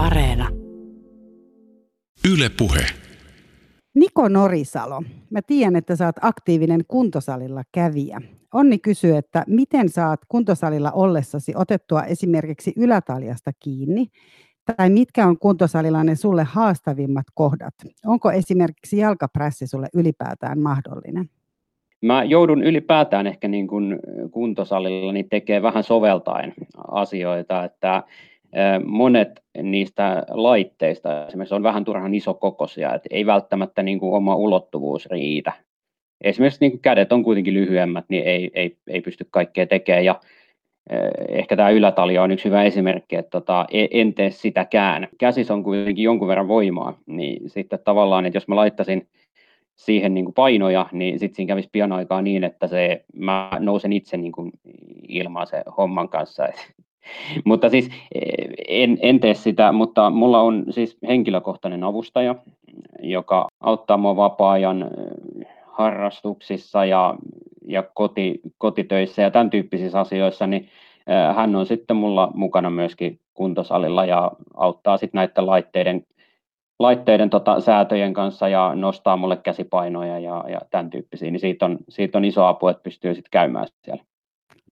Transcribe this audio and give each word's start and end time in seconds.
Areena. 0.00 0.48
Yle 2.32 2.50
Puhe. 2.58 2.80
Niko 3.94 4.28
Norisalo, 4.28 5.02
mä 5.30 5.40
tiedän, 5.46 5.76
että 5.76 5.96
sä 5.96 6.06
oot 6.06 6.16
aktiivinen 6.20 6.80
kuntosalilla 6.88 7.62
kävijä. 7.72 8.20
Onni 8.54 8.78
kysyy, 8.78 9.16
että 9.16 9.44
miten 9.46 9.88
saat 9.88 10.20
kuntosalilla 10.28 10.92
ollessasi 10.92 11.52
otettua 11.56 12.02
esimerkiksi 12.02 12.72
ylätaljasta 12.76 13.50
kiinni, 13.58 14.06
tai 14.76 14.90
mitkä 14.90 15.26
on 15.26 15.38
kuntosalilla 15.38 16.04
ne 16.04 16.14
sulle 16.14 16.44
haastavimmat 16.44 17.26
kohdat? 17.34 17.74
Onko 18.06 18.30
esimerkiksi 18.30 18.98
jalkaprässi 18.98 19.66
sulle 19.66 19.88
ylipäätään 19.94 20.60
mahdollinen? 20.60 21.30
Mä 22.02 22.24
joudun 22.24 22.62
ylipäätään 22.62 23.26
ehkä 23.26 23.48
niin 23.48 23.68
kuin 23.68 23.98
kuntosalilla 24.30 25.12
niin 25.12 25.28
tekee 25.28 25.62
vähän 25.62 25.84
soveltaen 25.84 26.54
asioita, 26.88 27.64
että 27.64 28.02
monet 28.84 29.42
niistä 29.62 30.22
laitteista 30.28 31.26
esimerkiksi 31.26 31.54
on 31.54 31.62
vähän 31.62 31.84
turhan 31.84 32.14
isokokoisia, 32.14 32.94
että 32.94 33.08
ei 33.10 33.26
välttämättä 33.26 33.82
niin 33.82 33.98
kuin 33.98 34.14
oma 34.14 34.36
ulottuvuus 34.36 35.06
riitä. 35.06 35.52
Esimerkiksi 36.20 36.60
niin 36.60 36.70
kuin 36.70 36.80
kädet 36.80 37.12
on 37.12 37.24
kuitenkin 37.24 37.54
lyhyemmät, 37.54 38.04
niin 38.08 38.24
ei, 38.24 38.50
ei, 38.54 38.76
ei 38.86 39.00
pysty 39.00 39.26
kaikkea 39.30 39.66
tekemään 39.66 40.04
ja 40.04 40.20
ehkä 41.28 41.56
tämä 41.56 41.70
ylätalja 41.70 42.22
on 42.22 42.30
yksi 42.30 42.44
hyvä 42.44 42.62
esimerkki, 42.62 43.16
että 43.16 43.30
tota, 43.30 43.66
e, 43.70 43.86
en 43.90 44.14
tee 44.14 44.30
sitäkään. 44.30 45.08
Käsis 45.18 45.50
on 45.50 45.64
kuitenkin 45.64 46.04
jonkun 46.04 46.28
verran 46.28 46.48
voimaa, 46.48 46.98
niin 47.06 47.50
sitten 47.50 47.78
tavallaan, 47.84 48.26
että 48.26 48.36
jos 48.36 48.48
mä 48.48 48.56
laittaisin 48.56 49.08
siihen 49.76 50.14
niin 50.14 50.24
kuin 50.24 50.34
painoja, 50.34 50.86
niin 50.92 51.18
sitten 51.18 51.36
siinä 51.36 51.48
kävisi 51.48 51.68
pian 51.72 51.92
aikaa 51.92 52.22
niin, 52.22 52.44
että 52.44 52.66
se, 52.66 53.04
mä 53.14 53.50
nousen 53.58 53.92
itse 53.92 54.16
niin 54.16 54.32
kuin 54.32 54.50
ilmaan 55.08 55.46
se 55.46 55.62
homman 55.76 56.08
kanssa. 56.08 56.48
Mutta 57.44 57.68
siis 57.68 57.90
en, 58.68 58.98
en 59.02 59.20
tee 59.20 59.34
sitä, 59.34 59.72
mutta 59.72 60.10
mulla 60.10 60.40
on 60.40 60.64
siis 60.70 60.98
henkilökohtainen 61.08 61.84
avustaja, 61.84 62.34
joka 63.02 63.48
auttaa 63.60 63.96
mua 63.96 64.16
vapaa-ajan 64.16 64.90
harrastuksissa 65.66 66.84
ja, 66.84 67.14
ja 67.66 67.82
koti, 67.82 68.40
kotitöissä 68.58 69.22
ja 69.22 69.30
tämän 69.30 69.50
tyyppisissä 69.50 70.00
asioissa, 70.00 70.46
niin 70.46 70.68
hän 71.36 71.56
on 71.56 71.66
sitten 71.66 71.96
mulla 71.96 72.30
mukana 72.34 72.70
myöskin 72.70 73.20
kuntosalilla 73.34 74.04
ja 74.04 74.32
auttaa 74.54 74.96
sitten 74.96 75.18
näiden 75.18 75.46
laitteiden 75.46 76.06
laitteiden 76.78 77.30
tota, 77.30 77.60
säätöjen 77.60 78.12
kanssa 78.12 78.48
ja 78.48 78.74
nostaa 78.74 79.16
mulle 79.16 79.36
käsipainoja 79.36 80.18
ja, 80.18 80.44
ja 80.48 80.60
tämän 80.70 80.90
tyyppisiä, 80.90 81.30
niin 81.30 81.40
siitä 81.40 81.64
on, 81.64 81.78
siitä 81.88 82.18
on 82.18 82.24
iso 82.24 82.44
apu, 82.44 82.68
että 82.68 82.82
pystyy 82.82 83.14
sitten 83.14 83.30
käymään 83.30 83.66
siellä. 83.84 84.04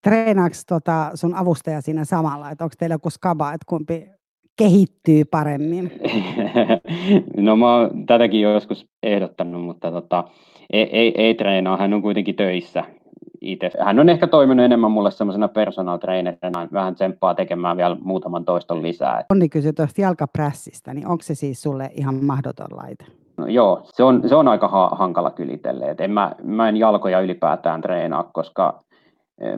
Treenaako 0.02 0.54
tota 0.68 1.10
sun 1.14 1.34
avustaja 1.34 1.80
siinä 1.80 2.04
samalla, 2.04 2.50
että 2.50 2.64
onko 2.64 2.74
teillä 2.78 2.94
joku 2.94 3.10
skaba, 3.10 3.52
että 3.52 3.64
kumpi 3.66 4.10
kehittyy 4.56 5.24
paremmin? 5.24 5.92
no 7.36 7.56
mä 7.56 7.76
oon 7.76 8.06
tätäkin 8.06 8.40
joskus 8.40 8.86
ehdottanut, 9.02 9.64
mutta 9.64 9.92
tota, 9.92 10.24
ei, 10.72 10.96
ei, 10.98 11.22
ei 11.22 11.34
treenaa, 11.34 11.76
hän 11.76 11.94
on 11.94 12.02
kuitenkin 12.02 12.36
töissä 12.36 12.84
itse. 13.40 13.70
Hän 13.84 14.00
on 14.00 14.08
ehkä 14.08 14.26
toiminut 14.26 14.64
enemmän 14.64 14.90
mulle 14.90 15.10
semmoisena 15.10 15.48
personal 15.48 15.98
trainerina, 15.98 16.68
vähän 16.72 16.94
tsemppaa 16.94 17.34
tekemään 17.34 17.76
vielä 17.76 17.96
muutaman 18.00 18.44
toiston 18.44 18.82
lisää. 18.82 19.24
Onni 19.32 19.48
kysyi 19.48 19.72
tuosta 19.72 20.00
jalkaprässistä, 20.00 20.94
niin 20.94 21.06
onko 21.06 21.22
se 21.22 21.34
siis 21.34 21.62
sulle 21.62 21.90
ihan 21.94 22.24
mahdoton 22.24 22.76
laite? 22.76 23.04
No, 23.36 23.46
joo, 23.46 23.80
se 23.84 24.02
on, 24.02 24.22
se 24.28 24.34
on 24.34 24.48
aika 24.48 24.68
ha- 24.68 24.90
hankala 24.92 25.30
kylitelle. 25.30 25.94
en 25.98 26.10
mä, 26.10 26.32
mä 26.42 26.68
en 26.68 26.76
jalkoja 26.76 27.20
ylipäätään 27.20 27.80
treenaa, 27.80 28.30
koska 28.32 28.80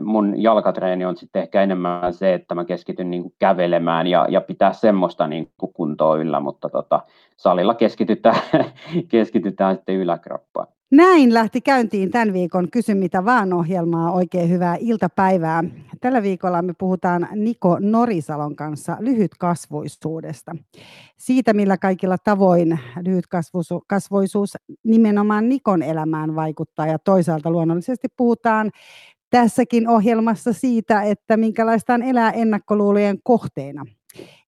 mun 0.03 0.41
jalkatreeni 0.41 1.05
on 1.05 1.17
sitten 1.17 1.41
ehkä 1.41 1.61
enemmän 1.61 2.13
se, 2.13 2.33
että 2.33 2.55
mä 2.55 2.65
keskityn 2.65 3.11
niin 3.11 3.21
kuin 3.21 3.33
kävelemään 3.39 4.07
ja, 4.07 4.27
ja 4.29 4.41
pitää 4.41 4.73
semmoista 4.73 5.27
niin 5.27 5.51
kuin 5.57 5.73
kuntoa 5.73 6.17
yllä, 6.17 6.39
mutta 6.39 6.69
tota, 6.69 7.01
salilla 7.37 7.73
keskitytään, 7.73 8.41
keskitytään 9.11 9.75
sitten 9.75 9.95
yläkroppaan. 9.95 10.67
Näin 10.91 11.33
lähti 11.33 11.61
käyntiin 11.61 12.11
tämän 12.11 12.33
viikon 12.33 12.71
Kysy 12.71 12.93
mitä 12.93 13.25
vaan 13.25 13.53
ohjelmaa. 13.53 14.11
Oikein 14.11 14.49
hyvää 14.49 14.77
iltapäivää. 14.79 15.63
Tällä 16.01 16.23
viikolla 16.23 16.61
me 16.61 16.73
puhutaan 16.77 17.27
Niko 17.35 17.77
Norisalon 17.79 18.55
kanssa 18.55 18.97
lyhytkasvuisuudesta. 18.99 20.55
Siitä, 21.17 21.53
millä 21.53 21.77
kaikilla 21.77 22.17
tavoin 22.17 22.79
lyhytkasvuisuus 23.05 24.57
nimenomaan 24.83 25.49
Nikon 25.49 25.83
elämään 25.83 26.35
vaikuttaa 26.35 26.87
ja 26.87 26.99
toisaalta 26.99 27.51
luonnollisesti 27.51 28.07
puhutaan 28.17 28.71
tässäkin 29.31 29.89
ohjelmassa 29.89 30.53
siitä, 30.53 31.01
että 31.01 31.37
minkälaista 31.37 31.93
on 31.93 32.03
elää 32.03 32.31
ennakkoluulojen 32.31 33.17
kohteena– 33.23 33.85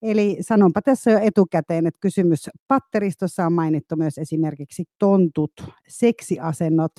Eli 0.01 0.38
sanonpa 0.41 0.81
tässä 0.81 1.11
jo 1.11 1.19
etukäteen, 1.21 1.88
että 1.88 1.99
kysymys 1.99 2.49
patteristossa 2.67 3.45
on 3.45 3.53
mainittu 3.53 3.95
myös 3.95 4.17
esimerkiksi 4.17 4.83
tontut, 4.99 5.51
seksiasennot, 5.88 6.91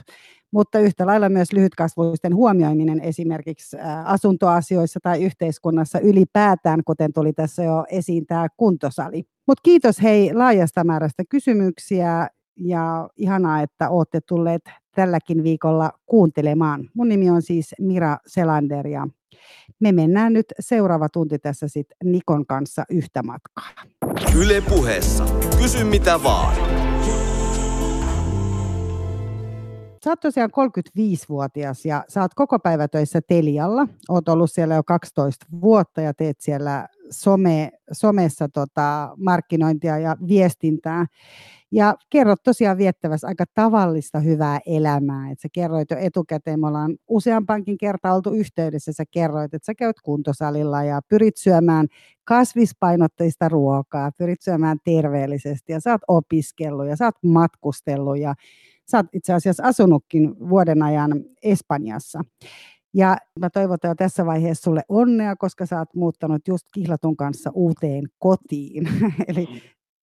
mutta 0.50 0.78
yhtä 0.78 1.06
lailla 1.06 1.28
myös 1.28 1.53
lyhytkasvuisten 1.53 2.34
huomioiminen 2.34 3.00
esimerkiksi 3.00 3.77
asuntoasioissa 4.05 5.00
tai 5.03 5.25
yhteiskunnassa 5.25 6.00
ylipäätään, 6.00 6.81
kuten 6.84 7.12
tuli 7.12 7.33
tässä 7.33 7.65
jo 7.65 7.84
esiin 7.91 8.27
tämä 8.27 8.47
kuntosali. 8.56 9.25
Mutta 9.47 9.62
kiitos 9.62 10.03
hei 10.03 10.34
laajasta 10.34 10.84
määrästä 10.84 11.23
kysymyksiä 11.28 12.28
ja 12.56 13.09
ihanaa, 13.17 13.62
että 13.62 13.91
olette 13.91 14.21
tulleet 14.28 14.62
tälläkin 14.94 15.43
viikolla 15.43 15.91
kuuntelemaan. 16.06 16.91
Mun 16.94 17.09
nimi 17.09 17.31
on 17.31 17.43
siis 17.43 17.75
Mira 17.81 18.16
Selander 18.27 18.87
ja 18.87 19.09
me 19.81 19.93
mennään 19.93 20.32
nyt 20.32 20.47
seuraava 20.60 21.09
tunti 21.09 21.38
tässä 21.38 21.69
sitten 21.69 21.97
Nikon 22.05 22.47
kanssa 22.47 22.84
yhtä 22.91 23.22
matkaa. 23.22 23.69
Yle 24.38 24.60
puheessa. 24.60 25.27
Kysy 25.62 25.84
mitä 25.84 26.22
vaan. 26.22 26.56
Sä 30.05 30.10
oot 30.10 30.21
tosiaan 30.21 30.50
35-vuotias 30.50 31.84
ja 31.84 32.05
sä 32.09 32.21
oot 32.21 32.34
koko 32.34 32.59
päivä 32.59 32.88
töissä 32.88 33.21
Telialla. 33.28 33.88
Oot 34.09 34.28
ollut 34.28 34.53
siellä 34.53 34.75
jo 34.75 34.82
12 34.82 35.47
vuotta 35.61 36.00
ja 36.00 36.15
teet 36.15 36.41
siellä 36.41 36.88
some, 37.11 37.71
somessa 37.93 38.49
tota, 38.49 39.15
markkinointia 39.17 39.99
ja 39.99 40.17
viestintää. 40.29 41.07
Ja 41.73 41.95
kerrot 42.11 42.43
tosiaan 42.43 42.79
viettävässä 42.79 43.27
aika 43.27 43.45
tavallista 43.55 44.21
hyvää 44.21 44.61
elämää. 44.67 45.31
Että 45.31 45.43
sä 45.43 45.49
kerroit 45.53 45.91
jo 45.91 45.97
etukäteen, 46.01 46.61
me 46.61 46.67
ollaan 46.67 46.97
useampankin 47.09 47.79
kerta 47.79 48.13
oltu 48.13 48.31
yhteydessä, 48.31 48.93
sä 48.93 49.05
kerroit, 49.11 49.55
että 49.55 49.67
sä 49.67 49.75
käyt 49.75 49.97
kuntosalilla 50.01 50.85
ja 50.85 51.01
pyrit 51.09 51.37
syömään 51.37 51.87
kasvispainotteista 52.25 53.49
ruokaa, 53.49 54.13
pyrit 54.19 54.43
syömään 54.43 54.79
terveellisesti 54.85 55.73
ja 55.73 55.81
sä 55.81 55.91
oot 55.91 56.03
opiskellut 56.09 56.87
ja 56.87 56.97
sä 56.97 57.05
oot 57.05 57.23
matkustellut 57.23 58.19
ja 58.19 58.35
sä 58.91 58.99
oot 58.99 59.07
itse 59.13 59.33
asiassa 59.33 59.63
asunutkin 59.67 60.49
vuoden 60.49 60.83
ajan 60.83 61.13
Espanjassa. 61.43 62.21
Ja 62.94 63.16
mä 63.41 63.50
toivotan 63.50 63.88
jo 63.88 63.94
tässä 63.94 64.27
vaiheessa 64.27 64.62
sulle 64.62 64.82
onnea, 64.88 65.37
koska 65.37 65.66
sä 65.66 65.78
oot 65.78 65.94
muuttanut 65.94 66.49
just 66.49 66.66
kihlatun 66.75 67.16
kanssa 67.16 67.50
uuteen 67.55 68.05
kotiin. 68.19 68.88
Eli 69.28 69.49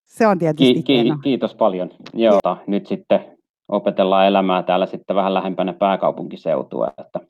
se 0.07 0.27
on 0.27 0.39
tietysti 0.39 0.75
ki- 0.75 0.83
ki- 0.83 1.13
Kiitos 1.23 1.55
paljon. 1.55 1.91
Joo, 2.15 2.41
nyt 2.67 2.87
sitten 2.87 3.21
opetellaan 3.69 4.27
elämää 4.27 4.63
täällä 4.63 4.87
sitten 4.87 5.17
vähän 5.17 5.35
lähempänä 5.35 5.73
pääkaupunkiseutua, 5.73 6.93
että 6.99 7.21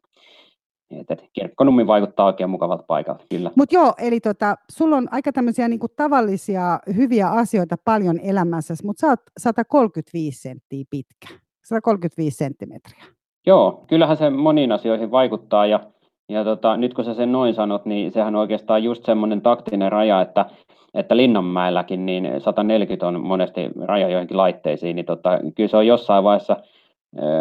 että 0.91 1.17
Kirkkonummi 1.33 1.87
vaikuttaa 1.87 2.27
oikein 2.27 2.51
mukavalta 2.51 2.85
paikalta, 2.87 3.25
kyllä. 3.31 3.51
Mutta 3.57 3.75
joo, 3.75 3.95
eli 3.99 4.21
tota, 4.21 4.55
sulla 4.73 4.97
on 4.97 5.09
aika 5.11 5.33
tämmöisiä 5.33 5.69
niinku 5.69 5.87
tavallisia 5.97 6.79
hyviä 6.97 7.29
asioita 7.29 7.77
paljon 7.85 8.21
elämässä, 8.23 8.75
mutta 8.85 9.01
sä 9.01 9.07
oot 9.07 9.21
135 9.39 10.41
senttiä 10.41 10.85
pitkä, 10.91 11.29
135 11.65 12.37
senttimetriä. 12.37 13.05
Joo, 13.47 13.85
kyllähän 13.87 14.17
se 14.17 14.31
moniin 14.31 14.73
asioihin 14.73 15.11
vaikuttaa 15.11 15.67
ja, 15.67 15.81
ja 16.29 16.45
tota, 16.45 16.77
nyt 16.77 16.95
kun 16.95 17.05
sä 17.05 17.15
sen 17.15 17.33
noin 17.33 17.55
sanot, 17.55 17.85
niin 17.85 18.13
sehän 18.13 18.35
on 18.35 18.41
oikeastaan 18.41 18.85
just 18.85 19.05
semmoinen 19.05 19.41
taktinen 19.41 19.93
raja, 19.93 20.21
että 20.21 20.47
että 20.95 21.17
Linnanmäelläkin 21.17 22.07
niin 22.07 22.41
140 22.41 23.07
on 23.07 23.21
monesti 23.21 23.71
raja 23.85 24.09
joihinkin 24.09 24.37
laitteisiin, 24.37 24.97
niin 24.97 25.07
tota, 25.07 25.39
kyllä 25.55 25.69
se 25.69 25.77
on 25.77 25.87
jossain 25.87 26.25
vaiheessa 26.25 26.57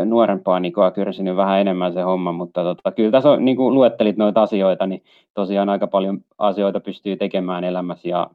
nuorempaa 0.05 0.59
niin 0.59 0.73
kyrsinyt 0.95 1.35
vähän 1.35 1.61
enemmän 1.61 1.93
se 1.93 2.01
homma, 2.01 2.31
mutta 2.31 2.63
tota, 2.63 2.91
kyllä 2.91 3.11
tässä 3.11 3.31
on, 3.31 3.45
niin 3.45 3.57
kuin 3.57 3.73
luettelit 3.73 4.17
noita 4.17 4.41
asioita, 4.41 4.87
niin 4.87 5.03
tosiaan 5.33 5.69
aika 5.69 5.87
paljon 5.87 6.19
asioita 6.37 6.79
pystyy 6.79 7.15
tekemään 7.15 7.63
elämässä 7.63 8.09
ja 8.09 8.29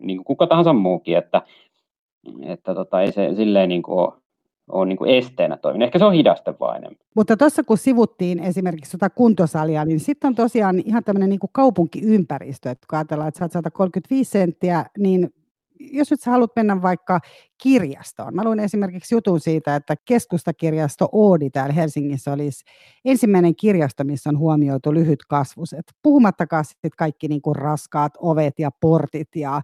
niin 0.00 0.16
kuin 0.16 0.24
kuka 0.24 0.46
tahansa 0.46 0.72
muukin, 0.72 1.16
että, 1.16 1.42
että 2.42 2.74
tota, 2.74 3.00
ei 3.00 3.12
se 3.12 3.34
silleen 3.34 3.68
niin 3.68 3.82
kuin 3.82 3.98
ole 3.98 4.12
ole 4.68 4.86
niin 4.86 4.96
kuin 4.96 5.10
esteenä 5.10 5.56
toiminut. 5.56 5.86
Ehkä 5.86 5.98
se 5.98 6.04
on 6.04 6.12
hidaste 6.12 6.54
vain 6.60 6.76
enemmän. 6.76 7.06
Mutta 7.16 7.36
tuossa 7.36 7.62
kun 7.62 7.78
sivuttiin 7.78 8.38
esimerkiksi 8.38 8.98
tuota 8.98 9.10
kuntosalia, 9.10 9.84
niin 9.84 10.00
sitten 10.00 10.28
on 10.28 10.34
tosiaan 10.34 10.78
ihan 10.84 11.04
tämmöinen 11.04 11.28
niin 11.28 11.40
kaupunkiympäristö, 11.52 12.70
että 12.70 12.86
kun 12.90 12.96
ajatellaan, 12.98 13.28
että 13.28 13.44
oot 13.44 13.52
135 13.52 14.30
senttiä, 14.30 14.86
niin 14.98 15.34
jos 15.92 16.10
nyt 16.10 16.20
sä 16.20 16.30
haluat 16.30 16.56
mennä 16.56 16.82
vaikka 16.82 17.20
kirjastoon. 17.62 18.34
Mä 18.34 18.44
luin 18.44 18.60
esimerkiksi 18.60 19.14
jutun 19.14 19.40
siitä, 19.40 19.76
että 19.76 19.94
keskustakirjasto 20.04 21.08
Oodi 21.12 21.50
täällä 21.50 21.72
Helsingissä 21.72 22.32
olisi 22.32 22.64
ensimmäinen 23.04 23.56
kirjasto, 23.56 24.04
missä 24.04 24.30
on 24.30 24.38
huomioitu 24.38 24.94
lyhyt 24.94 25.24
kasvuset. 25.28 25.84
Puhumattakaan 26.02 26.64
sitten 26.64 26.90
kaikki 26.98 27.28
niin 27.28 27.42
kuin 27.42 27.56
raskaat 27.56 28.12
ovet 28.18 28.58
ja 28.58 28.70
portit 28.80 29.36
ja 29.36 29.62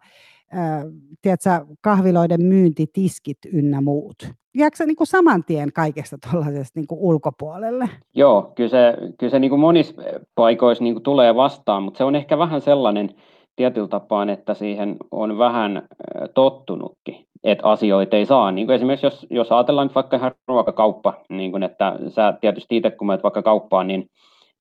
äh, 0.54 0.84
tiedätkö, 1.22 1.50
kahviloiden 1.80 2.42
myyntitiskit 2.42 3.38
ynnä 3.52 3.80
muut? 3.80 4.16
Jääkö 4.56 4.86
niin 4.86 4.96
kuin 4.96 5.06
saman 5.06 5.44
tien 5.44 5.72
kaikesta 5.72 6.16
tuollaisesta 6.30 6.80
niin 6.80 6.86
kuin 6.86 7.00
ulkopuolelle? 7.00 7.88
Joo, 8.14 8.52
kyllä 8.54 8.70
se, 8.70 8.94
kyllä 9.18 9.30
se 9.30 9.38
niin 9.38 9.50
kuin 9.50 9.60
monissa 9.60 9.94
paikoissa 10.34 10.84
niin 10.84 10.94
kuin 10.94 11.02
tulee 11.02 11.34
vastaan, 11.34 11.82
mutta 11.82 11.98
se 11.98 12.04
on 12.04 12.16
ehkä 12.16 12.38
vähän 12.38 12.60
sellainen 12.60 13.14
tietyllä 13.56 13.88
tapaa, 13.88 14.32
että 14.32 14.54
siihen 14.54 14.96
on 15.10 15.38
vähän 15.38 15.88
tottunutkin, 16.34 17.24
että 17.44 17.66
asioita 17.66 18.16
ei 18.16 18.26
saa. 18.26 18.52
Niin 18.52 18.66
kuin 18.66 18.74
esimerkiksi 18.74 19.06
jos, 19.06 19.26
jos 19.30 19.52
ajatellaan 19.52 19.86
nyt 19.86 19.94
vaikka 19.94 20.16
ihan 20.16 20.32
ruokakauppa, 20.48 21.14
niin 21.28 21.50
kuin 21.50 21.62
että 21.62 21.98
sä 22.08 22.34
tietysti 22.40 22.76
itse 22.76 22.90
kun 22.90 23.06
menet 23.06 23.22
vaikka 23.22 23.42
kauppaan, 23.42 23.86
niin, 23.86 24.06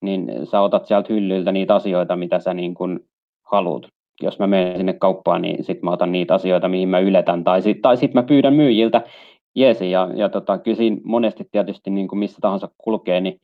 niin 0.02 0.32
sä 0.44 0.62
otat 0.62 0.86
sieltä 0.86 1.14
hyllyltä 1.14 1.52
niitä 1.52 1.76
asioita, 1.76 2.16
mitä 2.16 2.40
sä 2.40 2.54
niin 2.54 2.74
kuin 2.74 3.00
haluat. 3.44 3.84
Jos 4.22 4.40
mä 4.40 4.48
menen 4.48 4.78
sinne 4.78 4.94
kauppaan, 4.94 5.42
niin 5.42 5.64
sitten 5.64 5.86
mä 5.86 5.92
otan 5.92 6.12
niitä 6.12 6.34
asioita, 6.34 6.70
mihin 6.70 6.90
mä 6.90 7.00
yletän, 7.00 7.44
tai 7.44 7.62
sitten 7.62 7.82
tai 7.82 7.98
sit 7.98 8.14
mä 8.14 8.24
pyydän 8.24 8.54
myyjiltä 8.54 9.02
jeesi, 9.56 9.92
ja, 9.92 10.10
ja 10.16 10.30
tota, 10.30 10.58
kyllä 10.58 10.78
siinä 10.78 10.98
monesti 11.04 11.48
tietysti 11.52 11.90
niin 11.90 12.08
kuin 12.08 12.20
missä 12.20 12.38
tahansa 12.42 12.70
kulkee, 12.78 13.22
niin, 13.22 13.42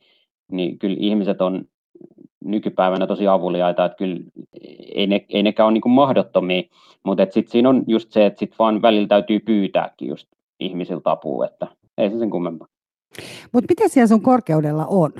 niin 0.52 0.78
kyllä 0.78 0.96
ihmiset 1.00 1.40
on 1.40 1.64
nykypäivänä 2.44 3.06
tosi 3.06 3.28
avuliaita, 3.28 3.84
että 3.84 3.96
kyllä 3.96 4.20
ei, 4.94 5.06
ne, 5.06 5.24
ei 5.28 5.42
nekään 5.42 5.66
ole 5.66 5.72
niin 5.72 5.80
kuin 5.80 5.92
mahdottomia, 5.92 6.62
mutta 7.04 7.26
sitten 7.30 7.52
siinä 7.52 7.68
on 7.68 7.84
just 7.86 8.12
se, 8.12 8.26
että 8.26 8.38
sitten 8.38 8.58
vaan 8.58 8.82
välillä 8.82 9.08
täytyy 9.08 9.40
pyytääkin 9.40 10.08
just 10.08 10.28
ihmisiltä 10.60 11.10
apua, 11.10 11.46
että 11.46 11.66
ei 11.98 12.10
se 12.10 12.18
sen 12.18 12.30
kummempaa. 12.30 12.68
Mutta 13.52 13.66
mitä 13.68 13.88
siellä 13.88 14.06
sun 14.06 14.22
korkeudella 14.22 14.86
on? 14.86 15.12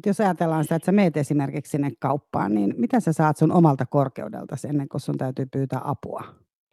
Et 0.00 0.06
jos 0.06 0.20
ajatellaan 0.20 0.64
sitä, 0.64 0.74
että 0.74 0.86
sä 0.86 0.92
meet 0.92 1.16
esimerkiksi 1.16 1.70
sinne 1.70 1.90
kauppaan, 1.98 2.54
niin 2.54 2.74
mitä 2.76 3.00
sä 3.00 3.12
saat 3.12 3.36
sun 3.36 3.52
omalta 3.52 3.86
korkeudelta 3.86 4.56
ennen 4.68 4.88
kuin 4.88 5.00
sun 5.00 5.18
täytyy 5.18 5.46
pyytää 5.52 5.80
apua? 5.84 6.22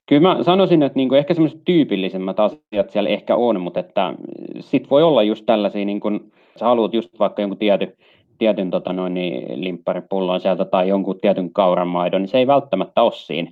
Kyllä 0.10 0.22
mä 0.22 0.44
sanoisin, 0.44 0.84
että 0.84 0.98
niinku 0.98 1.16
ehkä 1.16 1.34
semmoiset 1.34 1.62
tyypillisimmät 1.66 2.40
asiat 2.40 2.90
siellä 2.90 3.10
ehkä 3.10 3.36
on, 3.36 3.62
mutta 3.62 3.80
että 3.80 4.14
sit 4.60 4.90
voi 4.92 5.04
olla 5.04 5.24
just 5.24 5.46
tällaisia, 5.46 5.86
niin 5.86 6.00
kun 6.00 6.32
sä 6.60 6.66
haluat 6.66 6.94
just 6.94 7.20
vaikka 7.20 7.42
jonkun 7.42 7.58
tietyn, 7.58 7.94
tietyn 8.38 8.72
tota 8.72 8.94
noin, 8.94 9.14
niin 9.14 9.64
limpparipullon 9.64 10.42
sieltä 10.42 10.66
tai 10.66 10.90
jonkun 10.90 11.20
tietyn 11.22 11.54
kauranmaidon, 11.54 12.22
niin 12.22 12.30
se 12.30 12.38
ei 12.38 12.48
välttämättä 12.48 13.02
ole 13.02 13.12
siinä 13.12 13.52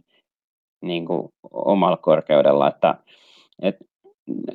niin 0.81 1.05
kuin 1.05 1.29
omalla 1.51 1.97
korkeudella, 1.97 2.67
että, 2.67 2.95
että 3.61 3.85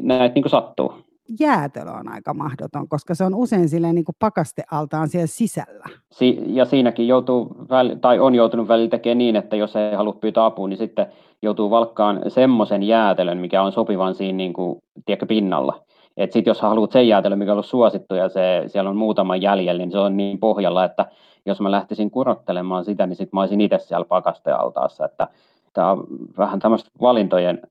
näitä 0.02 0.34
niin 0.34 0.42
kuin 0.42 0.50
sattuu 0.50 0.94
jäätelö 1.40 1.90
on 1.90 2.08
aika 2.12 2.34
mahdoton, 2.34 2.88
koska 2.88 3.14
se 3.14 3.24
on 3.24 3.34
usein 3.34 3.68
silleen 3.68 3.94
niin 3.94 4.04
kuin 4.04 4.16
pakastealtaan 4.18 5.08
siellä 5.08 5.26
sisällä. 5.26 5.84
Si- 6.12 6.42
ja 6.46 6.64
siinäkin 6.64 7.08
joutuu, 7.08 7.56
väl- 7.62 7.98
tai 8.00 8.18
on 8.18 8.34
joutunut 8.34 8.68
välillä 8.68 8.90
tekemään 8.90 9.18
niin, 9.18 9.36
että 9.36 9.56
jos 9.56 9.76
ei 9.76 9.94
halua 9.94 10.12
pyytää 10.12 10.44
apua, 10.44 10.68
niin 10.68 10.76
sitten 10.76 11.06
joutuu 11.42 11.70
valkkaan 11.70 12.20
semmoisen 12.28 12.82
jäätelön, 12.82 13.38
mikä 13.38 13.62
on 13.62 13.72
sopivan 13.72 14.14
siinä 14.14 14.36
niin 14.36 14.52
kuin, 14.52 14.78
tiedätkö, 15.04 15.26
pinnalla. 15.26 15.82
Et 16.16 16.32
sit 16.32 16.46
jos 16.46 16.60
haluat 16.60 16.92
sen 16.92 17.08
jäätelön, 17.08 17.38
mikä 17.38 17.50
on 17.50 17.54
ollut 17.54 17.66
suosittu 17.66 18.14
ja 18.14 18.28
se, 18.28 18.64
siellä 18.66 18.90
on 18.90 18.96
muutama 18.96 19.36
jäljellä, 19.36 19.78
niin 19.78 19.90
se 19.90 19.98
on 19.98 20.16
niin 20.16 20.38
pohjalla, 20.38 20.84
että 20.84 21.06
jos 21.46 21.60
mä 21.60 21.70
lähtisin 21.70 22.10
kurottelemaan 22.10 22.84
sitä, 22.84 23.06
niin 23.06 23.16
sitten 23.16 23.36
mä 23.36 23.40
olisin 23.40 23.60
itse 23.60 23.78
siellä 23.78 24.04
pakastealtaassa. 24.04 25.04
Että 25.04 25.28
tämä 25.72 25.90
on 25.90 26.06
vähän 26.38 26.60
tämmöistä 26.60 26.90
valintojen 27.00 27.62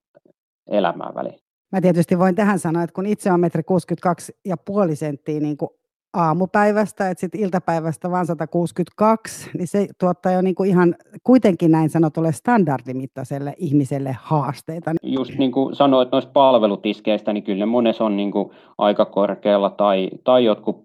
elämää 0.67 1.12
väliin. 1.15 1.39
Mä 1.71 1.81
tietysti 1.81 2.19
voin 2.19 2.36
tähän 2.36 2.60
sanoa, 2.60 2.83
että 2.83 2.94
kun 2.94 3.06
itse 3.06 3.31
on 3.31 3.39
metri 3.39 3.63
62 3.63 4.33
ja 4.45 4.57
puoli 4.57 4.95
senttiä 4.95 5.39
niin 5.39 5.57
kuin 5.57 5.69
aamupäivästä, 6.13 7.10
että 7.10 7.21
sitten 7.21 7.42
iltapäivästä 7.42 8.12
vaan 8.12 8.25
162, 8.25 9.50
niin 9.57 9.68
se 9.68 9.88
tuottaa 10.00 10.31
jo 10.31 10.42
niin 10.42 10.56
kuin 10.56 10.69
ihan 10.69 10.95
kuitenkin 11.24 11.71
näin 11.71 11.89
sanotulle 11.89 12.31
standardimittaiselle 12.31 13.54
ihmiselle 13.57 14.18
haasteita. 14.21 14.92
Just 15.04 15.38
niin 15.38 15.51
kuin 15.51 15.75
sanoit 15.75 16.12
noista 16.12 16.31
palvelutiskeistä, 16.31 17.33
niin 17.33 17.44
kyllä 17.44 17.66
monessa 17.66 18.06
on 18.06 18.18
niin 18.18 18.31
kuin 18.31 18.51
aika 18.77 19.06
korkealla 19.06 19.69
tai, 19.69 20.10
tai 20.24 20.45
jotkut 20.45 20.83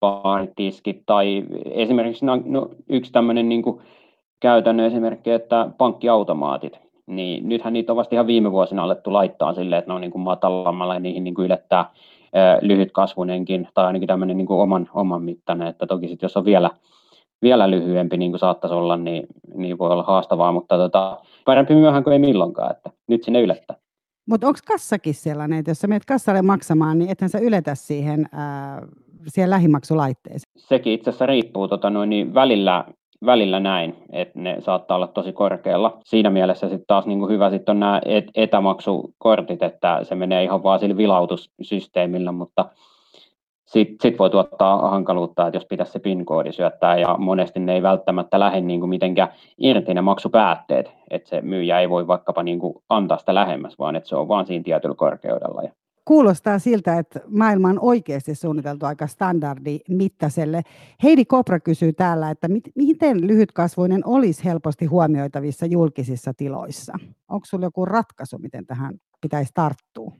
baaritiskit 0.00 1.02
tai 1.06 1.44
esimerkiksi 1.64 2.26
no 2.44 2.70
yksi 2.88 3.12
tämmöinen 3.12 3.48
niin 3.48 3.62
kuin 3.62 3.80
käytännön 4.40 4.86
esimerkki, 4.86 5.30
että 5.30 5.70
pankkiautomaatit 5.78 6.84
niin 7.06 7.48
nythän 7.48 7.72
niitä 7.72 7.92
on 7.92 7.96
vasta 7.96 8.14
ihan 8.14 8.26
viime 8.26 8.52
vuosina 8.52 8.82
alettu 8.82 9.12
laittaa 9.12 9.54
silleen, 9.54 9.78
että 9.78 9.90
ne 9.90 9.94
on 9.94 10.00
niin 10.00 10.10
kuin 10.10 10.22
matalammalla 10.22 10.94
ja 10.94 11.00
niihin 11.00 11.24
niin 11.24 11.34
kuin 11.34 11.46
ylettää 11.46 11.90
lyhytkasvunenkin 12.60 13.68
tai 13.74 13.84
ainakin 13.84 14.06
tämmöinen 14.06 14.36
niin 14.36 14.46
kuin 14.46 14.60
oman, 14.60 14.88
oman 14.94 15.22
mittainen, 15.22 15.68
että 15.68 15.86
toki 15.86 16.08
sitten 16.08 16.24
jos 16.24 16.36
on 16.36 16.44
vielä, 16.44 16.70
vielä 17.42 17.70
lyhyempi 17.70 18.16
niin 18.16 18.32
kuin 18.32 18.38
saattaisi 18.38 18.74
olla, 18.74 18.96
niin, 18.96 19.26
niin 19.54 19.78
voi 19.78 19.90
olla 19.90 20.02
haastavaa, 20.02 20.52
mutta 20.52 20.76
tota, 20.76 21.18
parempi 21.44 21.74
myöhään 21.74 22.04
kuin 22.04 22.12
ei 22.12 22.18
milloinkaan, 22.18 22.70
että 22.70 22.90
nyt 23.08 23.24
sinne 23.24 23.42
ylettää. 23.42 23.76
Mutta 24.28 24.46
onko 24.46 24.58
kassakin 24.66 25.14
sellainen, 25.14 25.58
että 25.58 25.70
jos 25.70 25.78
sä 25.78 25.86
menet 25.86 26.04
kassalle 26.04 26.42
maksamaan, 26.42 26.98
niin 26.98 27.10
ethän 27.10 27.30
sä 27.30 27.38
yletä 27.38 27.74
siihen 27.74 28.28
ää, 28.32 28.82
siihen 29.28 29.50
lähimaksulaitteeseen? 29.50 30.52
Sekin 30.56 30.92
itse 30.92 31.10
asiassa 31.10 31.26
riippuu, 31.26 31.68
tota 31.68 31.90
noin, 31.90 32.10
niin 32.10 32.34
välillä 32.34 32.84
välillä 33.26 33.60
näin, 33.60 33.96
että 34.12 34.38
ne 34.38 34.56
saattaa 34.60 34.96
olla 34.96 35.06
tosi 35.06 35.32
korkealla. 35.32 35.98
Siinä 36.04 36.30
mielessä 36.30 36.68
sitten 36.68 36.86
taas 36.86 37.06
niin 37.06 37.18
kuin 37.18 37.30
hyvä 37.30 37.50
sitten 37.50 37.72
on 37.72 37.80
nämä 37.80 38.00
et- 38.04 38.30
etämaksukortit, 38.34 39.62
että 39.62 40.00
se 40.02 40.14
menee 40.14 40.44
ihan 40.44 40.62
vaan 40.62 40.78
sillä 40.78 40.96
vilautussysteemillä, 40.96 42.32
mutta 42.32 42.64
sitten 43.66 43.96
sit 44.10 44.18
voi 44.18 44.30
tuottaa 44.30 44.90
hankaluutta, 44.90 45.46
että 45.46 45.56
jos 45.56 45.66
pitäisi 45.66 45.92
se 45.92 45.98
PIN-koodi 45.98 46.52
syöttää 46.52 46.96
ja 46.96 47.16
monesti 47.18 47.60
ne 47.60 47.74
ei 47.74 47.82
välttämättä 47.82 48.40
lähde 48.40 48.60
niin 48.60 48.80
kuin 48.80 48.90
mitenkään 48.90 49.28
irti 49.58 49.94
ne 49.94 50.00
maksupäätteet, 50.00 50.92
että 51.10 51.28
se 51.28 51.40
myyjä 51.40 51.80
ei 51.80 51.90
voi 51.90 52.06
vaikkapa 52.06 52.42
niin 52.42 52.58
kuin 52.58 52.74
antaa 52.88 53.18
sitä 53.18 53.34
lähemmäs, 53.34 53.78
vaan 53.78 53.96
että 53.96 54.08
se 54.08 54.16
on 54.16 54.28
vaan 54.28 54.46
siinä 54.46 54.62
tietyllä 54.62 54.94
korkeudella. 54.94 55.62
Ja 55.62 55.70
kuulostaa 56.04 56.58
siltä, 56.58 56.98
että 56.98 57.20
maailma 57.28 57.68
on 57.68 57.78
oikeasti 57.80 58.34
suunniteltu 58.34 58.86
aika 58.86 59.06
standardimittaiselle. 59.06 60.62
Heidi 61.02 61.24
Kopra 61.24 61.60
kysyy 61.60 61.92
täällä, 61.92 62.30
että 62.30 62.48
miten 62.74 63.26
lyhytkasvuinen 63.26 64.00
olisi 64.04 64.44
helposti 64.44 64.86
huomioitavissa 64.86 65.66
julkisissa 65.66 66.32
tiloissa? 66.36 66.92
Onko 67.28 67.46
sinulla 67.46 67.66
joku 67.66 67.84
ratkaisu, 67.84 68.38
miten 68.38 68.66
tähän 68.66 68.94
pitäisi 69.20 69.50
tarttua? 69.54 70.12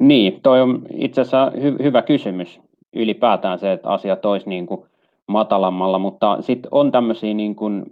Niin, 0.00 0.40
toi 0.42 0.60
on 0.60 0.82
itse 0.96 1.20
asiassa 1.20 1.52
hy- 1.54 1.82
hyvä 1.82 2.02
kysymys 2.02 2.60
ylipäätään 2.92 3.58
se, 3.58 3.72
että 3.72 3.88
asiat 3.88 4.24
olisi 4.24 4.48
niin 4.48 4.66
kuin 4.66 4.80
matalammalla, 5.26 5.98
mutta 5.98 6.42
sitten 6.42 6.68
on 6.70 6.92
tämmöisiä 6.92 7.34
niin 7.34 7.56
kuin 7.56 7.82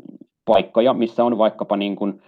paikkoja, 0.45 0.95
missä 0.95 1.25
on 1.25 1.39
vaikkapa 1.39 1.77
niin 1.77 1.97
kuin 1.97 2.23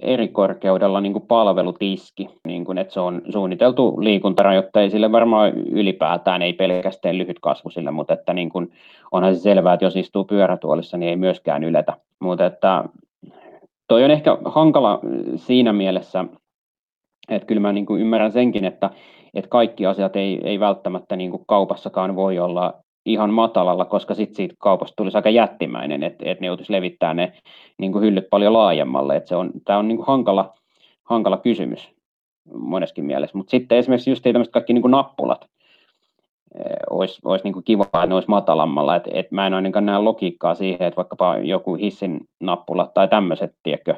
eri 0.00 0.28
korkeudella 0.28 1.00
niin 1.00 1.12
kuin 1.12 1.26
palvelutiski, 1.28 2.28
niin 2.46 2.64
kuin, 2.64 2.78
että 2.78 2.94
se 2.94 3.00
on 3.00 3.22
suunniteltu 3.32 4.00
liikuntarajoitteisille 4.00 5.12
varmaan 5.12 5.52
ylipäätään, 5.52 6.42
ei 6.42 6.52
pelkästään 6.52 7.18
lyhytkasvuisille, 7.18 7.90
mutta 7.90 8.14
että 8.14 8.34
niin 8.34 8.48
kuin, 8.48 8.72
onhan 9.12 9.36
se 9.36 9.40
selvää, 9.40 9.74
että 9.74 9.84
jos 9.84 9.96
istuu 9.96 10.24
pyörätuolissa, 10.24 10.96
niin 10.96 11.10
ei 11.10 11.16
myöskään 11.16 11.64
yletä. 11.64 11.96
Mutta 12.20 12.46
että 12.46 12.84
toi 13.88 14.04
on 14.04 14.10
ehkä 14.10 14.38
hankala 14.44 15.00
siinä 15.36 15.72
mielessä, 15.72 16.24
että 17.28 17.46
kyllä 17.46 17.60
mä 17.60 17.72
niin 17.72 17.86
kuin 17.86 18.00
ymmärrän 18.00 18.32
senkin, 18.32 18.64
että, 18.64 18.90
että 19.34 19.48
kaikki 19.48 19.86
asiat 19.86 20.16
ei, 20.16 20.40
ei 20.44 20.60
välttämättä 20.60 21.16
niin 21.16 21.30
kuin 21.30 21.44
kaupassakaan 21.46 22.16
voi 22.16 22.38
olla 22.38 22.81
ihan 23.06 23.30
matalalla, 23.30 23.84
koska 23.84 24.14
sitten 24.14 24.36
siitä 24.36 24.54
kaupasta 24.58 24.96
tulisi 24.96 25.18
aika 25.18 25.30
jättimäinen, 25.30 26.02
että 26.02 26.24
et 26.30 26.40
ne 26.40 26.46
joutuisi 26.46 26.72
levittämään 26.72 27.16
ne 27.16 27.32
niin 27.78 27.92
kuin 27.92 28.04
hyllyt 28.04 28.30
paljon 28.30 28.52
laajemmalle. 28.52 29.16
Et 29.16 29.26
se 29.26 29.36
on, 29.36 29.50
tämä 29.64 29.78
on 29.78 29.88
niin 29.88 29.96
kuin 29.96 30.06
hankala, 30.06 30.54
hankala 31.04 31.36
kysymys 31.36 31.90
moneskin 32.54 33.04
mielessä. 33.04 33.38
Mutta 33.38 33.50
sitten 33.50 33.78
esimerkiksi 33.78 34.10
just 34.10 34.22
tämmöiset 34.22 34.52
kaikki 34.52 34.72
niin 34.72 34.82
kuin 34.82 34.90
nappulat, 34.90 35.46
olisi, 36.90 37.20
olisi 37.24 37.44
niin 37.44 37.64
kiva, 37.64 37.84
että 37.84 38.06
ne 38.06 38.14
olisi 38.14 38.28
matalammalla. 38.28 38.96
Et, 38.96 39.08
et 39.12 39.30
mä 39.30 39.46
en 39.46 39.54
ainakaan 39.54 39.86
näe 39.86 39.98
logiikkaa 39.98 40.54
siihen, 40.54 40.86
että 40.86 40.96
vaikkapa 40.96 41.38
joku 41.38 41.74
hissin 41.74 42.20
nappulat 42.40 42.94
tai 42.94 43.08
tämmöiset, 43.08 43.54
tiedätkö, 43.62 43.94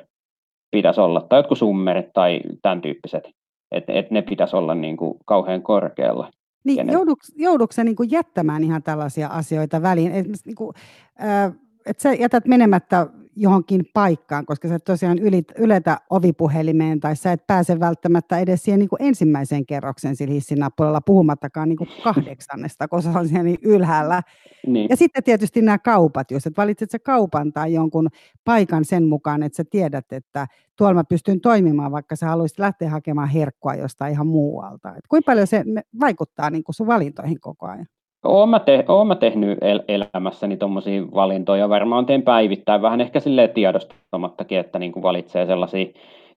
pitäisi 0.70 1.00
olla, 1.00 1.20
tai 1.20 1.38
jotkut 1.38 1.58
summerit 1.58 2.12
tai 2.12 2.40
tämän 2.62 2.80
tyyppiset, 2.80 3.30
että 3.70 3.92
et 3.92 4.10
ne 4.10 4.22
pitäisi 4.22 4.56
olla 4.56 4.74
niin 4.74 4.96
kuin 4.96 5.18
kauhean 5.24 5.62
korkealla. 5.62 6.30
Niin, 6.64 6.88
joudutko, 6.92 7.26
joudutko 7.36 7.82
niin 7.82 7.96
kuin 7.96 8.10
jättämään 8.10 8.64
ihan 8.64 8.82
tällaisia 8.82 9.28
asioita 9.28 9.82
väliin? 9.82 10.12
niin 10.12 10.56
kuin, 10.56 10.74
äh, 11.22 11.52
että 11.86 12.02
sä 12.02 12.12
jätät 12.12 12.46
menemättä 12.46 13.06
johonkin 13.36 13.84
paikkaan, 13.94 14.46
koska 14.46 14.68
sä 14.68 14.74
et 14.74 14.84
tosiaan 14.84 15.18
ylit, 15.18 15.52
yletä 15.58 15.98
ovipuhelimeen 16.10 17.00
tai 17.00 17.16
sä 17.16 17.32
et 17.32 17.46
pääse 17.46 17.80
välttämättä 17.80 18.38
edes 18.38 18.62
siihen 18.62 18.78
niin 18.78 18.88
kuin 18.88 19.02
ensimmäiseen 19.02 19.66
kerroksen 19.66 20.16
sillä 20.16 20.34
hissinappulalla, 20.34 21.00
puhumattakaan 21.00 21.68
niin 21.68 21.76
kuin 21.76 21.88
kahdeksannesta, 22.04 22.88
koska 22.88 23.12
se 23.12 23.18
on 23.18 23.28
siellä 23.28 23.42
niin 23.42 23.58
ylhäällä. 23.62 24.22
Niin. 24.66 24.86
Ja 24.90 24.96
sitten 24.96 25.24
tietysti 25.24 25.62
nämä 25.62 25.78
kaupat, 25.78 26.30
jos 26.30 26.46
et 26.46 26.56
valitset 26.56 26.90
sä 26.90 26.98
kaupan 26.98 27.52
tai 27.52 27.72
jonkun 27.72 28.08
paikan 28.44 28.84
sen 28.84 29.04
mukaan, 29.04 29.42
että 29.42 29.56
sä 29.56 29.64
tiedät, 29.70 30.12
että 30.12 30.46
tuolla 30.76 30.94
mä 30.94 31.04
pystyn 31.04 31.40
toimimaan, 31.40 31.92
vaikka 31.92 32.16
sä 32.16 32.26
haluaisit 32.26 32.58
lähteä 32.58 32.90
hakemaan 32.90 33.28
herkkua 33.28 33.74
jostain 33.74 34.12
ihan 34.12 34.26
muualta. 34.26 34.88
Et 34.88 35.06
kuinka 35.08 35.26
paljon 35.26 35.46
se 35.46 35.64
vaikuttaa 36.00 36.50
niin 36.50 36.64
kuin 36.64 36.74
sun 36.74 36.86
valintoihin 36.86 37.40
koko 37.40 37.66
ajan? 37.66 37.86
Olen 38.24 38.48
mä, 38.48 38.58
te, 38.58 38.84
olen 38.88 39.06
mä 39.06 39.14
tehnyt 39.14 39.58
el- 39.60 39.82
elämässäni 39.88 40.56
tuommoisia 40.56 41.02
valintoja, 41.14 41.68
varmaan 41.68 42.06
teen 42.06 42.22
päivittäin 42.22 42.82
vähän 42.82 43.00
ehkä 43.00 43.20
silleen 43.20 43.50
tiedostamattakin, 43.50 44.58
että 44.58 44.78
niin 44.78 44.92
kuin 44.92 45.02
valitsee 45.02 45.46
sellaisia, 45.46 45.86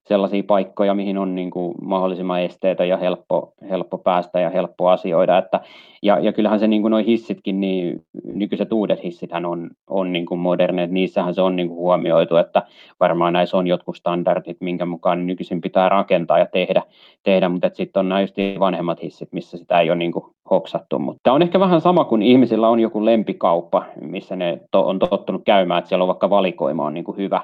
sellaisia 0.05 0.43
paikkoja, 0.47 0.93
mihin 0.93 1.17
on 1.17 1.35
niin 1.35 1.51
kuin 1.51 1.75
mahdollisimman 1.81 2.41
esteitä 2.41 2.85
ja 2.85 2.97
helppo, 2.97 3.53
helppo 3.69 3.97
päästä 3.97 4.39
ja 4.39 4.49
helppo 4.49 4.89
asioida. 4.89 5.37
Että, 5.37 5.59
ja, 6.01 6.19
ja 6.19 6.33
kyllähän 6.33 6.59
se 6.59 6.67
niin 6.67 6.81
kuin 6.81 6.91
nuo 6.91 7.03
hissitkin, 7.07 7.59
niin 7.59 8.01
nykyiset 8.33 8.73
uudet 8.73 9.03
hissithän 9.03 9.45
on, 9.45 9.69
on 9.87 10.13
niin 10.13 10.25
kuin 10.25 10.39
moderneet, 10.39 10.91
niissähän 10.91 11.33
se 11.33 11.41
on 11.41 11.55
niin 11.55 11.67
kuin 11.67 11.77
huomioitu, 11.77 12.35
että 12.35 12.63
varmaan 12.99 13.33
näissä 13.33 13.57
on 13.57 13.67
jotkut 13.67 13.95
standardit, 13.95 14.57
minkä 14.59 14.85
mukaan 14.85 15.27
nykyisin 15.27 15.61
pitää 15.61 15.89
rakentaa 15.89 16.39
ja 16.39 16.45
tehdä, 16.45 16.83
tehdä 17.23 17.49
mutta 17.49 17.69
sitten 17.73 17.99
on 17.99 18.09
nämä 18.09 18.21
just 18.21 18.35
vanhemmat 18.59 19.03
hissit, 19.03 19.29
missä 19.31 19.57
sitä 19.57 19.79
ei 19.79 19.89
ole 19.89 19.97
niin 19.97 20.11
kuin 20.11 20.25
hoksattu. 20.49 20.99
Mutta 20.99 21.33
on 21.33 21.41
ehkä 21.41 21.59
vähän 21.59 21.81
sama 21.81 22.05
kuin 22.05 22.21
ihmisillä 22.21 22.69
on 22.69 22.79
joku 22.79 23.05
lempikauppa, 23.05 23.83
missä 24.01 24.35
ne 24.35 24.61
to, 24.71 24.87
on 24.87 24.99
tottunut 24.99 25.41
käymään, 25.45 25.79
että 25.79 25.89
siellä 25.89 26.03
on 26.03 26.07
vaikka 26.07 26.29
valikoima 26.29 26.85
on 26.85 26.93
niin 26.93 27.03
kuin 27.03 27.17
hyvä, 27.17 27.41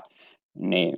niin 0.60 0.95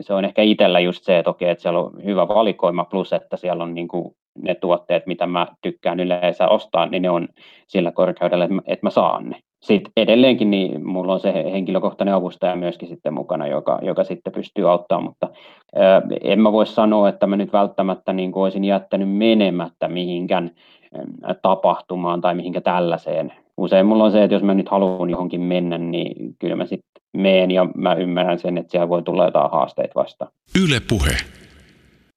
se 0.00 0.14
on 0.14 0.24
ehkä 0.24 0.42
itsellä 0.42 0.80
just 0.80 1.04
se, 1.04 1.18
että 1.18 1.30
okei, 1.30 1.50
että 1.50 1.62
siellä 1.62 1.80
on 1.80 2.04
hyvä 2.04 2.28
valikoima 2.28 2.84
plus, 2.84 3.12
että 3.12 3.36
siellä 3.36 3.62
on 3.62 3.74
niin 3.74 3.88
kuin 3.88 4.14
ne 4.42 4.54
tuotteet, 4.54 5.06
mitä 5.06 5.26
mä 5.26 5.46
tykkään 5.62 6.00
yleensä 6.00 6.48
ostaa, 6.48 6.86
niin 6.86 7.02
ne 7.02 7.10
on 7.10 7.28
sillä 7.66 7.92
korkeudella, 7.92 8.44
että 8.44 8.54
mä, 8.54 8.62
että 8.66 8.86
mä 8.86 8.90
saan 8.90 9.28
ne. 9.28 9.36
Sitten 9.62 9.92
edelleenkin 9.96 10.50
niin 10.50 10.86
mulla 10.86 11.12
on 11.12 11.20
se 11.20 11.32
henkilökohtainen 11.32 12.14
avustaja 12.14 12.56
myöskin 12.56 12.88
sitten 12.88 13.14
mukana, 13.14 13.46
joka, 13.46 13.78
joka 13.82 14.04
sitten 14.04 14.32
pystyy 14.32 14.70
auttamaan, 14.70 15.04
mutta 15.04 15.28
ää, 15.74 16.02
en 16.22 16.40
mä 16.40 16.52
voi 16.52 16.66
sanoa, 16.66 17.08
että 17.08 17.26
mä 17.26 17.36
nyt 17.36 17.52
välttämättä 17.52 18.12
niin 18.12 18.32
olisin 18.34 18.64
jättänyt 18.64 19.08
menemättä 19.10 19.88
mihinkään 19.88 20.50
tapahtumaan 21.42 22.20
tai 22.20 22.34
mihinkä 22.34 22.60
tällaiseen. 22.60 23.32
Usein 23.58 23.86
mulla 23.86 24.04
on 24.04 24.12
se, 24.12 24.24
että 24.24 24.34
jos 24.34 24.42
mä 24.42 24.54
nyt 24.54 24.68
haluan 24.68 25.10
johonkin 25.10 25.40
mennä, 25.40 25.78
niin 25.78 26.36
kyllä 26.38 26.56
mä 26.56 26.66
sitten 26.66 27.02
meen 27.16 27.50
ja 27.50 27.66
mä 27.74 27.94
ymmärrän 27.94 28.38
sen, 28.38 28.58
että 28.58 28.70
siellä 28.70 28.88
voi 28.88 29.02
tulla 29.02 29.24
jotain 29.24 29.50
haasteita 29.50 29.92
vastaan. 29.94 30.30
Yle 30.64 30.80
puhe. 30.88 31.16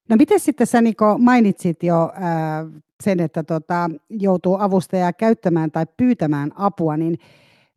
No 0.10 0.16
miten 0.16 0.40
sitten 0.40 0.68
sä 0.68 0.82
Niko 0.82 1.18
mainitsit 1.18 1.84
jo 1.84 2.12
ää, 2.14 2.66
sen, 3.04 3.20
että 3.20 3.44
tota, 3.44 3.90
joutuu 4.10 4.58
avustajaa 4.60 5.14
käyttämään 5.14 5.72
tai 5.72 5.86
pyytämään 5.98 6.52
apua, 6.56 6.98
niin 6.98 7.18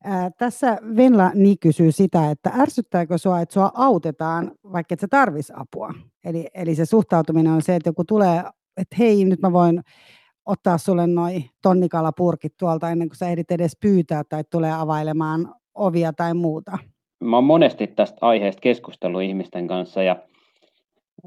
ää, 0.05 0.31
tässä 0.31 0.79
Venla 0.97 1.31
niin 1.35 1.59
kysyy 1.59 1.93
sitä, 1.93 2.31
että 2.31 2.51
ärsyttääkö 2.59 3.19
sua, 3.19 3.41
että 3.41 3.53
sua 3.53 3.71
autetaan, 3.75 4.53
vaikka 4.73 4.95
et 4.95 5.01
sä 5.01 5.09
tarvis 5.11 5.53
apua. 5.57 5.95
Eli, 6.25 6.47
eli 6.55 6.75
se 6.75 6.85
suhtautuminen 6.85 7.53
on 7.53 7.63
se, 7.63 7.77
että 7.77 7.89
joku 7.89 8.05
tulee, 8.05 8.43
että 8.77 8.97
hei, 8.99 9.25
nyt 9.25 9.41
mä 9.41 9.53
voin 9.53 9.83
ottaa 10.47 10.79
sulle 10.79 11.07
noin 11.07 11.45
tonnikalapurkit 11.63 12.53
tuolta 12.59 12.91
ennen 12.91 13.09
kuin 13.09 13.17
sä 13.17 13.29
ehdit 13.29 13.51
edes 13.51 13.77
pyytää 13.81 14.23
tai 14.29 14.45
tulee 14.51 14.73
availemaan 14.73 15.55
ovia 15.75 16.13
tai 16.13 16.35
muuta? 16.35 16.79
Mä 17.21 17.37
oon 17.37 17.45
monesti 17.45 17.87
tästä 17.87 18.19
aiheesta 18.21 18.61
keskustellut 18.61 19.23
ihmisten 19.23 19.67
kanssa 19.67 20.03
ja 20.03 20.17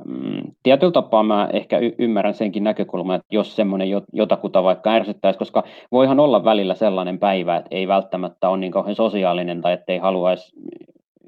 mm, 0.05 0.41
tietyllä 0.63 0.91
tapaa 0.91 1.23
mä 1.23 1.49
ehkä 1.53 1.77
y- 1.79 1.95
ymmärrän 1.99 2.33
senkin 2.33 2.63
näkökulman, 2.63 3.15
että 3.15 3.27
jos 3.31 3.55
semmoinen 3.55 3.87
jotakuta 4.13 4.63
vaikka 4.63 4.91
ärsyttäisi, 4.91 5.39
koska 5.39 5.63
voihan 5.91 6.19
olla 6.19 6.43
välillä 6.43 6.75
sellainen 6.75 7.19
päivä, 7.19 7.57
että 7.57 7.75
ei 7.75 7.87
välttämättä 7.87 8.49
ole 8.49 8.57
niin 8.57 8.71
kauhean 8.71 8.95
sosiaalinen 8.95 9.61
tai 9.61 9.73
ettei 9.73 9.97
haluaisi 9.97 10.55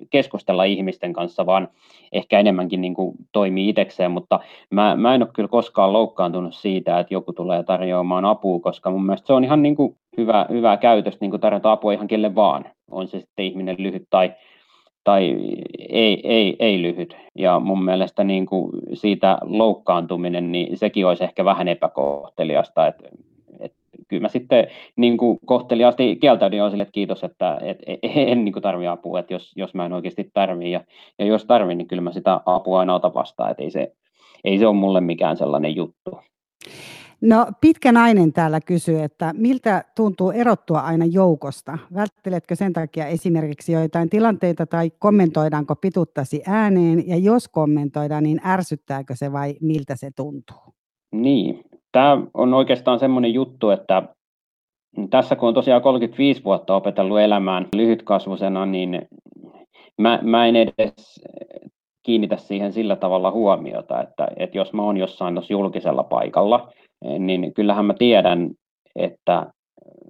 keskustella 0.09 0.63
ihmisten 0.63 1.13
kanssa, 1.13 1.45
vaan 1.45 1.67
ehkä 2.11 2.39
enemmänkin 2.39 2.81
niin 2.81 2.93
kuin 2.93 3.15
toimii 3.31 3.69
itsekseen, 3.69 4.11
mutta 4.11 4.39
mä, 4.71 4.95
mä 4.95 5.15
en 5.15 5.23
ole 5.23 5.29
kyllä 5.33 5.49
koskaan 5.49 5.93
loukkaantunut 5.93 6.55
siitä, 6.55 6.99
että 6.99 7.13
joku 7.13 7.33
tulee 7.33 7.63
tarjoamaan 7.63 8.25
apua, 8.25 8.59
koska 8.59 8.91
mun 8.91 9.05
mielestä 9.05 9.27
se 9.27 9.33
on 9.33 9.43
ihan 9.43 9.63
niin 9.63 9.75
kuin 9.75 9.95
hyvä, 10.17 10.45
hyvää 10.49 10.77
käytöstä 10.77 11.17
niin 11.21 11.31
kuin 11.31 11.41
tarjota 11.41 11.71
apua 11.71 11.93
ihan 11.93 12.07
kelle 12.07 12.35
vaan, 12.35 12.65
on 12.91 13.07
se 13.07 13.19
sitten 13.19 13.45
ihminen 13.45 13.75
lyhyt 13.79 14.03
tai 14.09 14.33
tai 15.03 15.37
ei, 15.89 16.21
ei, 16.23 16.55
ei 16.59 16.81
lyhyt. 16.81 17.17
Ja 17.35 17.59
mun 17.59 17.83
mielestä 17.83 18.23
niin 18.23 18.45
kuin 18.45 18.71
siitä 18.93 19.37
loukkaantuminen, 19.41 20.51
niin 20.51 20.77
sekin 20.77 21.07
olisi 21.07 21.23
ehkä 21.23 21.45
vähän 21.45 21.67
epäkohteliasta. 21.67 22.87
Että, 22.87 23.03
et, 23.07 23.28
kyllä 24.09 24.21
mä 24.21 24.27
sitten 24.27 24.67
niin 24.95 25.17
kuin 25.17 25.39
kohteliaasti 25.45 26.15
kieltäydin 26.15 26.69
sille, 26.69 26.83
että 26.83 26.91
kiitos, 26.91 27.23
että 27.23 27.57
et, 27.61 27.77
en 28.03 28.45
niin 28.45 28.53
tarvi 28.61 28.87
apua, 28.87 29.19
että 29.19 29.33
jos, 29.33 29.53
jos 29.55 29.73
mä 29.73 29.85
en 29.85 29.93
oikeasti 29.93 30.29
tarvi 30.33 30.71
ja, 30.71 30.83
ja 31.19 31.25
jos 31.25 31.45
tarvin, 31.45 31.77
niin 31.77 31.87
kyllä 31.87 32.01
mä 32.01 32.11
sitä 32.11 32.41
apua 32.45 32.79
aina 32.79 32.95
ota 32.95 33.13
vastaan, 33.13 33.51
että 33.51 33.63
ei 33.63 33.71
se, 33.71 33.93
ei 34.43 34.57
se 34.57 34.67
ole 34.67 34.75
mulle 34.75 35.01
mikään 35.01 35.37
sellainen 35.37 35.75
juttu. 35.75 36.19
No 37.21 37.45
pitkä 37.61 37.91
nainen 37.91 38.33
täällä 38.33 38.61
kysyy, 38.61 39.03
että 39.03 39.33
miltä 39.37 39.83
tuntuu 39.95 40.31
erottua 40.31 40.79
aina 40.79 41.05
joukosta? 41.05 41.77
Vältteletkö 41.93 42.55
sen 42.55 42.73
takia 42.73 43.07
esimerkiksi 43.07 43.71
joitain 43.71 44.09
tilanteita 44.09 44.65
tai 44.65 44.91
kommentoidaanko 44.99 45.75
pituuttasi 45.75 46.41
ääneen? 46.47 47.07
Ja 47.07 47.15
jos 47.15 47.47
kommentoidaan, 47.47 48.23
niin 48.23 48.41
ärsyttääkö 48.45 49.15
se 49.15 49.31
vai 49.31 49.55
miltä 49.61 49.95
se 49.95 50.09
tuntuu? 50.15 50.73
Niin, 51.11 51.63
tämä 51.91 52.21
on 52.33 52.53
oikeastaan 52.53 52.99
semmoinen 52.99 53.33
juttu, 53.33 53.69
että 53.69 54.03
tässä 55.09 55.35
kun 55.35 55.47
on 55.47 55.53
tosiaan 55.53 55.81
35 55.81 56.43
vuotta 56.43 56.75
opetellut 56.75 57.19
elämään 57.19 57.67
lyhytkasvusena, 57.75 58.65
niin 58.65 59.01
mä, 59.97 60.19
mä 60.21 60.45
en 60.45 60.55
edes 60.55 61.21
kiinnitä 62.03 62.37
siihen 62.37 62.73
sillä 62.73 62.95
tavalla 62.95 63.31
huomiota, 63.31 64.01
että, 64.01 64.27
että 64.37 64.57
jos 64.57 64.73
mä 64.73 64.81
oon 64.81 64.97
jossain 64.97 65.33
tuossa 65.33 65.53
julkisella 65.53 66.03
paikalla, 66.03 66.71
niin 67.19 67.53
kyllähän 67.53 67.85
mä 67.85 67.93
tiedän, 67.93 68.49
että 68.95 69.45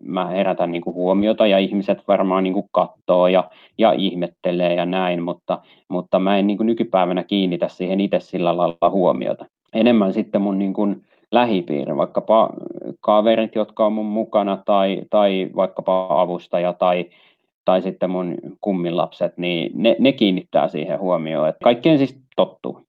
mä 0.02 0.26
herätän 0.26 0.72
niin 0.72 0.86
huomiota 0.86 1.48
ja 1.48 1.58
ihmiset 1.58 2.08
varmaan 2.08 2.44
niin 2.44 2.64
katsoo 2.72 3.28
ja, 3.28 3.50
ja 3.78 3.92
ihmettelee 3.92 4.74
ja 4.74 4.86
näin, 4.86 5.24
mutta, 5.24 5.62
mutta 5.90 6.20
mä 6.20 6.38
en 6.38 6.48
niin 6.48 6.58
nykypäivänä 6.62 7.24
kiinnitä 7.24 7.68
siihen 7.68 8.00
itse 8.00 8.20
sillä 8.20 8.58
lailla 8.58 8.90
huomiota. 8.90 9.46
Enemmän 9.74 10.14
sitten 10.14 10.42
mun 10.42 10.60
niin 10.60 10.74
kuin 10.74 11.02
lähipiiri, 11.32 11.98
vaikkapa 11.98 12.50
kaverit, 13.02 13.56
jotka 13.56 13.86
on 13.86 13.94
mun 13.94 14.06
mukana 14.06 14.58
tai, 14.66 15.02
tai 15.10 15.50
vaikkapa 15.56 16.22
avustaja 16.22 16.74
tai, 16.74 17.06
tai 17.66 17.82
sitten 17.82 18.10
mun 18.10 18.36
kummilapset, 18.62 19.38
niin 19.38 19.72
ne, 19.74 19.96
ne 20.00 20.12
kiinnittää 20.12 20.68
siihen 20.68 21.00
huomioon. 21.00 21.50
Että 21.50 21.64
kaikkeen 21.64 21.98
siis 21.98 22.18
tottuu. 22.36 22.82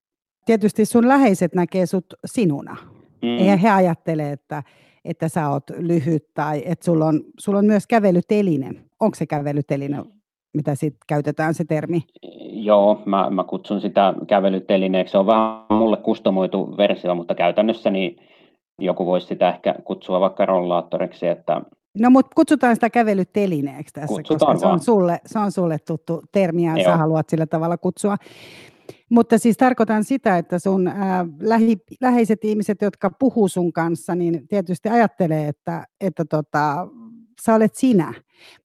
Tietysti 0.46 0.84
sun 0.84 1.08
läheiset 1.08 1.54
näkee 1.54 1.86
sut 1.86 2.06
sinuna. 2.24 2.76
Mm. 3.22 3.38
Eihän 3.38 3.58
he 3.58 3.70
ajattele, 3.70 4.32
että, 4.32 4.62
että 5.04 5.28
sä 5.28 5.48
oot 5.48 5.64
lyhyt 5.78 6.24
tai 6.34 6.62
että 6.64 6.84
sulla 6.84 7.06
on, 7.06 7.20
sulla 7.38 7.58
on 7.58 7.66
myös 7.66 7.86
kävelyteline. 7.86 8.70
Onko 9.00 9.14
se 9.14 9.26
kävelyteline, 9.26 10.02
mitä 10.54 10.74
sitten 10.74 11.00
käytetään 11.06 11.54
se 11.54 11.64
termi? 11.64 12.02
Joo, 12.52 13.02
mä, 13.04 13.30
mä 13.30 13.44
kutsun 13.44 13.80
sitä 13.80 14.14
kävelytelineeksi. 14.26 15.12
Se 15.12 15.18
on 15.18 15.26
vähän 15.26 15.62
mulle 15.70 15.96
kustomoitu 15.96 16.76
versio, 16.76 17.14
mutta 17.14 17.34
käytännössä 17.34 17.90
niin 17.90 18.16
joku 18.80 19.06
voisi 19.06 19.26
sitä 19.26 19.48
ehkä 19.48 19.74
kutsua 19.84 20.20
vaikka 20.20 20.46
rollaattoriksi, 20.46 21.26
että 21.26 21.62
No 21.98 22.10
mutta 22.10 22.34
kutsutaan 22.34 22.76
sitä 22.76 22.90
kävelytelineeksi 22.90 23.94
tässä, 23.94 24.16
Kutsutaan 24.16 24.52
koska 24.52 24.68
se 24.68 24.72
on, 24.72 24.80
sulle, 24.80 25.20
se 25.26 25.38
on 25.38 25.52
sulle 25.52 25.78
tuttu 25.86 26.22
termi 26.32 26.64
ja 26.66 26.76
Joo. 26.76 26.84
sä 26.84 26.96
haluat 26.96 27.28
sillä 27.28 27.46
tavalla 27.46 27.78
kutsua. 27.78 28.16
Mutta 29.08 29.38
siis 29.38 29.56
tarkoitan 29.56 30.04
sitä, 30.04 30.38
että 30.38 30.58
sun 30.58 30.88
ää, 30.88 31.26
lähi, 31.40 31.76
läheiset 32.00 32.44
ihmiset, 32.44 32.82
jotka 32.82 33.10
puhuu 33.10 33.48
sun 33.48 33.72
kanssa, 33.72 34.14
niin 34.14 34.48
tietysti 34.48 34.88
ajattelee, 34.88 35.48
että, 35.48 35.86
että 36.00 36.24
tota, 36.24 36.88
sä 37.42 37.54
olet 37.54 37.74
sinä. 37.74 38.14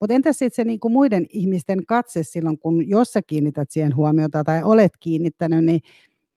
Mutta 0.02 0.14
entäs 0.14 0.38
sitten 0.38 0.56
se 0.56 0.64
niinku 0.64 0.90
muiden 0.90 1.26
ihmisten 1.30 1.86
katse 1.86 2.24
silloin, 2.24 2.60
kun 2.60 2.90
jos 2.90 3.14
sä 3.14 3.22
kiinnität 3.28 3.72
siihen 3.72 3.96
huomiota 3.96 4.44
tai 4.44 4.64
olet 4.64 4.92
kiinnittänyt, 5.00 5.66
niin 5.66 5.82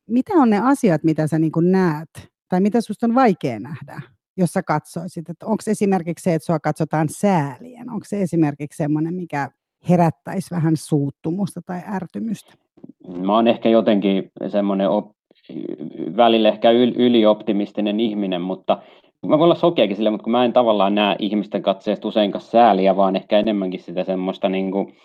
mitä 0.06 0.32
on 0.34 0.50
ne 0.50 0.60
asiat, 0.60 1.04
mitä 1.04 1.26
sä 1.26 1.38
niinku 1.38 1.60
näet? 1.60 2.08
Tai 2.48 2.60
mitä 2.60 2.80
susta 2.80 3.06
on 3.06 3.14
vaikea 3.14 3.60
nähdä, 3.60 4.00
jos 4.36 4.50
sä 4.50 4.62
katsoisit? 4.62 5.24
Onko 5.44 5.62
esimerkiksi 5.66 6.22
se, 6.22 6.34
että 6.34 6.46
sua 6.46 6.60
katsotaan 6.60 7.08
säälien? 7.08 7.90
Onko 7.90 8.04
se 8.08 8.22
esimerkiksi 8.22 8.76
semmoinen, 8.76 9.14
mikä 9.14 9.48
herättäisi 9.88 10.54
vähän 10.54 10.76
suuttumusta 10.76 11.60
tai 11.66 11.80
ärtymystä? 11.94 12.54
Mä 13.20 13.34
oon 13.34 13.48
ehkä 13.48 13.68
jotenkin 13.68 14.30
semmoinen 14.48 14.90
op, 14.90 15.10
välillä 16.16 16.48
ehkä 16.48 16.70
ylioptimistinen 16.96 18.00
ihminen, 18.00 18.40
mutta 18.40 18.78
mä 19.26 19.38
voin 19.38 19.42
olla 19.42 19.54
sokeakin 19.54 19.96
sille, 19.96 20.10
mutta 20.10 20.24
kun 20.24 20.32
mä 20.32 20.44
en 20.44 20.52
tavallaan 20.52 20.94
näe 20.94 21.16
ihmisten 21.18 21.62
katseesta 21.62 22.08
useinkaan 22.08 22.42
sääliä, 22.42 22.96
vaan 22.96 23.16
ehkä 23.16 23.38
enemmänkin 23.38 23.80
sitä 23.80 24.04
semmoista, 24.04 24.48
niin 24.48 24.70
kuin, 24.70 24.96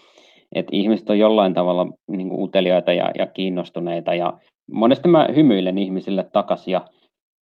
että 0.55 0.69
ihmiset 0.75 1.09
on 1.09 1.19
jollain 1.19 1.53
tavalla 1.53 1.87
niin 2.07 2.29
kuin 2.29 2.43
uteliaita 2.43 2.93
ja, 2.93 3.11
ja 3.17 3.25
kiinnostuneita 3.25 4.13
ja 4.13 4.33
monesti 4.71 5.07
mä 5.07 5.27
hymyilen 5.35 5.77
ihmisille 5.77 6.29
takaisin 6.33 6.71
ja 6.71 6.85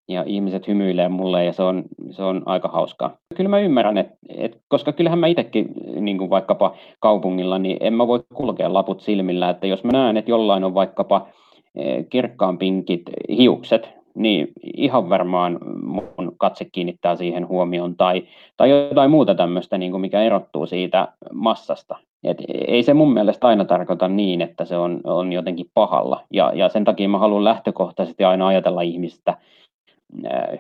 ja 0.07 0.23
ihmiset 0.27 0.67
hymyilee 0.67 1.09
mulle 1.09 1.45
ja 1.45 1.53
se 1.53 1.63
on, 1.63 1.83
se 2.09 2.23
on 2.23 2.43
aika 2.45 2.67
hauskaa. 2.67 3.17
Kyllä 3.35 3.49
mä 3.49 3.59
ymmärrän, 3.59 3.97
että, 3.97 4.13
että 4.29 4.57
koska 4.67 4.91
kyllähän 4.91 5.19
mä 5.19 5.27
itsekin 5.27 5.67
niin 5.99 6.17
kuin 6.17 6.29
vaikkapa 6.29 6.75
kaupungilla, 6.99 7.59
niin 7.59 7.77
en 7.79 7.93
mä 7.93 8.07
voi 8.07 8.23
kulkea 8.33 8.73
laput 8.73 9.01
silmillä, 9.01 9.49
että 9.49 9.67
jos 9.67 9.83
mä 9.83 9.91
näen, 9.91 10.17
että 10.17 10.31
jollain 10.31 10.63
on 10.63 10.73
vaikkapa 10.73 11.27
eh, 11.75 12.05
kirkkaan 12.09 12.57
pinkit 12.57 13.01
hiukset, 13.29 13.89
niin 14.15 14.47
ihan 14.77 15.09
varmaan 15.09 15.59
mun 15.83 16.35
katse 16.37 16.65
kiinnittää 16.71 17.15
siihen 17.15 17.47
huomioon 17.47 17.95
tai, 17.97 18.23
tai 18.57 18.69
jotain 18.69 19.11
muuta 19.11 19.35
tämmöistä, 19.35 19.77
niin 19.77 19.91
kuin 19.91 20.01
mikä 20.01 20.21
erottuu 20.21 20.65
siitä 20.65 21.07
massasta. 21.33 21.97
Et 22.23 22.37
ei 22.67 22.83
se 22.83 22.93
mun 22.93 23.13
mielestä 23.13 23.47
aina 23.47 23.65
tarkoita 23.65 24.07
niin, 24.07 24.41
että 24.41 24.65
se 24.65 24.77
on, 24.77 25.01
on 25.03 25.33
jotenkin 25.33 25.65
pahalla. 25.73 26.21
Ja, 26.33 26.51
ja 26.55 26.69
sen 26.69 26.83
takia 26.83 27.09
mä 27.09 27.17
haluan 27.17 27.43
lähtökohtaisesti 27.43 28.23
aina 28.23 28.47
ajatella 28.47 28.81
ihmistä 28.81 29.37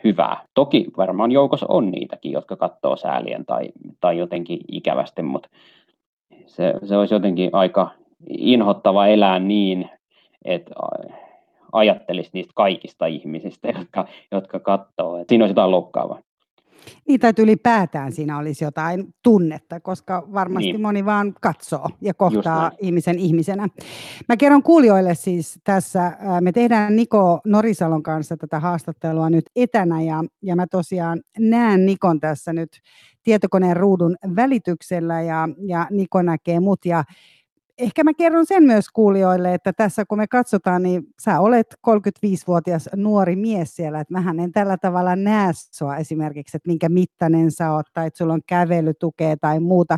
hyvää. 0.03 0.43
Toki 0.53 0.85
varmaan 0.97 1.31
joukossa 1.31 1.65
on 1.69 1.91
niitäkin, 1.91 2.31
jotka 2.31 2.55
katsoo 2.55 2.95
säälien 2.95 3.45
tai, 3.45 3.69
tai 3.99 4.17
jotenkin 4.17 4.59
ikävästi, 4.71 5.21
mutta 5.21 5.49
se, 6.45 6.73
se 6.83 6.97
olisi 6.97 7.13
jotenkin 7.13 7.49
aika 7.53 7.89
inhottava 8.29 9.07
elää 9.07 9.39
niin, 9.39 9.89
että 10.45 10.71
ajattelisi 11.71 12.29
niistä 12.33 12.51
kaikista 12.55 13.05
ihmisistä, 13.05 13.67
jotka, 13.77 14.05
jotka 14.31 14.59
katsoo. 14.59 15.23
Siinä 15.29 15.43
olisi 15.43 15.51
jotain 15.51 15.71
loukkaavaa. 15.71 16.19
Niin, 17.07 17.19
tai 17.19 17.33
ylipäätään 17.39 18.11
siinä 18.11 18.37
olisi 18.37 18.63
jotain 18.63 19.13
tunnetta, 19.23 19.79
koska 19.79 20.27
varmasti 20.33 20.71
niin. 20.71 20.81
moni 20.81 21.05
vaan 21.05 21.33
katsoo 21.41 21.89
ja 22.01 22.13
kohtaa 22.13 22.71
ihmisen 22.79 23.19
ihmisenä. 23.19 23.67
Mä 24.29 24.37
kerron 24.37 24.63
kuulijoille 24.63 25.15
siis 25.15 25.59
tässä, 25.63 26.17
me 26.41 26.51
tehdään 26.51 26.95
Niko 26.95 27.39
Norisalon 27.45 28.03
kanssa 28.03 28.37
tätä 28.37 28.59
haastattelua 28.59 29.29
nyt 29.29 29.45
etänä 29.55 30.01
ja, 30.01 30.23
ja 30.41 30.55
mä 30.55 30.67
tosiaan 30.67 31.21
näen 31.39 31.85
Nikon 31.85 32.19
tässä 32.19 32.53
nyt 32.53 32.69
tietokoneen 33.23 33.77
ruudun 33.77 34.15
välityksellä 34.35 35.21
ja, 35.21 35.49
ja 35.67 35.87
Niko 35.89 36.21
näkee 36.21 36.59
mut 36.59 36.85
ja 36.85 37.03
ehkä 37.81 38.03
mä 38.03 38.13
kerron 38.13 38.45
sen 38.45 38.63
myös 38.63 38.89
kuulijoille, 38.89 39.53
että 39.53 39.73
tässä 39.73 40.05
kun 40.05 40.17
me 40.17 40.27
katsotaan, 40.27 40.83
niin 40.83 41.03
sä 41.21 41.39
olet 41.39 41.75
35-vuotias 41.87 42.89
nuori 42.95 43.35
mies 43.35 43.75
siellä, 43.75 43.99
että 43.99 44.13
mähän 44.13 44.39
en 44.39 44.51
tällä 44.51 44.77
tavalla 44.77 45.15
näe 45.15 45.51
sua 45.53 45.97
esimerkiksi, 45.97 46.57
että 46.57 46.69
minkä 46.69 46.89
mittainen 46.89 47.51
sä 47.51 47.71
oot 47.71 47.85
tai 47.93 48.07
että 48.07 48.17
sulla 48.17 48.33
on 48.33 48.41
kävelytukea 48.47 49.37
tai 49.37 49.59
muuta. 49.59 49.97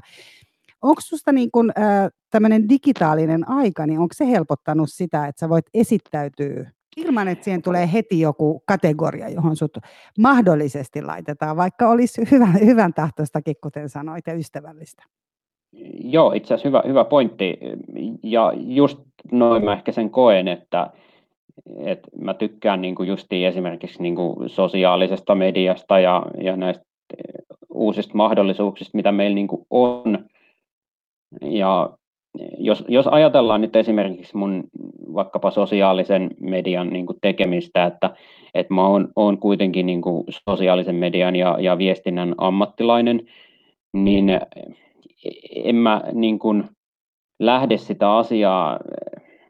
Onko 0.81 1.01
susta 1.01 1.31
niin 1.31 1.51
kun, 1.51 1.71
äh, 1.77 2.69
digitaalinen 2.69 3.49
aika, 3.49 3.85
niin 3.85 3.99
onko 3.99 4.13
se 4.13 4.27
helpottanut 4.27 4.89
sitä, 4.91 5.27
että 5.27 5.39
sä 5.39 5.49
voit 5.49 5.65
esittäytyä 5.73 6.71
ilman, 6.97 7.27
että 7.27 7.43
siihen 7.43 7.61
tulee 7.61 7.89
heti 7.93 8.19
joku 8.19 8.63
kategoria, 8.65 9.29
johon 9.29 9.55
sut 9.55 9.77
mahdollisesti 10.19 11.01
laitetaan, 11.01 11.57
vaikka 11.57 11.89
olisi 11.89 12.21
hyvä, 12.31 12.47
hyvän 12.65 12.93
tahtoistakin, 12.93 13.55
kuten 13.63 13.89
sanoit, 13.89 14.27
ja 14.27 14.33
ystävällistä? 14.33 15.03
Joo, 16.03 16.31
itse 16.31 16.53
asiassa 16.53 16.69
hyvä, 16.69 16.83
hyvä 16.87 17.03
pointti. 17.03 17.57
Ja 18.23 18.53
just 18.55 18.99
noin 19.31 19.65
mä 19.65 19.73
ehkä 19.73 19.91
sen 19.91 20.09
koen, 20.09 20.47
että, 20.47 20.89
että 21.79 22.07
mä 22.21 22.33
tykkään 22.33 22.81
niin 22.81 22.95
kuin 22.95 23.09
justiin 23.09 23.47
esimerkiksi 23.47 24.03
niin 24.03 24.15
kuin 24.15 24.49
sosiaalisesta 24.49 25.35
mediasta 25.35 25.99
ja, 25.99 26.25
ja 26.41 26.55
näistä 26.55 26.83
uusista 27.73 28.17
mahdollisuuksista, 28.17 28.97
mitä 28.97 29.11
meillä 29.11 29.35
niin 29.35 29.47
kuin 29.47 29.65
on. 29.69 30.25
Ja 31.41 31.89
jos, 32.57 32.85
jos 32.87 33.07
ajatellaan 33.07 33.61
nyt 33.61 33.75
esimerkiksi 33.75 34.37
mun 34.37 34.63
vaikkapa 35.13 35.51
sosiaalisen 35.51 36.29
median 36.39 36.89
niin 36.89 37.05
kuin 37.05 37.17
tekemistä, 37.21 37.85
että, 37.85 38.09
että 38.53 38.73
mä 38.73 38.87
oon, 38.87 39.07
oon 39.15 39.37
kuitenkin 39.37 39.85
niin 39.85 40.01
kuin 40.01 40.23
sosiaalisen 40.49 40.95
median 40.95 41.35
ja, 41.35 41.57
ja 41.59 41.77
viestinnän 41.77 42.35
ammattilainen, 42.37 43.27
niin 43.93 44.39
en 45.55 45.75
mä 45.75 46.01
niin 46.13 46.39
kuin 46.39 46.63
lähde 47.39 47.77
sitä 47.77 48.17
asiaa 48.17 48.79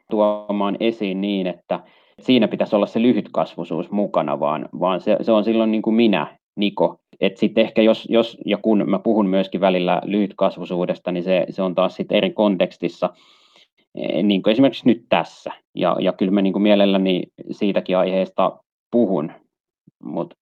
tuomaan 0.10 0.78
esiin 0.80 1.22
niin, 1.22 1.48
että 1.48 1.80
siinä 2.20 2.48
pitäisi 2.48 2.76
olla 2.76 2.86
se 2.86 3.02
lyhytkasvuisuus 3.02 3.92
mukana, 3.92 4.40
vaan, 4.40 4.70
vaan 4.80 5.02
se, 5.02 5.18
se 5.22 5.32
on 5.32 5.44
silloin 5.44 5.72
niin 5.72 5.82
kuin 5.82 5.96
minä, 5.96 6.38
Niko. 6.56 7.00
Et 7.20 7.38
sitten 7.38 7.64
ehkä 7.64 7.82
jos, 7.82 8.08
jos 8.10 8.38
ja 8.46 8.58
kun 8.58 8.84
mä 8.90 9.00
puhun 9.00 9.28
myöskin 9.28 9.62
välillä 9.62 10.02
lyhytkasvuisuudesta, 10.06 11.12
niin 11.12 11.24
se, 11.24 11.46
se 11.50 11.62
on 11.62 11.76
taas 11.76 11.96
sitten 11.96 12.18
eri 12.18 12.32
kontekstissa, 12.32 13.10
e, 13.96 14.24
niin 14.24 14.44
kuin 14.44 14.52
esimerkiksi 14.52 14.88
nyt 14.88 15.06
tässä. 15.10 15.52
Ja, 15.76 15.98
ja 16.00 16.14
kyllä 16.14 16.32
mä 16.32 16.42
niin 16.42 16.54
kuin 16.54 16.64
mielelläni 16.64 17.24
siitäkin 17.52 17.98
aiheesta 17.98 18.60
puhun, 18.92 19.32
mutta 20.04 20.36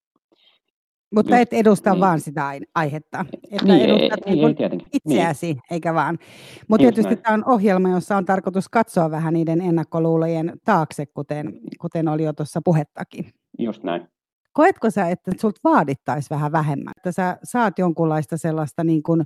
mutta 1.16 1.38
et 1.38 1.54
edusta 1.54 1.92
niin. 1.92 2.02
vaan 2.02 2.20
sitä 2.20 2.52
aihetta, 2.76 3.26
että 3.52 3.74
niin, 3.74 3.82
edustat 3.82 4.20
ei, 4.26 4.36
niin 4.36 4.56
ei, 4.60 4.80
itseäsi, 4.94 5.46
niin. 5.46 5.62
eikä 5.72 5.94
vaan. 5.94 6.20
Mutta 6.68 6.82
tietysti 6.82 7.16
tämä 7.16 7.34
on 7.34 7.46
ohjelma, 7.46 7.90
jossa 7.90 8.18
on 8.18 8.26
tarkoitus 8.26 8.70
katsoa 8.70 9.12
vähän 9.12 9.34
niiden 9.34 9.62
ennakkoluulojen 9.62 10.60
taakse, 10.66 11.06
kuten, 11.06 11.54
kuten 11.82 12.08
oli 12.08 12.24
jo 12.24 12.34
tuossa 12.34 12.62
puhettakin. 12.66 13.34
Just 13.60 13.84
näin. 13.84 14.08
Koetko 14.54 14.90
sä, 14.90 15.10
että 15.10 15.32
sulta 15.42 15.60
vaadittaisi 15.64 16.30
vähän 16.30 16.52
vähemmän, 16.52 16.94
että 16.98 17.12
sä 17.12 17.38
saat 17.44 17.80
jonkunlaista 17.80 18.38
sellaista 18.38 18.84
niin 18.84 19.04
kuin 19.04 19.24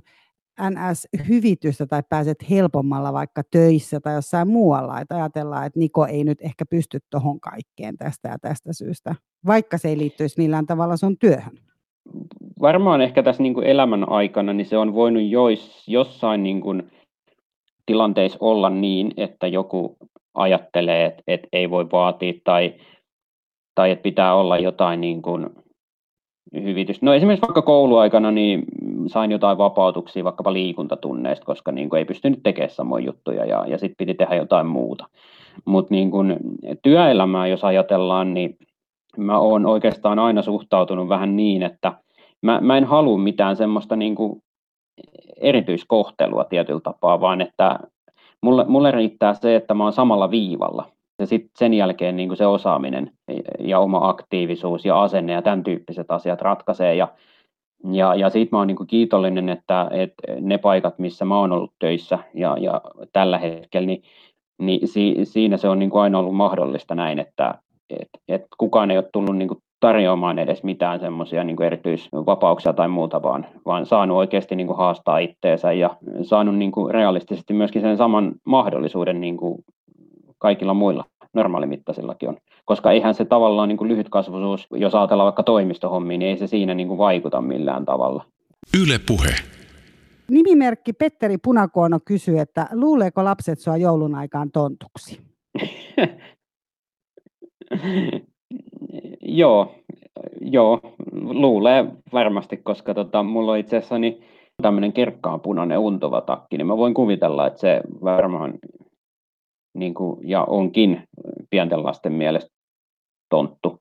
NS-hyvitystä 0.60 1.86
tai 1.86 2.02
pääset 2.08 2.50
helpommalla 2.50 3.12
vaikka 3.12 3.42
töissä 3.50 4.00
tai 4.00 4.14
jossain 4.14 4.48
muualla, 4.48 5.00
että 5.00 5.16
ajatellaan, 5.16 5.66
että 5.66 5.78
Niko 5.78 6.06
ei 6.06 6.24
nyt 6.24 6.38
ehkä 6.40 6.66
pysty 6.66 6.98
tuohon 7.10 7.40
kaikkeen 7.40 7.96
tästä 7.96 8.28
ja 8.28 8.38
tästä 8.38 8.72
syystä, 8.72 9.14
vaikka 9.46 9.78
se 9.78 9.88
ei 9.88 9.98
liittyisi 9.98 10.34
millään 10.38 10.66
tavalla 10.66 10.96
sun 10.96 11.18
työhön? 11.18 11.58
Varmaan 12.60 13.00
ehkä 13.00 13.22
tässä 13.22 13.42
niin 13.42 13.54
kuin 13.54 13.66
elämän 13.66 14.08
aikana 14.08 14.52
niin 14.52 14.66
se 14.66 14.78
on 14.78 14.94
voinut 14.94 15.22
jois, 15.22 15.88
jossain 15.88 16.42
niin 16.42 16.60
kuin 16.60 16.90
tilanteissa 17.86 18.38
olla 18.40 18.70
niin, 18.70 19.12
että 19.16 19.46
joku 19.46 19.96
ajattelee, 20.34 21.04
että, 21.04 21.22
että 21.26 21.48
ei 21.52 21.70
voi 21.70 21.90
vaatia 21.92 22.32
tai, 22.44 22.74
tai 23.74 23.90
että 23.90 24.02
pitää 24.02 24.34
olla 24.34 24.58
jotain 24.58 25.00
niin 25.00 25.22
kuin 25.22 25.46
hyvitystä. 26.54 27.06
No 27.06 27.14
esimerkiksi 27.14 27.46
vaikka 27.46 27.62
kouluaikana 27.62 28.30
niin 28.30 28.64
sain 29.06 29.30
jotain 29.30 29.58
vapautuksia 29.58 30.24
vaikkapa 30.24 30.52
liikuntatunneista, 30.52 31.46
koska 31.46 31.72
niin 31.72 31.88
kuin 31.88 31.98
ei 31.98 32.04
pystynyt 32.04 32.40
tekemään 32.42 32.70
samoja 32.70 33.06
juttuja 33.06 33.44
ja, 33.44 33.64
ja 33.66 33.78
sitten 33.78 34.06
piti 34.06 34.14
tehdä 34.14 34.34
jotain 34.34 34.66
muuta. 34.66 35.06
Mutta 35.64 35.94
niin 35.94 36.10
työelämää, 36.82 37.46
jos 37.46 37.64
ajatellaan, 37.64 38.34
niin 38.34 38.56
mä 39.16 39.38
oon 39.38 39.66
oikeastaan 39.66 40.18
aina 40.18 40.42
suhtautunut 40.42 41.08
vähän 41.08 41.36
niin, 41.36 41.62
että 41.62 41.92
mä, 42.42 42.60
mä 42.60 42.76
en 42.76 42.84
halua 42.84 43.18
mitään 43.18 43.56
semmoista 43.56 43.96
niin 43.96 44.14
kuin 44.14 44.42
erityiskohtelua 45.40 46.44
tietyllä 46.44 46.80
tapaa, 46.80 47.20
vaan 47.20 47.40
että 47.40 47.78
mulle, 48.42 48.64
mulle 48.68 48.90
riittää 48.90 49.34
se, 49.34 49.56
että 49.56 49.74
mä 49.74 49.84
oon 49.84 49.92
samalla 49.92 50.30
viivalla. 50.30 50.84
Ja 51.18 51.26
sitten 51.26 51.50
sen 51.58 51.74
jälkeen 51.74 52.16
niin 52.16 52.28
kuin 52.28 52.36
se 52.36 52.46
osaaminen 52.46 53.10
ja 53.58 53.78
oma 53.78 54.08
aktiivisuus 54.08 54.84
ja 54.84 55.02
asenne 55.02 55.32
ja 55.32 55.42
tämän 55.42 55.64
tyyppiset 55.64 56.10
asiat 56.10 56.42
ratkaisee. 56.42 56.94
Ja, 56.94 57.08
ja, 57.92 58.14
ja 58.14 58.30
siitä 58.30 58.56
mä 58.56 58.58
oon 58.58 58.66
niin 58.66 58.76
kuin 58.76 58.86
kiitollinen, 58.86 59.48
että, 59.48 59.88
että 59.90 60.22
ne 60.40 60.58
paikat, 60.58 60.98
missä 60.98 61.24
mä 61.24 61.38
oon 61.38 61.52
ollut 61.52 61.72
töissä 61.78 62.18
ja, 62.34 62.56
ja 62.60 62.80
tällä 63.12 63.38
hetkellä, 63.38 63.86
niin, 63.86 64.02
niin 64.58 64.88
si, 64.88 65.14
siinä 65.22 65.56
se 65.56 65.68
on 65.68 65.78
niin 65.78 65.90
kuin 65.90 66.02
aina 66.02 66.18
ollut 66.18 66.36
mahdollista 66.36 66.94
näin, 66.94 67.18
että, 67.18 67.54
et, 67.90 68.08
et 68.28 68.42
kukaan 68.58 68.90
ei 68.90 68.98
ole 68.98 69.08
tullut 69.12 69.36
niin 69.36 69.48
kuin 69.48 69.58
tarjoamaan 69.80 70.38
edes 70.38 70.62
mitään 70.62 71.00
semmoisia 71.00 71.44
niin 71.44 71.62
erityisvapauksia 71.62 72.72
tai 72.72 72.88
muuta, 72.88 73.22
vaan, 73.22 73.46
vaan 73.66 73.86
saanut 73.86 74.16
oikeasti 74.16 74.56
niin 74.56 74.66
kuin 74.66 74.76
haastaa 74.76 75.18
itteensä 75.18 75.72
ja 75.72 75.96
saanut 76.22 76.56
niin 76.56 76.72
kuin 76.72 76.94
realistisesti 76.94 77.54
myöskin 77.54 77.82
sen 77.82 77.96
saman 77.96 78.32
mahdollisuuden 78.44 79.20
niin 79.20 79.36
kuin 79.36 79.64
kaikilla 80.38 80.74
muilla 80.74 81.04
normaalimittaisillakin 81.34 82.28
on. 82.28 82.36
Koska 82.64 82.92
eihän 82.92 83.14
se 83.14 83.24
tavallaan 83.24 83.68
niin 83.68 83.76
kuin 83.76 83.88
lyhytkasvuisuus, 83.88 84.66
jos 84.70 84.94
ajatellaan 84.94 85.26
vaikka 85.26 85.42
toimistohommia, 85.42 86.18
niin 86.18 86.30
ei 86.30 86.36
se 86.36 86.46
siinä 86.46 86.74
niin 86.74 86.88
kuin 86.88 86.98
vaikuta 86.98 87.40
millään 87.40 87.84
tavalla. 87.84 88.24
Yle 88.82 89.00
puhe. 89.08 89.34
Nimimerkki 90.30 90.92
Petteri 90.92 91.38
Punakuono 91.38 91.98
kysyy, 92.04 92.38
että 92.38 92.68
luuleeko 92.72 93.24
lapset 93.24 93.58
sua 93.58 93.76
joulun 93.76 94.14
aikaan 94.14 94.50
tontuksi? 94.52 95.20
joo, 99.40 99.74
joo, 100.40 100.80
luulee 101.12 101.84
varmasti, 102.12 102.56
koska 102.56 102.94
tota, 102.94 103.22
mulla 103.22 103.52
on 103.52 103.58
itse 103.58 103.76
asiassa 103.76 103.98
niin 103.98 104.22
tämmöinen 104.62 104.92
kirkkaan 104.92 105.40
punainen 105.40 105.78
untuva 105.78 106.20
takki, 106.20 106.56
niin 106.56 106.66
mä 106.66 106.76
voin 106.76 106.94
kuvitella, 106.94 107.46
että 107.46 107.60
se 107.60 107.80
varmaan 108.04 108.54
niin 109.74 109.94
kuin, 109.94 110.20
ja 110.28 110.44
onkin 110.44 111.02
pienten 111.50 111.82
lasten 111.82 112.12
mielestä 112.12 112.50
tonttu. 113.30 113.78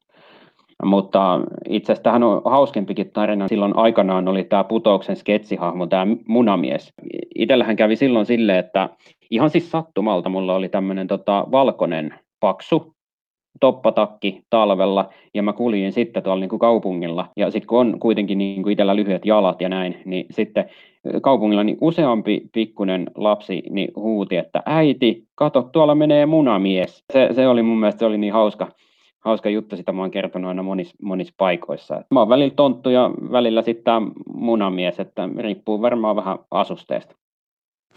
Mutta 0.83 1.39
itse 1.69 1.91
asiassa 1.91 2.03
tähän 2.03 2.23
on 2.23 2.41
hauskempikin 2.45 3.11
tarina. 3.11 3.47
Silloin 3.47 3.77
aikanaan 3.77 4.27
oli 4.27 4.43
tämä 4.43 4.63
Putouksen 4.63 5.15
sketsihahmo, 5.15 5.87
tämä 5.87 6.15
munamies. 6.27 6.93
Itsellähän 7.35 7.75
kävi 7.75 7.95
silloin 7.95 8.25
silleen, 8.25 8.59
että 8.59 8.89
ihan 9.31 9.49
siis 9.49 9.71
sattumalta 9.71 10.29
mulla 10.29 10.55
oli 10.55 10.69
tämmöinen 10.69 11.07
tota, 11.07 11.47
valkoinen 11.51 12.13
paksu 12.39 12.94
toppatakki 13.59 14.41
talvella 14.49 15.09
ja 15.33 15.43
mä 15.43 15.53
kuljin 15.53 15.91
sitten 15.91 16.23
tuolla 16.23 16.39
niin 16.39 16.49
kuin 16.49 16.59
kaupungilla 16.59 17.27
ja 17.37 17.51
sitten 17.51 17.67
kun 17.67 17.79
on 17.79 17.99
kuitenkin 17.99 18.37
niin 18.37 18.63
kuin 18.63 18.71
itsellä 18.71 18.95
lyhyet 18.95 19.25
jalat 19.25 19.61
ja 19.61 19.69
näin, 19.69 20.01
niin 20.05 20.25
sitten 20.31 20.69
kaupungilla 21.21 21.63
niin 21.63 21.77
useampi 21.81 22.41
pikkunen 22.53 23.07
lapsi 23.15 23.63
niin 23.69 23.91
huuti, 23.95 24.37
että 24.37 24.63
äiti, 24.65 25.23
kato 25.35 25.61
tuolla 25.61 25.95
menee 25.95 26.25
munamies. 26.25 27.03
Se, 27.13 27.29
se 27.31 27.47
oli 27.47 27.63
mun 27.63 27.79
mielestä 27.79 27.99
se 27.99 28.05
oli 28.05 28.17
niin 28.17 28.33
hauska, 28.33 28.71
hauska 29.19 29.49
juttu, 29.49 29.77
sitä 29.77 29.91
mä 29.91 30.01
oon 30.01 30.11
kertonut 30.11 30.47
aina 30.47 30.63
monissa, 30.63 30.95
monissa 31.01 31.33
paikoissa. 31.37 32.03
Mä 32.11 32.19
oon 32.19 32.29
välillä 32.29 32.53
tonttu 32.55 32.89
ja 32.89 33.11
välillä 33.31 33.61
sitten 33.61 34.11
munamies, 34.33 34.99
että 34.99 35.29
riippuu 35.37 35.81
varmaan 35.81 36.15
vähän 36.15 36.37
asusteesta. 36.51 37.15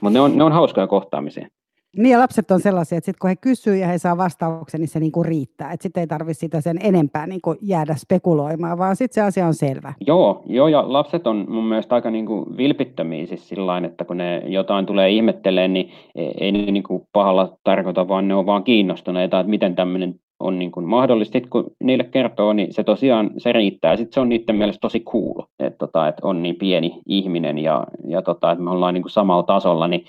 Mutta 0.00 0.18
ne 0.18 0.20
on, 0.20 0.38
ne 0.38 0.44
on 0.44 0.52
hauskoja 0.52 0.86
kohtaamisia. 0.86 1.48
Niin 1.96 2.12
ja 2.12 2.18
lapset 2.18 2.50
on 2.50 2.60
sellaisia, 2.60 2.98
että 2.98 3.06
sit 3.06 3.18
kun 3.18 3.30
he 3.30 3.36
kysyy 3.36 3.76
ja 3.76 3.86
he 3.86 3.98
saa 3.98 4.16
vastauksen, 4.16 4.80
niin 4.80 4.88
se 4.88 5.00
niinku 5.00 5.22
riittää. 5.22 5.72
Että 5.72 5.82
sitten 5.82 6.00
ei 6.00 6.06
tarvitse 6.06 6.40
sitä 6.40 6.60
sen 6.60 6.78
enempää 6.82 7.26
niinku 7.26 7.56
jäädä 7.62 7.94
spekuloimaan, 7.94 8.78
vaan 8.78 8.96
sitten 8.96 9.14
se 9.14 9.26
asia 9.26 9.46
on 9.46 9.54
selvä. 9.54 9.92
Joo, 10.06 10.42
joo, 10.46 10.68
ja 10.68 10.92
lapset 10.92 11.26
on 11.26 11.46
mun 11.48 11.64
mielestä 11.64 11.94
aika 11.94 12.10
niinku 12.10 12.46
vilpittömiä 12.56 13.26
siis 13.26 13.48
sillä 13.48 13.78
että 13.78 14.04
kun 14.04 14.16
ne 14.16 14.42
jotain 14.46 14.86
tulee 14.86 15.10
ihmettelemään, 15.10 15.72
niin 15.72 15.90
ei 16.14 16.52
ne 16.52 16.72
niinku 16.72 17.08
pahalla 17.12 17.58
tarkoita, 17.64 18.08
vaan 18.08 18.28
ne 18.28 18.34
on 18.34 18.46
vaan 18.46 18.64
kiinnostuneita, 18.64 19.40
että 19.40 19.50
miten 19.50 19.74
tämmöinen 19.74 20.20
on 20.40 20.58
niin 20.58 20.72
kuin 20.72 20.86
mahdollista. 20.86 21.32
Sitten 21.32 21.50
kun 21.50 21.70
niille 21.82 22.04
kertoo, 22.04 22.52
niin 22.52 22.72
se 22.72 22.84
tosiaan 22.84 23.30
se 23.38 23.52
riittää. 23.52 23.96
Sitten 23.96 24.14
se 24.14 24.20
on 24.20 24.28
niiden 24.28 24.56
mielestä 24.56 24.80
tosi 24.80 25.00
cool, 25.00 25.42
että, 25.58 25.78
tota, 25.78 26.08
että 26.08 26.26
on 26.26 26.42
niin 26.42 26.56
pieni 26.56 27.00
ihminen 27.06 27.58
ja, 27.58 27.86
ja 28.08 28.22
tota, 28.22 28.52
että 28.52 28.64
me 28.64 28.70
ollaan 28.70 28.94
niin 28.94 29.02
kuin 29.02 29.10
samalla 29.10 29.42
tasolla. 29.42 29.88
Niin 29.88 30.04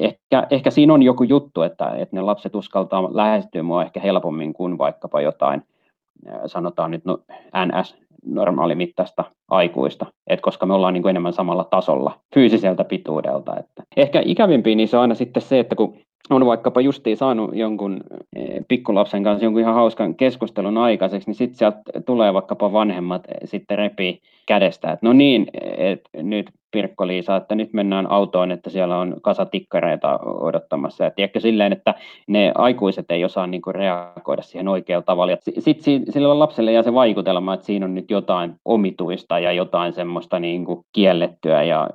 ehkä, 0.00 0.46
ehkä 0.50 0.70
siinä 0.70 0.94
on 0.94 1.02
joku 1.02 1.22
juttu, 1.22 1.62
että, 1.62 1.90
että 1.90 2.16
ne 2.16 2.22
lapset 2.22 2.54
uskaltaa 2.54 3.08
lähestyä 3.12 3.62
mua 3.62 3.82
ehkä 3.82 4.00
helpommin 4.00 4.52
kuin 4.52 4.78
vaikkapa 4.78 5.20
jotain, 5.20 5.62
sanotaan 6.46 6.90
nyt 6.90 7.04
no, 7.04 7.18
NS 7.66 7.96
normaalimittaista 8.26 9.24
aikuista, 9.50 10.06
et 10.26 10.40
koska 10.40 10.66
me 10.66 10.74
ollaan 10.74 10.94
niin 10.94 11.02
kuin 11.02 11.10
enemmän 11.10 11.32
samalla 11.32 11.64
tasolla 11.64 12.18
fyysiseltä 12.34 12.84
pituudelta. 12.84 13.56
Että 13.56 13.82
ehkä 13.96 14.22
ikävimpiä 14.24 14.74
niin 14.74 14.88
se 14.88 14.96
on 14.96 15.02
aina 15.02 15.14
sitten 15.14 15.42
se, 15.42 15.58
että 15.58 15.76
kun 15.76 15.96
on 16.30 16.46
vaikkapa 16.46 16.80
justiin 16.80 17.16
saanut 17.16 17.50
jonkun 17.56 18.00
eh, 18.36 18.64
pikkulapsen 18.68 19.24
kanssa 19.24 19.44
jonkun 19.44 19.62
ihan 19.62 19.74
hauskan 19.74 20.14
keskustelun 20.14 20.78
aikaiseksi, 20.78 21.28
niin 21.28 21.34
sitten 21.34 21.58
sieltä 21.58 21.78
tulee 22.06 22.34
vaikkapa 22.34 22.72
vanhemmat 22.72 23.24
eh, 23.28 23.34
sitten 23.44 23.78
repii 23.78 24.20
kädestä, 24.46 24.92
että 24.92 25.06
no 25.06 25.12
niin, 25.12 25.46
että 25.76 26.22
nyt 26.22 26.50
Pirkko-Liisa, 26.70 27.36
että 27.36 27.54
nyt 27.54 27.72
mennään 27.72 28.10
autoon, 28.10 28.50
että 28.50 28.70
siellä 28.70 28.98
on 28.98 29.16
kasa 29.22 29.46
tikkareita 29.46 30.18
odottamassa. 30.22 31.04
Ja 31.04 31.10
tiedätkö 31.10 31.40
silleen, 31.40 31.72
että 31.72 31.94
ne 32.26 32.52
aikuiset 32.54 33.10
ei 33.10 33.24
osaa 33.24 33.46
niin 33.46 33.62
kuin 33.62 33.74
reagoida 33.74 34.42
siihen 34.42 34.68
oikealla 34.68 35.02
tavalla. 35.02 35.36
Sitten 35.58 36.12
sillä 36.12 36.38
lapselle 36.38 36.72
jää 36.72 36.82
se 36.82 36.94
vaikutelma, 36.94 37.54
että 37.54 37.66
siinä 37.66 37.86
on 37.86 37.94
nyt 37.94 38.10
jotain 38.10 38.54
omituista 38.64 39.38
ja 39.38 39.52
jotain 39.52 39.92
semmoista 39.92 40.38
niin 40.38 40.64
kuin 40.64 40.84
kiellettyä 40.92 41.62
ja 41.62 41.88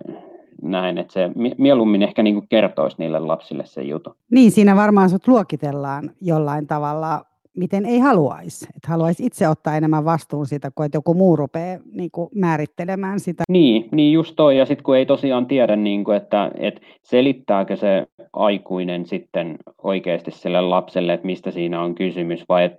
näin, 0.64 0.98
että 0.98 1.14
se 1.14 1.32
mieluummin 1.58 2.04
ehkä 2.04 2.24
niin 2.24 2.36
kuin 2.36 2.48
kertoisi 2.48 2.96
niille 3.00 3.20
lapsille 3.20 3.66
se 3.66 3.82
juttu. 3.82 4.16
Niin, 4.32 4.52
siinä 4.52 4.76
varmaan 4.76 5.10
sut 5.10 5.28
luokitellaan 5.28 6.12
jollain 6.22 6.68
tavalla 6.68 7.26
miten 7.58 7.86
ei 7.86 8.00
haluaisi. 8.00 8.66
Että 8.76 8.88
haluaisi 8.88 9.26
itse 9.26 9.50
ottaa 9.50 9.78
enemmän 9.78 10.06
vastuun 10.06 10.48
siitä, 10.48 10.72
kun 10.76 10.86
että 10.86 10.98
joku 10.98 11.14
muu 11.14 11.36
rupeaa 11.36 11.80
niin 11.92 12.10
kuin, 12.12 12.30
määrittelemään 12.36 13.20
sitä. 13.20 13.44
Niin, 13.50 13.90
niin 13.92 14.14
just 14.14 14.34
toi. 14.36 14.58
Ja 14.58 14.66
sitten 14.66 14.84
kun 14.84 14.98
ei 14.98 15.06
tosiaan 15.06 15.46
tiedä, 15.46 15.76
niin 15.76 16.04
kuin, 16.04 16.18
että, 16.18 16.52
että 16.58 16.82
selittääkö 17.02 17.76
se 17.76 18.08
aikuinen 18.34 19.06
sitten 19.06 19.58
oikeasti 19.84 20.32
sille 20.32 20.62
lapselle, 20.62 21.14
että 21.14 21.26
mistä 21.26 21.52
siinä 21.52 21.82
on 21.82 21.96
kysymys, 21.96 22.46
vai 22.50 22.64
että 22.64 22.78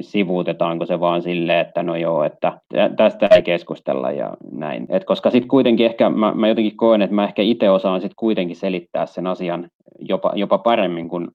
sivuutetaanko 0.00 0.86
se 0.86 1.00
vaan 1.00 1.22
sille, 1.22 1.60
että 1.60 1.82
no 1.82 1.96
joo, 1.96 2.24
että 2.24 2.60
tästä 2.96 3.26
ei 3.26 3.42
keskustella 3.42 4.10
ja 4.10 4.36
näin. 4.52 4.86
Et 4.88 5.04
koska 5.04 5.30
sitten 5.30 5.48
kuitenkin 5.48 5.86
ehkä 5.86 6.10
mä, 6.10 6.34
mä 6.34 6.48
jotenkin 6.48 6.76
koen, 6.76 7.02
että 7.02 7.14
mä 7.14 7.24
ehkä 7.24 7.42
itse 7.42 7.70
osaan 7.70 8.00
sitten 8.00 8.16
kuitenkin 8.16 8.56
selittää 8.56 9.06
sen 9.06 9.26
asian 9.26 9.68
jopa, 9.98 10.32
jopa 10.34 10.58
paremmin 10.58 11.08
kuin 11.08 11.28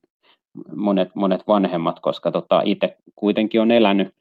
monet, 0.76 1.10
monet 1.16 1.48
vanhemmat, 1.48 2.00
koska 2.00 2.32
tota, 2.32 2.62
itse 2.66 2.98
kuitenkin 3.16 3.62
on 3.62 3.72
elänyt, 3.72 4.14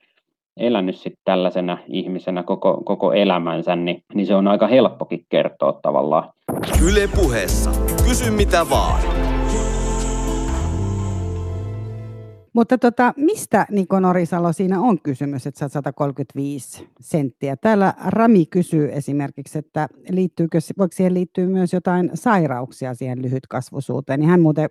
elänyt 0.56 0.96
sit 0.96 1.14
tällaisena 1.24 1.78
ihmisenä 1.88 2.42
koko, 2.42 2.82
koko 2.84 3.12
elämänsä, 3.12 3.76
niin, 3.76 4.02
niin 4.14 4.26
se 4.26 4.34
on 4.34 4.48
aika 4.48 4.66
helppokin 4.66 5.26
kertoa 5.28 5.78
tavallaan. 5.82 6.32
Yle 6.88 7.08
puheessa. 7.14 7.70
Kysy 8.08 8.30
mitä 8.30 8.66
vaan. 8.70 9.31
Mutta 12.52 12.78
tota, 12.78 13.14
mistä 13.16 13.66
Niko 13.70 14.00
Norisalo 14.00 14.52
siinä 14.52 14.80
on 14.80 15.00
kysymys, 15.02 15.46
että 15.46 15.58
sä 15.58 15.68
135 15.68 16.88
senttiä? 17.00 17.56
Täällä 17.56 17.94
Rami 18.06 18.46
kysyy 18.46 18.92
esimerkiksi, 18.92 19.58
että 19.58 19.88
liittyykö, 20.10 20.58
voiko 20.78 20.92
siihen 20.92 21.14
liittyä 21.14 21.46
myös 21.46 21.72
jotain 21.72 22.10
sairauksia 22.14 22.94
siihen 22.94 23.22
lyhytkasvuisuuteen, 23.22 24.20
niin 24.20 24.30
hän 24.30 24.40
muuten 24.40 24.70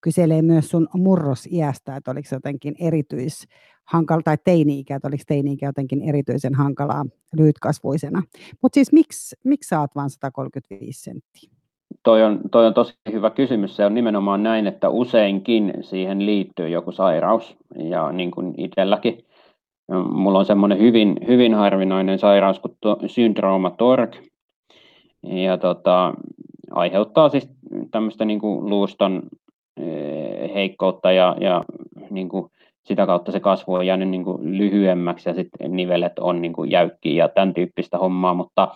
kyselee 0.00 0.42
myös 0.42 0.70
sun 0.70 0.88
murrosiästä, 0.94 1.96
että 1.96 2.10
oliko 2.10 2.28
jotenkin 2.32 2.74
erityis 2.80 3.46
hankala, 3.84 4.22
tai 4.22 4.38
teini-ikä, 4.44 4.96
että 4.96 5.08
oliko 5.08 5.24
teini-ikä 5.26 5.66
jotenkin 5.66 6.02
erityisen 6.02 6.54
hankalaa 6.54 7.06
lyhytkasvuisena. 7.32 8.22
Mutta 8.62 8.74
siis 8.74 8.92
miksi, 8.92 9.36
miksi 9.44 9.68
sä 9.68 9.80
oot 9.80 9.94
vain 9.94 10.10
135 10.10 11.02
senttiä? 11.02 11.59
Toi 12.02 12.22
on, 12.22 12.40
toi 12.52 12.66
on 12.66 12.74
tosi 12.74 12.94
hyvä 13.12 13.30
kysymys. 13.30 13.76
Se 13.76 13.86
on 13.86 13.94
nimenomaan 13.94 14.42
näin, 14.42 14.66
että 14.66 14.88
useinkin 14.88 15.74
siihen 15.80 16.26
liittyy 16.26 16.68
joku 16.68 16.92
sairaus. 16.92 17.56
Ja 17.78 18.12
niin 18.12 18.30
kuin 18.30 18.54
itselläkin, 18.58 19.18
mulla 20.12 20.38
on 20.38 20.44
semmoinen 20.44 20.78
hyvin, 20.78 21.16
hyvin 21.26 21.54
harvinainen 21.54 22.18
sairaus 22.18 22.60
kuin 22.60 22.76
syndrooma 23.06 23.70
TORG. 23.70 24.14
Ja 25.22 25.58
tota, 25.58 26.14
aiheuttaa 26.70 27.28
siis 27.28 27.48
tämmöistä 27.90 28.24
niin 28.24 28.40
kuin 28.40 28.70
luuston 28.70 29.22
Eh, 29.80 30.54
heikkoutta 30.54 31.12
ja, 31.12 31.36
ja 31.40 31.64
niin 32.10 32.28
kuin 32.28 32.50
sitä 32.84 33.06
kautta 33.06 33.32
se 33.32 33.40
kasvu 33.40 33.74
on 33.74 33.86
jäänyt 33.86 34.08
niin 34.08 34.24
kuin 34.24 34.58
lyhyemmäksi 34.58 35.28
ja 35.28 35.34
sitten 35.34 35.76
nivelet 35.76 36.18
on 36.18 36.42
niin 36.42 36.52
kuin 36.52 36.70
jäykkiä 36.70 37.24
ja 37.24 37.28
tämän 37.28 37.54
tyyppistä 37.54 37.98
hommaa, 37.98 38.34
mutta 38.34 38.68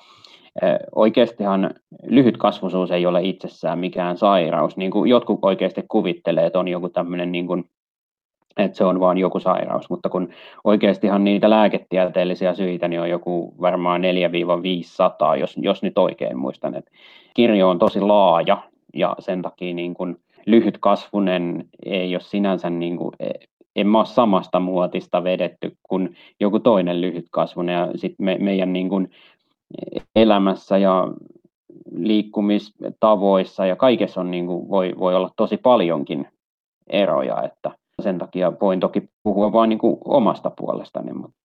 oikeastihan 0.95 1.71
lyhyt 2.07 2.37
kasvusuus 2.37 2.91
ei 2.91 3.07
ole 3.07 3.23
itsessään 3.23 3.79
mikään 3.79 4.17
sairaus, 4.17 4.77
niin 4.77 4.91
kuin 4.91 5.11
jotkut 5.11 5.39
oikeasti 5.43 5.83
kuvittelee, 5.89 6.47
että 6.47 6.59
on 6.59 6.69
joku 6.69 6.89
tämmöinen 6.89 7.33
niin 7.33 7.47
kuin 7.47 7.65
että 8.57 8.79
se 8.79 8.85
on 8.85 9.01
vain 9.01 9.19
joku 9.19 9.41
sairaus, 9.41 9.91
mutta 9.91 10.09
kun 10.09 10.29
oikeastihan 10.65 11.25
niitä 11.25 11.51
lääketieteellisiä 11.51 12.55
syitä, 12.55 12.89
niin 12.89 13.01
on 13.01 13.11
joku 13.11 13.55
varmaan 13.61 14.03
4-500, 14.03 15.39
jos, 15.41 15.57
jos 15.57 15.83
nyt 15.83 15.99
oikein 15.99 16.39
muistan. 16.39 16.75
että 16.75 16.91
kirjo 17.35 17.69
on 17.69 17.79
tosi 17.79 18.01
laaja 18.01 18.59
ja 18.95 19.17
sen 19.19 19.43
takia 19.43 19.75
niin 19.75 19.95
kuin 19.95 20.17
lyhytkasvunen 20.47 21.65
ei 21.87 22.15
ole 22.15 22.21
sinänsä, 22.21 22.71
niin 22.71 22.97
kuin, 22.97 23.13
e, 23.21 23.31
en 23.77 23.87
mä 23.87 23.99
ole 23.99 24.07
samasta 24.07 24.61
muotista 24.61 25.25
vedetty 25.25 25.77
kuin 25.83 26.17
joku 26.41 26.61
toinen 26.61 27.01
lyhytkasvunen. 27.01 27.75
Ja 27.75 27.89
sitten 27.97 28.27
me, 28.27 28.37
meidän 28.41 28.73
niin 28.73 28.89
kuin, 28.89 29.11
elämässä 30.17 30.79
ja 30.79 31.09
liikkumistavoissa 31.97 33.67
ja 33.67 33.77
kaikessa 33.77 34.21
on, 34.21 34.31
niin 34.31 34.47
kuin, 34.47 34.69
voi, 34.69 34.93
voi 34.99 35.15
olla 35.15 35.31
tosi 35.37 35.57
paljonkin 35.57 36.29
eroja, 36.87 37.43
että 37.43 37.71
sen 38.03 38.19
takia 38.19 38.53
voin 38.61 38.81
toki 38.81 39.09
puhua 39.23 39.53
vain 39.53 39.69
niin 39.69 39.81
omasta 40.05 40.51
puolestani. 40.51 41.13
Mutta 41.13 41.45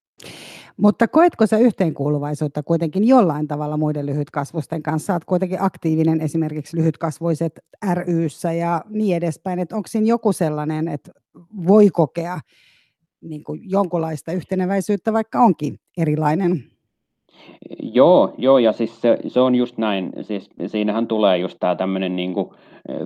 mutta 0.82 1.08
koetko 1.08 1.48
sä 1.48 1.58
yhteenkuuluvaisuutta 1.58 2.64
kuitenkin 2.64 3.08
jollain 3.08 3.48
tavalla 3.48 3.78
muiden 3.78 4.06
lyhytkasvusten 4.06 4.84
kanssa? 4.84 5.14
Olet 5.14 5.26
kuitenkin 5.26 5.62
aktiivinen 5.62 6.22
esimerkiksi 6.22 6.78
lyhytkasvuiset 6.78 7.60
ryssä 7.94 8.54
ja 8.54 8.82
niin 8.90 9.18
edespäin. 9.18 9.60
Että 9.60 9.76
onko 9.76 9.88
siinä 9.88 10.08
joku 10.08 10.34
sellainen, 10.34 10.88
että 10.88 11.12
voi 11.68 11.90
kokea 11.90 12.40
niin 13.22 13.44
kuin 13.44 13.62
jonkunlaista 13.64 14.32
yhteneväisyyttä, 14.32 15.14
vaikka 15.14 15.40
onkin 15.40 15.80
erilainen? 15.98 16.64
Joo, 17.84 18.34
joo 18.38 18.58
ja 18.58 18.72
siis 18.72 19.02
se, 19.02 19.18
se 19.28 19.40
on 19.40 19.56
just 19.56 19.78
näin. 19.78 20.12
Siis 20.22 20.50
siinähän 20.68 21.08
tulee 21.08 21.38
just 21.38 21.58
tämä 21.60 21.76
tämmöinen 21.76 22.16
niin 22.16 22.34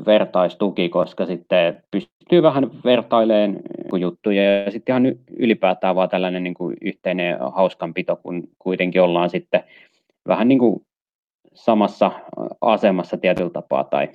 vertaistuki, 0.06 0.90
koska 0.90 1.26
sitten 1.26 1.84
pystyy 1.92 2.42
vähän 2.42 2.72
vertailemaan 2.84 3.62
juttuja 4.00 4.64
ja 4.64 4.72
sitten 4.72 4.94
ihan 4.94 5.16
ylipäätään 5.38 5.96
vaan 5.96 6.10
tällainen 6.10 6.44
niin 6.44 6.56
yhteinen 6.82 7.38
hauskanpito, 7.40 8.16
kun 8.16 8.44
kuitenkin 8.60 9.02
ollaan 9.02 9.30
sitten 9.30 9.64
vähän 10.28 10.48
niin 10.48 10.60
samassa 11.54 12.12
asemassa 12.62 13.18
tietyllä 13.18 13.50
tapaa 13.50 13.84
tai 13.84 14.10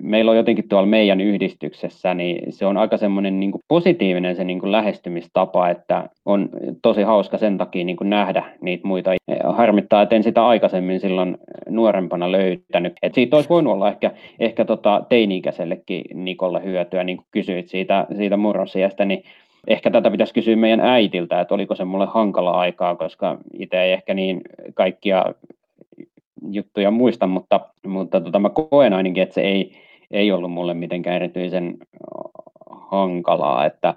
meillä 0.00 0.30
on 0.30 0.36
jotenkin 0.36 0.68
tuolla 0.68 0.86
meidän 0.86 1.20
yhdistyksessä, 1.20 2.14
niin 2.14 2.52
se 2.52 2.66
on 2.66 2.76
aika 2.76 2.96
semmoinen 2.96 3.40
niin 3.40 3.52
positiivinen 3.68 4.36
se 4.36 4.44
niin 4.44 4.60
kuin 4.60 4.72
lähestymistapa, 4.72 5.68
että 5.68 6.08
on 6.24 6.48
tosi 6.82 7.02
hauska 7.02 7.38
sen 7.38 7.58
takia 7.58 7.84
niin 7.84 7.96
kuin 7.96 8.10
nähdä 8.10 8.42
niitä 8.60 8.86
muita. 8.86 9.10
Harmittaa, 9.44 10.02
että 10.02 10.16
en 10.16 10.22
sitä 10.22 10.46
aikaisemmin 10.46 11.00
silloin 11.00 11.38
nuorempana 11.68 12.32
löytänyt. 12.32 12.92
Et 13.02 13.14
siitä 13.14 13.36
olisi 13.36 13.48
voinut 13.48 13.72
olla 13.72 13.88
ehkä, 13.88 14.10
ehkä 14.38 14.64
tota 14.64 15.04
teini-ikäisellekin 15.08 16.04
Nikolle 16.14 16.64
hyötyä, 16.64 17.04
niin 17.04 17.16
kuin 17.16 17.26
kysyit 17.30 17.68
siitä, 17.68 18.06
siitä 18.16 18.36
murrosiästä, 18.36 19.04
niin 19.04 19.22
ehkä 19.66 19.90
tätä 19.90 20.10
pitäisi 20.10 20.34
kysyä 20.34 20.56
meidän 20.56 20.80
äitiltä, 20.80 21.40
että 21.40 21.54
oliko 21.54 21.74
se 21.74 21.84
mulle 21.84 22.06
hankala 22.06 22.50
aikaa, 22.50 22.96
koska 22.96 23.38
itse 23.58 23.82
ei 23.82 23.92
ehkä 23.92 24.14
niin 24.14 24.40
kaikkia 24.74 25.24
juttuja 26.50 26.90
muista, 26.90 27.26
mutta, 27.26 27.60
mutta 27.86 28.20
tota, 28.20 28.38
mä 28.38 28.50
koen 28.50 28.92
ainakin, 28.92 29.22
että 29.22 29.34
se 29.34 29.40
ei, 29.40 29.72
ei 30.10 30.32
ollut 30.32 30.52
mulle 30.52 30.74
mitenkään 30.74 31.16
erityisen 31.16 31.76
hankalaa, 32.70 33.66
että 33.66 33.94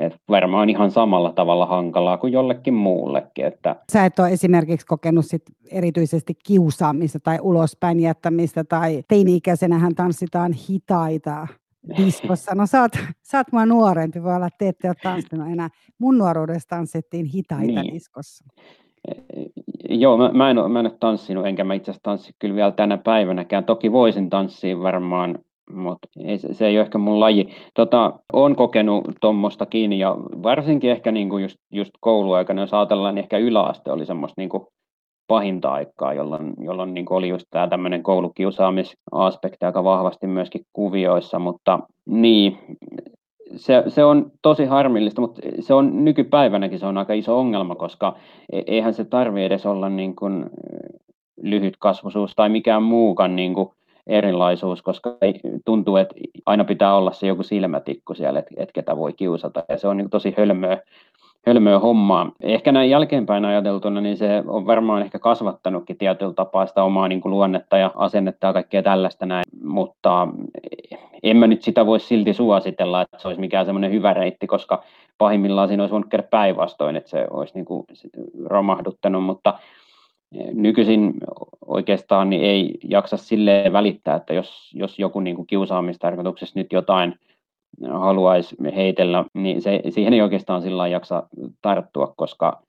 Et 0.00 0.16
varmaan 0.28 0.70
ihan 0.70 0.90
samalla 0.90 1.32
tavalla 1.32 1.66
hankalaa 1.66 2.18
kuin 2.18 2.32
jollekin 2.32 2.74
muullekin. 2.74 3.46
Että... 3.46 3.76
Sä 3.92 4.04
et 4.04 4.18
ole 4.18 4.32
esimerkiksi 4.32 4.86
kokenut 4.86 5.26
sit 5.26 5.42
erityisesti 5.70 6.34
kiusaamista 6.46 7.20
tai 7.20 7.38
ulospäin 7.42 8.00
jättämistä 8.00 8.64
tai 8.64 9.02
teini-ikäisenähän 9.08 9.94
tanssitaan 9.94 10.52
hitaita 10.52 11.46
diskossa. 11.96 12.54
No 12.54 12.66
sä 12.66 12.80
oot, 12.80 12.92
sä 13.22 13.38
oot 13.38 13.52
mua 13.52 13.66
nuorempi, 13.66 14.22
voi 14.22 14.36
olla, 14.36 14.46
että 14.46 14.58
te 14.58 14.68
ette 14.68 14.88
ole 14.88 14.96
tanssinut 15.02 15.48
enää. 15.52 15.68
Mun 15.98 16.18
nuoruudessa 16.18 16.68
tanssittiin 16.68 17.26
hitaita 17.26 17.82
niin. 17.82 17.94
diskossa. 17.94 18.44
Joo, 19.88 20.16
mä, 20.16 20.30
mä, 20.32 20.50
en 20.50 20.56
mä 20.70 20.80
en 20.80 20.86
ole 20.86 20.96
tanssinut, 21.00 21.46
enkä 21.46 21.64
mä 21.64 21.74
itse 21.74 21.90
asiassa 21.90 22.02
tanssi 22.02 22.32
kyllä 22.38 22.54
vielä 22.54 22.70
tänä 22.70 22.98
päivänäkään. 22.98 23.64
Toki 23.64 23.92
voisin 23.92 24.30
tanssia 24.30 24.80
varmaan, 24.80 25.38
mutta 25.70 26.08
ei, 26.24 26.38
se 26.38 26.66
ei 26.66 26.76
ole 26.76 26.84
ehkä 26.84 26.98
mun 26.98 27.20
laji. 27.20 27.48
Tota, 27.74 28.12
olen 28.32 28.56
kokenut 28.56 29.04
tuommoistakin 29.20 29.92
ja 29.92 30.16
varsinkin 30.42 30.90
ehkä 30.90 31.12
niinku 31.12 31.38
just, 31.38 31.56
just 31.72 31.90
kouluaikana, 32.00 32.62
jos 32.62 32.74
ajatellaan, 32.74 33.14
niin 33.14 33.22
ehkä 33.22 33.38
yläaste 33.38 33.92
oli 33.92 34.06
semmoista 34.06 34.40
niinku 34.40 34.68
pahinta 35.26 35.72
aikaa, 35.72 36.14
jolloin, 36.14 36.54
jolloin 36.58 36.94
niin 36.94 37.06
oli 37.10 37.28
just 37.28 37.46
tämä 37.50 37.68
tämmöinen 37.68 38.02
koulukiusaamisaspekti 38.02 39.66
aika 39.66 39.84
vahvasti 39.84 40.26
myöskin 40.26 40.62
kuvioissa, 40.72 41.38
mutta 41.38 41.78
niin, 42.06 42.58
se, 43.56 43.82
se 43.88 44.04
on 44.04 44.32
tosi 44.42 44.64
harmillista, 44.64 45.20
mutta 45.20 45.42
se 45.60 45.74
on 45.74 46.04
nykypäivänäkin 46.04 46.78
se 46.78 46.86
on 46.86 46.98
aika 46.98 47.12
iso 47.12 47.38
ongelma, 47.38 47.74
koska 47.74 48.16
e, 48.52 48.62
eihän 48.66 48.94
se 48.94 49.04
tarvi 49.04 49.44
edes 49.44 49.66
olla 49.66 49.88
niin 49.88 50.16
kuin 50.16 50.46
lyhyt 51.42 51.76
kasvusuus 51.78 52.34
tai 52.36 52.48
mikään 52.48 52.82
muukaan 52.82 53.36
niin 53.36 53.54
kuin 53.54 53.68
erilaisuus, 54.06 54.82
koska 54.82 55.16
tuntuu, 55.64 55.96
että 55.96 56.14
aina 56.46 56.64
pitää 56.64 56.96
olla 56.96 57.12
se 57.12 57.26
joku 57.26 57.42
silmätikku 57.42 58.14
siellä, 58.14 58.38
että, 58.38 58.54
että 58.56 58.72
ketä 58.72 58.96
voi 58.96 59.12
kiusata, 59.12 59.64
ja 59.68 59.78
se 59.78 59.88
on 59.88 59.96
niin 59.96 60.10
tosi 60.10 60.34
hölmöä, 60.36 60.78
hölmöä 61.46 61.78
hommaa. 61.78 62.32
Ehkä 62.40 62.72
näin 62.72 62.90
jälkeenpäin 62.90 63.44
ajateltuna, 63.44 64.00
niin 64.00 64.16
se 64.16 64.42
on 64.46 64.66
varmaan 64.66 65.02
ehkä 65.02 65.18
kasvattanutkin 65.18 65.98
tietyllä 65.98 66.32
tapaa 66.32 66.66
sitä 66.66 66.82
omaa 66.82 67.08
niin 67.08 67.20
kuin 67.20 67.30
luonnetta 67.30 67.78
ja 67.78 67.90
asennetta 67.94 68.46
ja 68.46 68.52
kaikkea 68.52 68.82
tällaista 68.82 69.26
näin, 69.26 69.44
mutta 69.64 70.28
en 71.22 71.36
mä 71.36 71.46
nyt 71.46 71.62
sitä 71.62 71.86
voi 71.86 72.00
silti 72.00 72.32
suositella, 72.32 73.02
että 73.02 73.18
se 73.18 73.28
olisi 73.28 73.40
mikään 73.40 73.66
semmoinen 73.66 73.92
hyvä 73.92 74.14
reitti, 74.14 74.46
koska 74.46 74.82
pahimmillaan 75.18 75.68
siinä 75.68 75.82
olisi 75.82 75.92
voinut 75.92 76.10
käydä 76.10 76.22
päinvastoin, 76.30 76.96
että 76.96 77.10
se 77.10 77.26
olisi 77.30 77.54
niin 77.54 77.64
kuin 77.64 77.84
romahduttanut, 78.44 79.24
mutta 79.24 79.58
nykyisin 80.52 81.14
oikeastaan 81.66 82.30
niin 82.30 82.42
ei 82.42 82.78
jaksa 82.84 83.16
silleen 83.16 83.72
välittää, 83.72 84.16
että 84.16 84.34
jos, 84.34 84.70
jos 84.74 84.98
joku 84.98 85.20
niin 85.20 85.36
kuin 85.36 85.46
kiusaamistarkoituksessa 85.46 86.58
nyt 86.58 86.72
jotain 86.72 87.14
haluaisi 87.88 88.56
heitellä, 88.76 89.24
niin 89.34 89.62
se, 89.62 89.80
siihen 89.88 90.12
ei 90.12 90.22
oikeastaan 90.22 90.62
sillä 90.62 90.88
jaksa 90.88 91.28
tarttua, 91.62 92.14
koska 92.16 92.62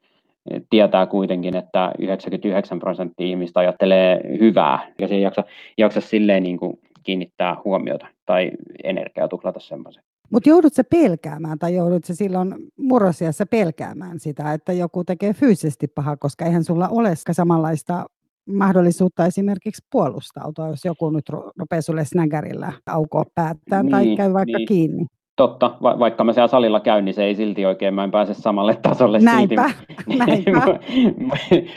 tietää 0.69 1.05
kuitenkin, 1.05 1.55
että 1.55 1.91
99 1.99 2.79
prosenttia 2.79 3.27
ihmistä 3.27 3.59
ajattelee 3.59 4.21
hyvää, 4.39 4.91
ja 4.99 5.07
se 5.07 5.15
ei 5.15 5.21
jaksa, 5.21 5.43
jaksa 5.77 6.01
silleen 6.01 6.43
niin 6.43 6.57
kuin 6.57 6.79
kiinnittää 7.03 7.57
huomiota 7.65 8.07
tai 8.25 8.51
energiaa 8.83 9.27
tuhlata 9.27 9.59
semmoisen. 9.59 10.03
Mutta 10.31 10.49
joudut 10.49 10.73
se 10.73 10.83
pelkäämään 10.83 11.59
tai 11.59 11.75
joudut 11.75 12.05
se 12.05 12.15
silloin 12.15 12.55
murrosiassa 12.77 13.45
pelkäämään 13.45 14.19
sitä, 14.19 14.53
että 14.53 14.73
joku 14.73 15.03
tekee 15.03 15.33
fyysisesti 15.33 15.87
pahaa, 15.87 16.17
koska 16.17 16.45
eihän 16.45 16.63
sulla 16.63 16.87
ole 16.87 17.13
samanlaista 17.31 18.05
mahdollisuutta 18.47 19.25
esimerkiksi 19.25 19.85
puolustautua, 19.91 20.67
jos 20.67 20.85
joku 20.85 21.09
nyt 21.09 21.29
rupeaa 21.59 21.81
sulle 21.81 22.05
snägärillä 22.05 22.73
aukoa 22.85 23.23
päättään 23.35 23.85
niin, 23.85 23.91
tai 23.91 24.15
käy 24.15 24.33
vaikka 24.33 24.57
niin. 24.57 24.67
kiinni. 24.67 25.05
Totta, 25.35 25.77
va- 25.81 25.99
vaikka 25.99 26.23
mä 26.23 26.33
siellä 26.33 26.47
salilla 26.47 26.79
käyn, 26.79 27.05
niin 27.05 27.13
se 27.13 27.23
ei 27.23 27.35
silti 27.35 27.65
oikein, 27.65 27.93
mä 27.93 28.03
en 28.03 28.11
pääse 28.11 28.33
samalle 28.33 28.75
tasolle 28.81 29.19
näinpä, 29.19 29.69
silti. 29.69 30.17
Näinpä. 30.25 30.79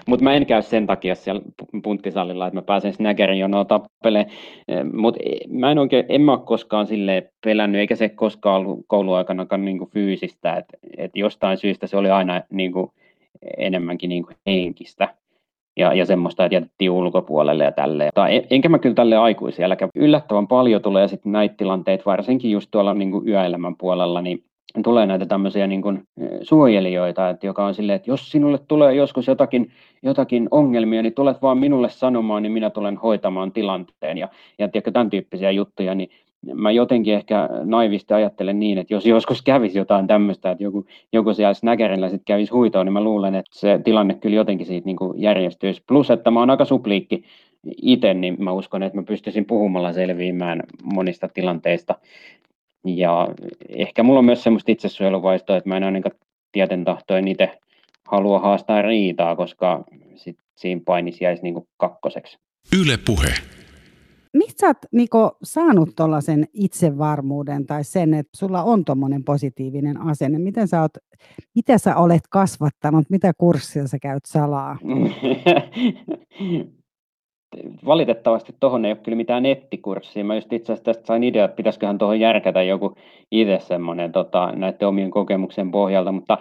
Mutta 0.09 0.25
mä 0.25 0.35
en 0.35 0.47
käy 0.47 0.63
sen 0.63 0.87
takia 0.87 1.15
siellä 1.15 1.43
punttisalilla, 1.83 2.47
että 2.47 2.55
mä 2.55 2.63
pääsen 2.63 2.93
snägerin 2.93 3.39
jonoa 3.39 3.65
tappeleen. 3.65 4.27
Mutta 4.93 5.21
e, 5.25 5.39
mä 5.49 5.71
en 5.71 5.79
oikein, 5.79 6.05
en 6.09 6.21
mä 6.21 6.33
ole 6.33 6.41
koskaan 6.45 6.87
sille 6.87 7.33
pelännyt, 7.45 7.79
eikä 7.79 7.97
se 7.97 8.09
koskaan 8.09 8.61
ollut 8.61 8.85
kouluaikanakaan 8.87 9.65
niinku 9.65 9.87
fyysistä, 9.93 10.57
että 10.57 10.79
et 10.97 11.11
jostain 11.15 11.57
syystä 11.57 11.87
se 11.87 11.97
oli 11.97 12.11
aina 12.11 12.43
niinku 12.51 12.93
enemmänkin 13.59 14.09
niinku 14.09 14.33
henkistä 14.47 15.09
ja, 15.81 15.95
ja 15.95 16.07
semmoista, 16.07 16.45
että 16.45 16.55
jätettiin 16.55 16.91
ulkopuolelle 16.91 17.65
ja 17.65 17.73
tälleen. 17.73 18.11
Tai 18.15 18.43
enkä 18.51 18.69
mä 18.69 18.79
kyllä 18.79 18.95
tälle 18.95 19.17
aikuisia, 19.17 19.69
yllättävän 19.95 20.47
paljon 20.47 20.83
tulee 20.83 21.09
sitten 21.09 21.33
näitä 21.33 21.55
tilanteita, 21.59 22.05
varsinkin 22.07 22.51
just 22.51 22.69
tuolla 22.71 22.95
niin 22.95 23.11
kuin 23.11 23.29
yöelämän 23.29 23.77
puolella, 23.77 24.23
niin 24.23 24.45
tulee 24.85 25.07
näitä 25.07 25.27
tämmöisiä 25.27 25.67
niin 25.67 25.83
kuin 25.83 26.03
suojelijoita, 26.43 27.31
että 27.31 27.47
joka 27.47 27.67
on 27.67 27.75
silleen, 27.75 27.97
että 27.97 28.11
jos 28.11 28.31
sinulle 28.31 28.59
tulee 28.69 28.95
joskus 28.95 29.27
jotakin, 29.27 29.71
jotakin 30.03 30.49
ongelmia, 30.51 31.03
niin 31.03 31.15
tulet 31.15 31.43
vaan 31.43 31.59
minulle 31.59 31.89
sanomaan, 31.89 32.43
niin 32.43 32.53
minä 32.53 32.71
tulen 32.71 32.97
hoitamaan 32.97 33.53
tilanteen 33.53 34.19
ja, 34.19 34.29
ja 34.59 34.69
tiedätkö, 34.69 34.91
tämän 34.91 35.11
tyyppisiä 35.11 35.51
juttuja, 35.51 35.95
niin 35.95 36.11
mä 36.55 36.71
jotenkin 36.71 37.15
ehkä 37.15 37.49
naivisti 37.65 38.15
ajattelen 38.15 38.61
niin, 38.61 38.79
että 38.79 38.95
jos 38.95 39.07
joskus 39.07 39.43
kävisi 39.43 39.79
jotain 39.79 40.07
tämmöistä, 40.07 40.51
että 40.51 40.65
joku, 40.65 40.87
joku 41.13 41.35
siellä 41.35 41.55
snäkärillä 41.55 42.09
sitten 42.09 42.25
kävisi 42.25 42.53
huitoon, 42.53 42.87
niin 42.87 42.93
mä 42.93 43.05
luulen, 43.05 43.35
että 43.35 43.51
se 43.59 43.81
tilanne 43.85 44.15
kyllä 44.15 44.37
jotenkin 44.37 44.67
siitä 44.67 44.87
niin 44.87 44.97
kuin 44.97 45.23
järjestyisi. 45.23 45.83
Plus, 45.87 46.11
että 46.11 46.31
mä 46.31 46.41
oon 46.41 46.51
aika 46.51 46.65
supliikki 46.65 47.25
itse, 47.83 48.15
niin 48.15 48.37
mä 48.39 48.53
uskon, 48.53 48.83
että 48.83 48.99
mä 48.99 49.03
pystyisin 49.03 49.45
puhumalla 49.45 49.93
selviämään 49.93 50.63
monista 50.83 51.29
tilanteista. 51.29 51.95
Ja 52.85 53.29
ehkä 53.69 54.03
mulla 54.03 54.19
on 54.19 54.25
myös 54.25 54.43
semmoista 54.43 54.73
itsesuojeluvaistoa, 54.73 55.57
että 55.57 55.69
mä 55.69 55.77
en 55.77 55.85
ainakaan 55.85 56.17
tieten 56.53 56.85
tahtoen 56.85 57.29
itse 57.29 57.59
halua 58.09 58.39
haastaa 58.39 58.83
riitaa, 58.83 59.37
koska 59.37 59.85
sit 60.15 60.37
siinä 60.57 60.81
painis 60.85 61.21
jäisi 61.21 61.43
niin 61.43 61.67
kakkoseksi. 61.77 62.39
Yle 62.81 62.99
puhe. 63.07 63.29
Mistä 64.35 64.61
sä 64.61 64.67
oot 64.67 64.77
Niko, 64.93 65.37
saanut 65.43 65.89
tuollaisen 65.97 66.49
itsevarmuuden 66.53 67.67
tai 67.67 67.85
sen, 67.85 68.15
että 68.15 68.39
sulla 68.39 68.63
on 68.63 68.85
tuommoinen 68.85 69.25
positiivinen 69.25 70.01
asenne? 70.01 70.39
Miten 70.39 70.69
sä 70.69 70.81
oot, 70.81 70.93
mitä 71.55 71.79
sä 71.79 71.97
olet 71.97 72.23
kasvattanut? 72.31 73.11
Mitä 73.11 73.33
kurssia 73.39 73.87
sä 73.87 73.99
käyt 73.99 74.25
salaa? 74.27 74.79
Valitettavasti 77.87 78.55
tuohon 78.61 78.85
ei 78.85 78.93
ole 78.93 79.01
kyllä 79.03 79.17
mitään 79.17 79.43
nettikurssia. 79.43 80.25
Mä 80.25 80.35
just 80.35 80.53
itse 80.53 80.73
asiassa 80.73 80.85
tästä 80.85 81.07
sain 81.07 81.25
idea, 81.25 81.45
että 81.45 81.57
pitäisiköhän 81.57 81.99
tuohon 81.99 82.21
järkätä 82.21 82.63
joku 82.63 82.97
itse 83.31 83.59
semmoinen 83.61 84.13
tota, 84.13 84.53
näiden 84.53 84.89
omien 84.89 85.11
kokemuksen 85.11 85.71
pohjalta, 85.71 86.13
mutta 86.13 86.39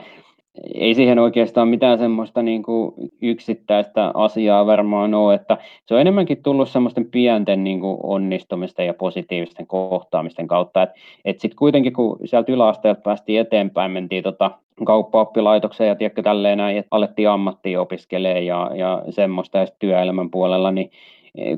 ei 0.74 0.96
siihen 0.96 1.20
oikeastaan 1.20 1.68
mitään 1.68 1.98
semmoista 1.98 2.44
niin 2.44 2.64
kuin 2.64 2.94
yksittäistä 3.22 4.12
asiaa 4.14 4.66
varmaan 4.66 5.14
ole, 5.14 5.34
että 5.34 5.58
se 5.86 5.94
on 5.94 6.02
enemmänkin 6.02 6.44
tullut 6.44 6.70
semmoisten 6.70 7.06
pienten 7.06 7.64
niin 7.64 7.80
kuin 7.80 7.98
onnistumisten 8.04 8.88
ja 8.88 8.94
positiivisten 8.94 9.68
kohtaamisten 9.68 10.48
kautta, 10.48 10.84
että 10.84 10.96
et 11.26 11.40
sitten 11.40 11.58
kuitenkin 11.58 11.94
kun 11.94 12.20
sieltä 12.26 12.52
yläasteelta 12.52 13.02
päästiin 13.02 13.40
eteenpäin, 13.42 13.92
mentiin 13.92 14.24
tota 14.24 14.52
kauppaoppilaitokseen 14.86 15.88
ja 15.88 15.96
tiedätkö 15.96 16.24
tälleen 16.24 16.58
näin, 16.58 16.78
että 16.78 16.88
alettiin 16.92 17.30
ammattia 17.30 17.82
opiskelemaan 17.82 18.46
ja, 18.46 18.72
ja 18.76 19.04
semmoista 19.10 19.58
ja 19.58 19.68
työelämän 19.80 20.30
puolella, 20.30 20.72
niin 20.72 20.92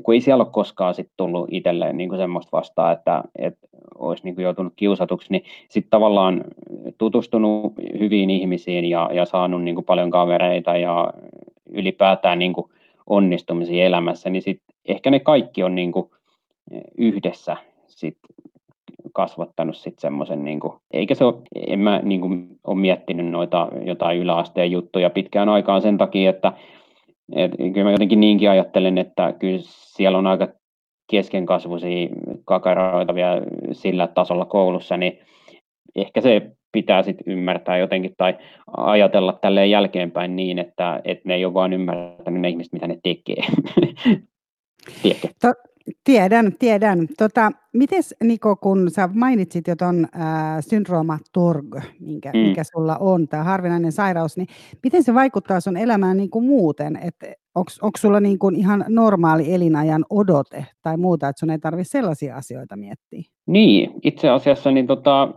kun 0.02 0.14
ei 0.14 0.20
siellä 0.20 0.44
ole 0.44 0.52
koskaan 0.52 0.94
sit 0.94 1.10
tullut 1.16 1.48
itselleen 1.50 1.96
niin 1.96 2.16
semmoista 2.16 2.56
vastaa, 2.56 2.92
että, 2.92 3.24
että 3.38 3.68
olisi 3.98 4.24
niin 4.24 4.40
joutunut 4.40 4.72
kiusatuksi, 4.76 5.28
niin 5.30 5.44
sitten 5.68 5.90
tavallaan 5.90 6.44
tutustunut 6.98 7.72
hyviin 7.98 8.30
ihmisiin 8.30 8.84
ja, 8.84 9.10
ja 9.12 9.24
saanut 9.24 9.62
niin 9.62 9.84
paljon 9.84 10.10
kavereita 10.10 10.76
ja 10.76 11.12
ylipäätään 11.70 12.38
niin 12.38 12.54
onnistumisia 13.06 13.84
elämässä, 13.84 14.30
niin 14.30 14.42
sit 14.42 14.62
ehkä 14.88 15.10
ne 15.10 15.20
kaikki 15.20 15.62
on 15.62 15.74
niin 15.74 15.92
yhdessä 16.98 17.56
sit 17.86 18.18
kasvattanut 19.12 19.76
sitten 19.76 20.00
semmoisen, 20.00 20.44
niin 20.44 20.60
eikä 20.90 21.14
se 21.14 21.24
ole, 21.24 21.34
en 21.66 21.78
mä 21.78 22.00
niin 22.02 22.20
kuin, 22.20 22.48
ole 22.64 22.78
miettinyt 22.78 23.30
noita 23.30 23.68
jotain 23.84 24.18
yläasteen 24.18 24.70
juttuja 24.70 25.10
pitkään 25.10 25.48
aikaan 25.48 25.82
sen 25.82 25.98
takia, 25.98 26.30
että 26.30 26.52
et, 27.36 27.52
kyllä 27.56 27.84
mä 27.84 27.92
jotenkin 27.92 28.20
niinkin 28.20 28.50
ajattelen, 28.50 28.98
että 28.98 29.32
kyllä 29.32 29.58
siellä 29.64 30.18
on 30.18 30.26
aika 30.26 30.48
keskenkasvuisia 31.10 32.08
kakaroita 32.44 33.14
vielä 33.14 33.42
sillä 33.72 34.06
tasolla 34.06 34.44
koulussa, 34.44 34.96
niin 34.96 35.18
ehkä 35.94 36.20
se 36.20 36.50
pitää 36.72 37.02
sitten 37.02 37.32
ymmärtää 37.32 37.78
jotenkin 37.78 38.14
tai 38.16 38.38
ajatella 38.76 39.32
tälleen 39.32 39.70
jälkeenpäin 39.70 40.36
niin, 40.36 40.58
että, 40.58 41.00
että 41.04 41.28
ne 41.28 41.34
ei 41.34 41.44
ole 41.44 41.54
vain 41.54 41.72
ymmärtänyt 41.72 42.40
ne 42.40 42.48
ihmiset, 42.48 42.72
mitä 42.72 42.86
ne 42.86 42.98
tekee. 43.02 43.44
To, 45.40 45.48
tiedän, 46.04 46.52
tiedän. 46.58 47.06
Tota, 47.18 47.52
mites 47.72 48.14
Niko, 48.24 48.56
kun 48.56 48.90
sä 48.90 49.08
mainitsit 49.14 49.68
jo 49.68 49.76
tuon 49.76 50.08
syndrooma 50.60 51.18
TORG, 51.32 51.76
minkä, 52.00 52.30
mm. 52.34 52.38
mikä 52.38 52.64
sulla 52.64 52.96
on, 52.96 53.28
tämä 53.28 53.44
harvinainen 53.44 53.92
sairaus, 53.92 54.36
niin 54.36 54.48
miten 54.82 55.02
se 55.02 55.14
vaikuttaa 55.14 55.60
sun 55.60 55.76
elämään 55.76 56.16
niin 56.16 56.30
kuin 56.30 56.44
muuten? 56.44 56.98
Onko 57.54 57.98
sulla 57.98 58.20
niin 58.20 58.38
kuin 58.38 58.56
ihan 58.56 58.84
normaali 58.88 59.54
elinajan 59.54 60.04
odote 60.10 60.66
tai 60.82 60.96
muuta, 60.96 61.28
että 61.28 61.40
sun 61.40 61.50
ei 61.50 61.58
tarvitse 61.58 61.90
sellaisia 61.90 62.36
asioita 62.36 62.76
miettiä? 62.76 63.22
Niin, 63.46 63.90
itse 64.02 64.28
asiassa 64.28 64.70
niin 64.70 64.86
tota, 64.86 65.34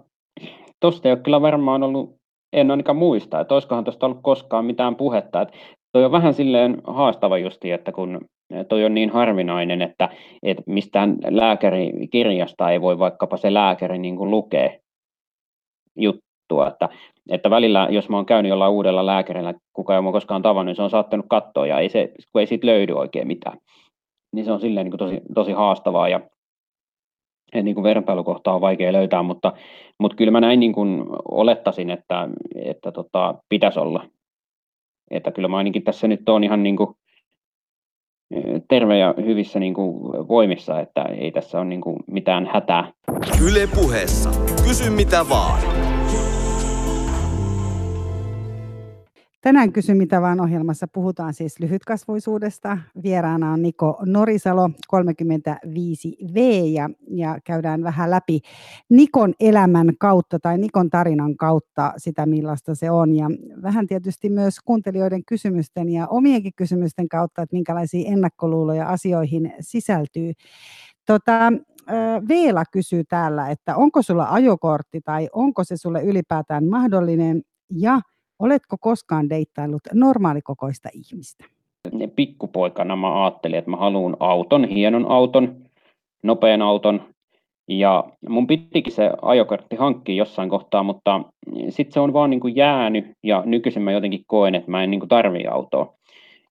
tuosta 0.80 1.08
ei 1.08 1.14
ole 1.14 1.22
kyllä 1.22 1.42
varmaan 1.42 1.84
ollut, 1.84 2.16
en 2.54 2.72
ainakaan 2.72 2.98
muista, 2.98 3.40
että 3.40 3.54
olisikohan 3.54 3.84
tuosta 3.84 4.06
ollut 4.06 4.20
koskaan 4.24 4.66
mitään 4.66 4.96
puhetta. 4.96 5.42
Että 5.42 5.58
toi 5.96 6.06
on 6.06 6.12
vähän 6.12 6.34
silleen 6.34 6.82
haastava 6.88 7.38
justi, 7.38 7.72
että 7.72 7.92
kun 7.92 8.22
toi 8.70 8.86
on 8.86 8.94
niin 8.94 9.10
harvinainen, 9.10 9.82
että, 9.82 10.10
että 10.44 10.64
mistään 10.66 11.18
lääkärikirjasta 11.30 12.72
ei 12.72 12.82
voi 12.82 13.00
vaikkapa 13.00 13.38
se 13.38 13.54
lääkäri 13.54 13.98
niin 13.98 14.16
kuin 14.16 14.32
lukea 14.32 14.70
juttua, 15.96 16.68
että, 16.68 16.90
että 17.30 17.50
välillä, 17.50 17.88
jos 17.92 18.10
mä 18.10 18.16
oon 18.16 18.26
käynyt 18.26 18.50
jollain 18.50 18.72
uudella 18.72 19.06
lääkärillä, 19.06 19.54
kuka 19.74 19.94
ei 19.94 20.00
ole 20.00 20.12
koskaan 20.12 20.42
tavannut, 20.42 20.66
niin 20.66 20.76
se 20.76 20.82
on 20.82 20.90
saattanut 20.90 21.26
katsoa 21.30 21.68
ja 21.68 21.80
ei 21.80 21.90
se, 21.90 22.12
kun 22.32 22.42
ei 22.42 22.48
siitä 22.48 22.68
löydy 22.68 22.94
oikein 22.94 23.28
mitään. 23.28 23.58
Niin 24.34 24.46
se 24.46 24.52
on 24.52 24.60
silleen 24.60 24.86
niin 24.86 24.98
kuin 24.98 25.00
tosi, 25.00 25.22
tosi 25.36 25.52
haastavaa 25.52 26.10
ja 26.10 26.20
niin 27.54 27.76
kuin 27.76 27.84
vertailukohtaa 27.84 28.56
on 28.56 28.62
vaikea 28.62 28.94
löytää, 28.94 29.24
mutta, 29.24 29.54
mutta 30.00 30.18
kyllä 30.18 30.32
mä 30.32 30.42
näin 30.42 30.60
niin 30.60 30.74
kuin 30.74 31.06
olettaisin, 31.32 31.90
että, 31.90 32.30
että 32.56 32.92
tota, 32.92 33.36
pitäisi 33.50 33.80
olla. 33.80 34.15
Että 35.12 35.32
kyllä 35.32 35.48
mä 35.48 35.58
ainakin 35.58 35.84
tässä 35.84 36.08
nyt 36.08 36.30
on 36.30 36.44
ihan 36.44 36.64
niin 36.64 36.78
kuin 36.78 36.96
terve 38.70 38.98
ja 38.98 39.14
hyvissä 39.26 39.60
niin 39.60 39.74
kuin 39.74 40.28
voimissa, 40.28 40.80
että 40.80 41.02
ei 41.04 41.32
tässä 41.32 41.58
ole 41.58 41.66
niin 41.66 41.82
kuin 41.82 41.98
mitään 42.08 42.50
hätää. 42.54 42.92
Yle 43.46 43.68
puheessa. 43.76 44.30
Kysy 44.68 44.90
mitä 44.90 45.26
vaan. 45.30 45.85
Tänään 49.46 49.74
Kysy 49.74 49.94
mitä 49.94 50.22
vaan 50.22 50.42
ohjelmassa 50.42 50.88
puhutaan 50.94 51.34
siis 51.34 51.60
lyhytkasvuisuudesta. 51.60 52.78
Vieraana 53.04 53.52
on 53.52 53.62
Niko 53.62 53.98
Norisalo, 54.06 54.70
35V, 54.96 56.40
ja, 56.74 56.90
ja 57.08 57.38
käydään 57.44 57.84
vähän 57.84 58.12
läpi 58.12 58.40
Nikon 58.90 59.34
elämän 59.40 59.90
kautta 60.00 60.40
tai 60.40 60.58
Nikon 60.58 60.90
tarinan 60.90 61.38
kautta 61.38 61.94
sitä, 61.98 62.26
millaista 62.26 62.76
se 62.76 62.92
on. 62.92 63.16
Ja 63.16 63.26
vähän 63.62 63.88
tietysti 63.88 64.30
myös 64.30 64.56
kuuntelijoiden 64.66 65.26
kysymysten 65.26 65.90
ja 65.90 66.08
omienkin 66.08 66.54
kysymysten 66.56 67.10
kautta, 67.10 67.42
että 67.42 67.56
minkälaisia 67.56 68.12
ennakkoluuloja 68.12 68.88
asioihin 68.88 69.54
sisältyy. 69.60 70.32
Tota, 71.06 71.54
Veela 72.28 72.64
kysyy 72.72 73.04
täällä, 73.04 73.50
että 73.50 73.76
onko 73.76 74.02
sulla 74.02 74.28
ajokortti 74.30 75.02
tai 75.02 75.30
onko 75.34 75.64
se 75.64 75.78
sulle 75.78 76.04
ylipäätään 76.04 76.66
mahdollinen 76.66 77.42
ja– 77.70 78.02
Oletko 78.40 78.78
koskaan 78.80 79.30
deittaillut 79.30 79.82
normaalikokoista 79.94 80.90
ihmistä? 80.94 81.46
Pikkupoikana 82.16 82.96
mä 82.96 83.24
ajattelin, 83.24 83.58
että 83.58 83.72
mä 83.72 83.78
haluan 83.78 84.18
auton, 84.20 84.66
hienon 84.66 85.12
auton, 85.12 85.56
nopean 86.24 86.62
auton. 86.62 87.02
Ja 87.68 88.04
mun 88.30 88.48
pitikin 88.48 88.94
se 88.94 89.12
ajokortti 89.22 89.76
hankkia 89.76 90.16
jossain 90.16 90.50
kohtaa, 90.50 90.84
mutta 90.84 91.22
sitten 91.70 91.94
se 91.94 92.00
on 92.00 92.14
vaan 92.14 92.30
niin 92.30 92.40
kuin 92.40 92.56
jäänyt 92.56 93.06
ja 93.24 93.44
nykyisin 93.46 93.82
mä 93.82 93.92
jotenkin 93.92 94.24
koen, 94.28 94.56
että 94.56 94.72
mä 94.72 94.84
en 94.84 94.92
niin 94.92 95.00
kuin 95.00 95.10
tarvii 95.10 95.48
autoa. 95.48 95.94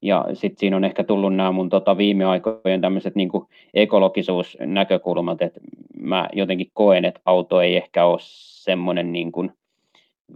Ja 0.02 0.24
sitten 0.32 0.60
siinä 0.60 0.76
on 0.76 0.84
ehkä 0.84 1.04
tullut 1.04 1.34
nämä 1.34 1.52
mun 1.52 1.68
tota 1.68 1.96
viime 1.96 2.24
aikojen 2.24 2.80
tämmöiset 2.80 3.14
niin 3.14 3.30
ekologisuusnäkökulmat, 3.74 5.42
että 5.42 5.60
mä 6.00 6.28
jotenkin 6.32 6.70
koen, 6.72 7.04
että 7.04 7.20
auto 7.24 7.60
ei 7.60 7.76
ehkä 7.76 8.04
ole 8.06 8.18
semmoinen 8.20 9.12
niin 9.12 9.32
kuin 9.32 9.52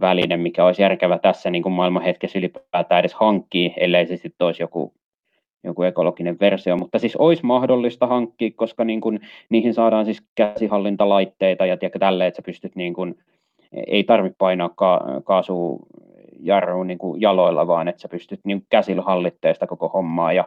väline, 0.01 0.37
mikä 0.37 0.65
olisi 0.65 0.81
järkevä 0.81 1.17
tässä 1.17 1.49
niin 1.49 1.63
kuin 1.63 1.73
maailmanhetkessä 1.73 2.39
ylipäätään 2.39 2.99
edes 2.99 3.13
hankkia, 3.13 3.73
ellei 3.77 4.07
se 4.07 4.17
sitten 4.17 4.45
olisi 4.45 4.63
joku, 4.63 4.93
joku 5.63 5.83
ekologinen 5.83 6.37
versio, 6.39 6.77
mutta 6.77 6.99
siis 6.99 7.15
olisi 7.15 7.45
mahdollista 7.45 8.07
hankkia, 8.07 8.51
koska 8.55 8.83
niin 8.83 9.01
kuin, 9.01 9.19
niihin 9.49 9.73
saadaan 9.73 10.05
siis 10.05 10.23
käsihallintalaitteita 10.35 11.65
ja 11.65 11.77
tiedätkö, 11.77 11.99
tälle, 11.99 12.27
että 12.27 12.35
sä 12.35 12.41
pystyt 12.41 12.75
niin 12.75 12.93
kuin, 12.93 13.15
ei 13.87 14.03
tarvitse 14.03 14.35
painaa 14.37 14.69
ka- 14.75 15.05
kaasujarruun 15.23 16.87
niin 16.87 16.99
jaloilla, 17.17 17.67
vaan 17.67 17.87
että 17.87 18.01
sä 18.01 18.07
pystyt 18.07 18.39
niin 18.43 18.65
käsillä 18.69 19.01
hallitteesta 19.01 19.67
koko 19.67 19.87
hommaa 19.89 20.33
ja 20.33 20.43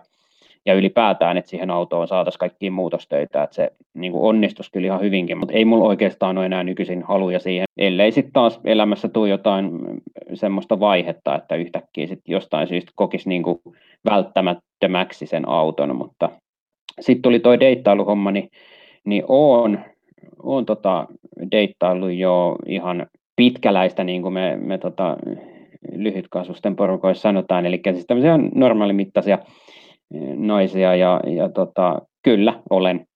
ja 0.66 0.75
ylipäätään, 0.75 1.37
että 1.37 1.51
siihen 1.51 1.70
autoon 1.70 2.09
saataisiin 2.09 2.38
kaikkia 2.38 2.70
muutostöitä, 2.70 3.42
että 3.42 3.55
se 3.55 3.72
niin 3.94 4.12
kuin 4.12 4.25
onnistuisi 4.25 4.72
kyllä 4.72 4.87
ihan 4.87 5.01
hyvinkin, 5.01 5.38
mutta 5.38 5.55
ei 5.55 5.64
mulla 5.64 5.85
oikeastaan 5.85 6.38
ole 6.38 6.46
enää 6.46 6.64
nykyisin 6.64 7.03
haluja 7.03 7.38
siihen, 7.38 7.64
ellei 7.79 8.12
sitten 8.12 8.33
taas 8.33 8.61
elämässä 8.64 9.09
tule 9.09 9.29
jotain 9.29 9.70
semmoista 10.35 10.81
vaihetta, 10.81 11.35
että 11.35 11.55
yhtäkkiä 11.55 12.07
sitten 12.07 12.33
jostain 12.33 12.68
syystä 12.68 12.92
kokisi 12.94 13.29
niin 13.29 13.42
kuin 13.42 13.59
välttämättömäksi 14.11 15.27
sen 15.27 15.48
auton, 15.48 15.96
mutta 15.96 16.31
sitten 17.01 17.22
tuli 17.22 17.40
toi 17.40 17.61
deittailuhomma, 17.61 18.31
niin, 18.31 18.51
niin 19.05 19.25
oon, 19.29 19.81
oon 20.42 20.66
tota 20.66 21.07
deittailu 21.51 22.09
jo 22.09 22.57
ihan 22.66 23.07
pitkäläistä, 23.37 24.05
niin 24.05 24.22
kuin 24.22 24.35
me, 24.35 24.57
me 24.57 24.79
tota, 24.79 25.16
lyhytkasvusten 25.92 26.77
porukoissa 26.77 27.22
sanotaan, 27.22 27.66
eli 27.66 27.81
siis 27.92 28.07
tämmöisiä 28.07 28.38
normaalimittaisia 28.55 29.38
naisia 30.37 30.96
ja, 30.96 31.20
ja 31.27 31.48
tota, 31.48 32.03
kyllä 32.22 32.61
olen. 32.70 33.07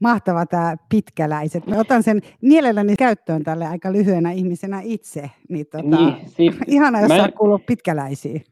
Mahtava 0.00 0.46
tämä 0.46 0.76
pitkäläiset. 0.88 1.66
Mä 1.66 1.80
otan 1.80 2.02
sen 2.02 2.20
mielelläni 2.42 2.96
käyttöön 2.96 3.42
tälle 3.42 3.66
aika 3.66 3.92
lyhyenä 3.92 4.32
ihmisenä 4.32 4.80
itse. 4.84 5.30
Niin, 5.48 5.66
tota, 5.66 5.96
niin 5.96 6.14
siis, 6.26 6.54
ihana, 6.66 7.00
jos 7.00 7.08
mä, 7.08 7.16
saa 7.16 7.28
kuulua 7.28 7.58
pitkäläisiin. 7.66 8.42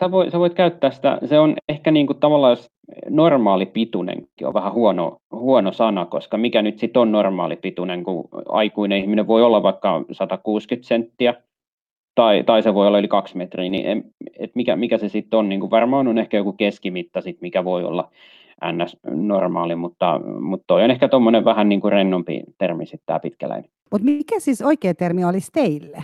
Sä 0.00 0.10
voit, 0.10 0.32
sä 0.32 0.38
voit 0.38 0.54
käyttää 0.54 0.90
sitä. 0.90 1.18
Se 1.24 1.38
on 1.38 1.54
ehkä 1.68 1.90
niin 1.90 2.06
kuin 2.06 2.18
tavallaan, 2.18 2.52
jos 2.52 2.70
normaali 3.10 3.66
pituinenkin 3.66 4.46
on 4.46 4.54
vähän 4.54 4.72
huono, 4.72 5.16
huono 5.32 5.72
sana, 5.72 6.06
koska 6.06 6.38
mikä 6.38 6.62
nyt 6.62 6.78
sitten 6.78 7.02
on 7.02 7.12
normaali 7.12 7.56
pituinen, 7.56 8.04
kun 8.04 8.28
aikuinen 8.48 8.98
ihminen 8.98 9.26
voi 9.26 9.42
olla 9.42 9.62
vaikka 9.62 10.04
160 10.12 10.88
senttiä, 10.88 11.34
tai, 12.14 12.44
tai 12.44 12.62
se 12.62 12.74
voi 12.74 12.86
olla 12.86 12.98
yli 12.98 13.08
kaksi 13.08 13.36
metriä, 13.36 13.70
niin 13.70 13.86
en, 13.86 14.04
et 14.38 14.50
mikä, 14.54 14.76
mikä 14.76 14.98
se 14.98 15.08
sitten 15.08 15.38
on, 15.38 15.48
niin 15.48 15.60
kuin 15.60 15.70
varmaan 15.70 16.08
on 16.08 16.18
ehkä 16.18 16.36
joku 16.36 16.52
keskimitta, 16.52 17.20
sit, 17.20 17.40
mikä 17.40 17.64
voi 17.64 17.84
olla 17.84 18.10
ns. 18.72 18.96
normaali, 19.10 19.76
mutta, 19.76 20.20
mutta 20.40 20.64
toi 20.66 20.84
on 20.84 20.90
ehkä 20.90 21.08
tuommoinen 21.08 21.44
vähän 21.44 21.68
niin 21.68 21.80
kuin 21.80 21.92
rennompi 21.92 22.42
termi 22.58 22.86
sitten 22.86 23.06
tämä 23.06 23.20
pitkäläinen. 23.20 23.70
Mutta 23.90 24.04
mikä 24.04 24.40
siis 24.40 24.62
oikea 24.62 24.94
termi 24.94 25.24
olisi 25.24 25.50
teille? 25.52 26.02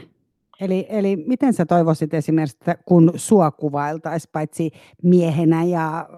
Eli, 0.61 0.87
eli 0.89 1.17
miten 1.17 1.53
sä 1.53 1.67
toivoisit 1.67 2.15
esimerkiksi, 2.15 2.57
että 2.61 2.83
kun 2.85 3.13
sua 3.17 3.51
kuvailtaisiin 3.51 4.31
paitsi 4.33 4.71
miehenä 5.03 5.65
ja 5.65 6.09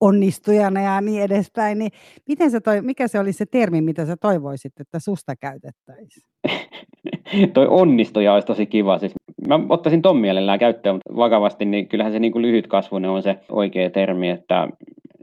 onnistujana 0.00 0.82
ja 0.82 1.00
niin 1.00 1.22
edespäin, 1.22 1.78
niin 1.78 1.90
miten 2.28 2.50
sä 2.50 2.60
toi, 2.60 2.82
mikä 2.82 3.08
se 3.08 3.18
olisi 3.18 3.38
se 3.38 3.46
termi, 3.46 3.80
mitä 3.80 4.06
sä 4.06 4.16
toivoisit, 4.16 4.80
että 4.80 4.98
susta 4.98 5.36
käytettäisiin? 5.36 6.26
toi 7.54 7.66
onnistuja 7.66 8.34
olisi 8.34 8.46
tosi 8.46 8.66
kiva. 8.66 8.98
Siis 8.98 9.12
mä 9.48 9.60
ottaisin 9.68 10.02
ton 10.02 10.16
mielellään 10.16 10.58
käyttöön, 10.58 10.94
mutta 10.94 11.16
vakavasti 11.16 11.64
niin 11.64 11.88
kyllähän 11.88 12.12
se 12.12 12.18
niin 12.18 12.32
kuin 12.32 12.42
lyhytkasvuinen 12.42 13.10
on 13.10 13.22
se 13.22 13.38
oikea 13.50 13.90
termi. 13.90 14.30
Että, 14.30 14.68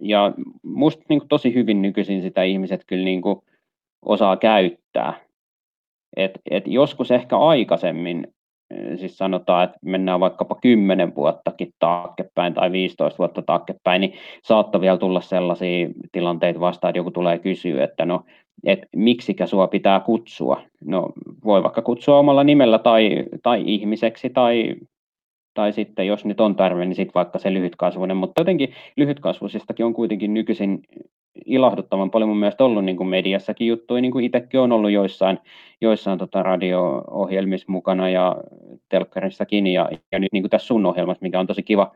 ja 0.02 0.34
musta 0.64 1.04
niin 1.10 1.20
kuin 1.20 1.30
tosi 1.30 1.54
hyvin 1.54 1.82
nykyisin 1.82 2.22
sitä 2.22 2.44
ihmiset 2.44 2.84
kyllä 2.88 3.06
niin 3.06 3.22
kuin 3.22 3.40
osaa 4.06 4.38
käyttää. 4.38 5.14
Et, 6.18 6.32
et 6.52 6.68
joskus 6.68 7.12
ehkä 7.12 7.38
aikaisemmin 7.38 8.28
siis 8.96 9.18
sanotaan, 9.18 9.64
että 9.64 9.78
mennään 9.82 10.20
vaikkapa 10.20 10.56
10 10.62 11.16
vuottakin 11.16 11.74
taaksepäin 11.80 12.54
tai 12.54 12.72
15 12.72 13.18
vuotta 13.18 13.42
taaksepäin, 13.42 14.02
niin 14.02 14.14
saattaa 14.44 14.82
vielä 14.82 14.98
tulla 14.98 15.22
sellaisia 15.22 15.90
tilanteita 16.12 16.60
vastaan, 16.60 16.90
että 16.90 17.00
joku 17.00 17.12
tulee 17.12 17.40
kysyä, 17.40 17.84
että 17.84 18.06
no, 18.06 18.24
et 18.66 18.80
miksikä 18.96 19.46
sua 19.46 19.68
pitää 19.68 20.00
kutsua. 20.00 20.62
No, 20.86 21.10
voi 21.46 21.64
vaikka 21.64 21.82
kutsua 21.82 22.20
omalla 22.20 22.44
nimellä 22.44 22.80
tai, 22.80 23.24
tai 23.44 23.64
ihmiseksi 23.66 24.30
tai, 24.30 24.76
tai 25.54 25.74
sitten 25.74 26.08
jos 26.08 26.26
nyt 26.26 26.40
on 26.40 26.56
tarve, 26.56 26.86
niin 26.86 26.96
sitten 26.96 27.14
vaikka 27.14 27.40
se 27.40 27.54
lyhytkasvuinen, 27.54 28.18
mutta 28.18 28.42
jotenkin 28.42 28.74
lyhytkasvuisistakin 28.98 29.86
on 29.86 29.94
kuitenkin 29.94 30.34
nykyisin 30.34 30.80
ilahduttavan 31.46 32.12
paljon 32.12 32.30
mun 32.30 32.40
mielestä 32.40 32.64
ollut 32.64 32.86
niin 32.86 32.98
kuin 32.98 33.08
mediassakin 33.08 33.68
juttuja, 33.68 34.02
niin 34.02 34.12
kuin 34.12 34.26
itsekin 34.26 34.60
on 34.60 34.72
ollut 34.72 34.92
joissain, 34.92 35.40
joissain 35.82 36.20
tota 36.20 36.44
radio-ohjelmissa 36.44 37.72
mukana 37.72 38.10
ja 38.10 38.38
telkkarissakin 38.90 39.68
ja, 39.68 39.90
ja 40.12 40.20
nyt 40.20 40.34
niin 40.34 40.44
kuin 40.44 40.50
tässä 40.50 40.68
sun 40.68 40.86
ohjelmassa, 40.86 41.22
mikä 41.22 41.40
on 41.40 41.48
tosi 41.48 41.64
kiva, 41.64 41.96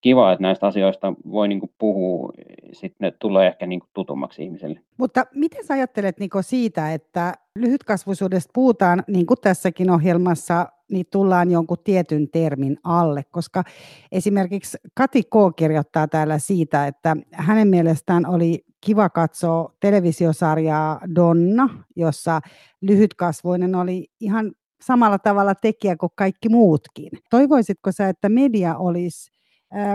kiva, 0.00 0.32
että 0.32 0.42
näistä 0.42 0.66
asioista 0.66 1.12
voi 1.30 1.48
niin 1.48 1.60
kuin 1.60 1.72
puhua, 1.78 2.32
sitten 2.72 3.06
ne 3.06 3.10
tulee 3.18 3.46
ehkä 3.46 3.66
niin 3.66 3.80
kuin 3.80 3.90
tutummaksi 3.94 4.42
ihmiselle. 4.42 4.80
Mutta 4.96 5.26
miten 5.34 5.64
sä 5.64 5.74
ajattelet 5.74 6.18
niin 6.18 6.30
siitä, 6.40 6.92
että 6.92 7.34
lyhytkasvuisuudesta 7.56 8.50
puhutaan, 8.54 9.02
niin 9.08 9.26
kuin 9.26 9.38
tässäkin 9.42 9.90
ohjelmassa, 9.90 10.66
niin 10.90 11.06
tullaan 11.12 11.50
jonkun 11.50 11.76
tietyn 11.84 12.28
termin 12.30 12.76
alle, 12.84 13.22
koska 13.30 13.64
esimerkiksi 14.12 14.78
Kati 14.94 15.22
K. 15.22 15.56
kirjoittaa 15.56 16.08
täällä 16.08 16.38
siitä, 16.38 16.86
että 16.86 17.16
hänen 17.32 17.68
mielestään 17.68 18.26
oli 18.26 18.64
kiva 18.80 19.08
katsoa 19.08 19.72
televisiosarjaa 19.80 21.00
Donna, 21.14 21.68
jossa 21.96 22.40
lyhytkasvuinen 22.80 23.74
oli 23.74 24.06
ihan 24.20 24.52
samalla 24.82 25.18
tavalla 25.18 25.54
tekijä 25.54 25.96
kuin 25.96 26.12
kaikki 26.14 26.48
muutkin. 26.48 27.10
Toivoisitko 27.30 27.92
sä, 27.92 28.08
että 28.08 28.28
media 28.28 28.76
olisi 28.76 29.30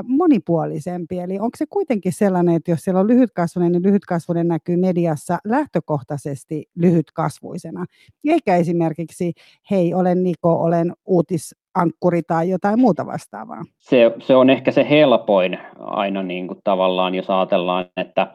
monipuolisempi. 0.07 1.19
Eli 1.19 1.33
onko 1.33 1.57
se 1.57 1.65
kuitenkin 1.69 2.13
sellainen, 2.13 2.55
että 2.55 2.71
jos 2.71 2.79
siellä 2.79 2.99
on 2.99 3.07
lyhytkasvuinen, 3.07 3.71
niin 3.71 3.83
lyhytkasvuinen 3.83 4.47
näkyy 4.47 4.77
mediassa 4.77 5.37
lähtökohtaisesti 5.45 6.65
lyhytkasvuisena, 6.75 7.85
eikä 8.25 8.55
esimerkiksi 8.55 9.33
hei, 9.71 9.93
olen 9.93 10.23
Niko, 10.23 10.53
olen 10.53 10.93
uutisankkuri 11.05 12.21
tai 12.23 12.49
jotain 12.49 12.79
muuta 12.79 13.05
vastaavaa. 13.05 13.63
Se, 13.77 14.11
se 14.19 14.35
on 14.35 14.49
ehkä 14.49 14.71
se 14.71 14.89
helpoin 14.89 15.57
aina 15.79 16.23
niin 16.23 16.47
kuin 16.47 16.59
tavallaan, 16.63 17.15
jos 17.15 17.29
ajatellaan, 17.29 17.85
että 17.97 18.27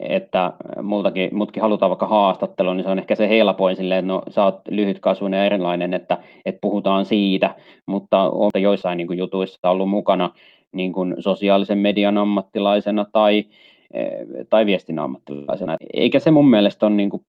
että 0.00 0.52
multakin, 0.82 1.30
mutkin 1.32 1.62
halutaan 1.62 1.90
vaikka 1.90 2.06
haastattelua, 2.06 2.74
niin 2.74 2.84
se 2.84 2.90
on 2.90 2.98
ehkä 2.98 3.14
se 3.14 3.28
helpoin 3.28 3.76
silleen, 3.76 3.98
että 3.98 4.12
no 4.12 4.22
sä 4.28 4.44
oot 4.44 4.60
lyhytkasvuinen 4.70 5.38
ja 5.38 5.46
erilainen, 5.46 5.94
että, 5.94 6.18
että 6.44 6.58
puhutaan 6.60 7.04
siitä, 7.04 7.54
mutta 7.86 8.30
on 8.30 8.50
joissain 8.60 8.96
niin 8.96 9.06
kuin 9.06 9.18
jutuissa 9.18 9.70
ollut 9.70 9.88
mukana 9.88 10.30
niin 10.72 10.92
kuin 10.92 11.14
sosiaalisen 11.18 11.78
median 11.78 12.18
ammattilaisena 12.18 13.06
tai, 13.12 13.44
eh, 13.94 14.10
tai 14.50 14.66
viestinnän 14.66 15.04
ammattilaisena. 15.04 15.76
Eikä 15.94 16.18
se 16.18 16.30
mun 16.30 16.50
mielestä 16.50 16.86
ole 16.86 16.94
niin 16.94 17.10
kuin 17.10 17.22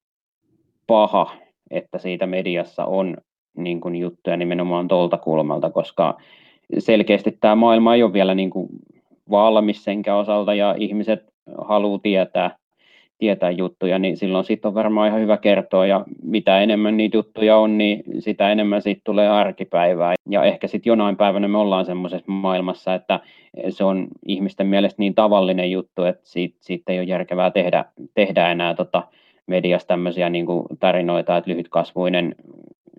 paha, 0.88 1.32
että 1.72 1.98
siitä 1.98 2.26
mediassa 2.26 2.86
on 2.86 3.18
niin 3.58 3.82
kuin 3.82 3.96
juttuja 3.96 4.38
nimenomaan 4.38 4.88
tuolta 4.88 5.18
kulmalta, 5.18 5.70
koska 5.70 6.18
selkeästi 6.80 7.38
tämä 7.42 7.56
maailma 7.56 7.96
ei 7.96 8.04
ole 8.04 8.14
vielä 8.14 8.36
niin 8.36 8.50
kuin 8.50 8.70
valmis 9.30 9.84
senkä 9.84 10.16
osalta 10.16 10.54
ja 10.54 10.76
ihmiset 10.78 11.33
haluaa 11.62 12.00
tietää, 12.00 12.58
tietää 13.18 13.52
juttuja, 13.52 14.00
niin 14.00 14.18
silloin 14.18 14.46
siitä 14.46 14.68
on 14.68 14.74
varmaan 14.74 15.08
ihan 15.08 15.22
hyvä 15.22 15.38
kertoa, 15.38 15.86
ja 15.86 16.06
mitä 16.24 16.60
enemmän 16.60 16.98
niitä 16.98 17.18
juttuja 17.18 17.58
on, 17.58 17.78
niin 17.78 18.04
sitä 18.20 18.52
enemmän 18.52 18.82
siitä 18.82 19.02
tulee 19.04 19.30
arkipäivää. 19.30 20.14
Ja 20.30 20.44
ehkä 20.44 20.68
sitten 20.68 20.92
jonain 20.92 21.18
päivänä 21.18 21.48
me 21.48 21.58
ollaan 21.58 21.86
semmoisessa 21.86 22.32
maailmassa, 22.32 22.94
että 22.94 23.20
se 23.70 23.84
on 23.84 24.08
ihmisten 24.28 24.68
mielestä 24.68 24.96
niin 25.02 25.16
tavallinen 25.16 25.72
juttu, 25.72 26.04
että 26.04 26.22
siitä, 26.26 26.58
siitä 26.60 26.92
ei 26.92 27.00
ole 27.00 27.08
järkevää 27.08 27.52
tehdä, 27.52 27.86
tehdä 28.14 28.52
enää 28.52 28.74
tota 28.74 29.04
mediassa 29.48 29.88
tämmöisiä 29.88 30.30
niin 30.30 30.46
kuin 30.46 30.66
tarinoita, 30.80 31.38
että 31.38 31.52
lyhytkasvuinen 31.52 32.36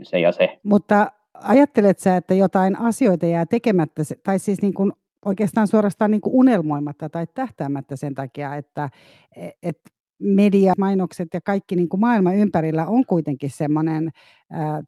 se 0.03 0.19
ja 0.21 0.33
se. 0.33 0.59
Mutta 0.63 1.11
ajattelet 1.35 1.99
sä, 1.99 2.17
että 2.17 2.35
jotain 2.35 2.81
asioita 2.81 3.27
jää 3.27 3.47
tekemättä, 3.47 4.03
tai 4.25 4.39
siis 4.39 4.63
niin 4.63 4.75
kuin 4.75 4.93
oikeastaan 5.25 5.67
suorastaan 5.69 6.11
niin 6.11 6.21
kuin 6.21 6.35
unelmoimatta 6.35 7.09
tai 7.09 7.27
tähtäämättä 7.35 7.97
sen 7.97 8.15
takia, 8.15 8.57
että 8.57 8.91
e, 9.37 9.49
et 9.63 9.79
media, 10.19 10.73
mainokset 10.79 11.29
ja 11.35 11.41
kaikki 11.41 11.77
niin 11.77 11.89
kuin 11.89 12.01
maailma 12.01 12.33
ympärillä 12.33 12.87
on 12.87 13.07
kuitenkin 13.07 13.51
semmoinen, 13.51 14.11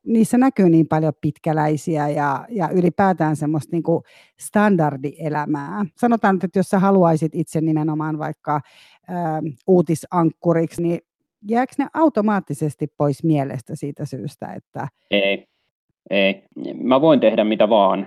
niissä 0.07 0.39
näkyy 0.39 0.69
niin 0.69 0.89
paljon 0.89 1.13
pitkäläisiä 1.21 2.09
ja, 2.09 2.47
ja 2.51 2.69
ylipäätään 2.69 3.37
semmoista 3.37 3.77
niin 3.77 3.83
kuin 3.83 4.05
standardielämää. 4.41 5.85
Sanotaan 5.97 6.35
nyt, 6.35 6.45
että 6.45 6.59
jos 6.59 6.69
sä 6.69 6.79
haluaisit 6.79 7.35
itse 7.35 7.61
nimenomaan 7.61 8.19
vaikka 8.19 8.61
ää, 9.09 9.43
uutisankkuriksi, 9.67 10.83
niin 10.83 11.01
jääkö 11.49 11.73
ne 11.79 11.87
automaattisesti 11.95 12.87
pois 12.97 13.25
mielestä 13.25 13.77
siitä 13.77 14.05
syystä, 14.05 14.53
että... 14.53 14.89
Ei, 15.11 15.47
ei. 16.11 16.43
Mä 16.83 17.01
voin 17.01 17.21
tehdä 17.21 17.45
mitä 17.45 17.69
vaan 17.69 18.07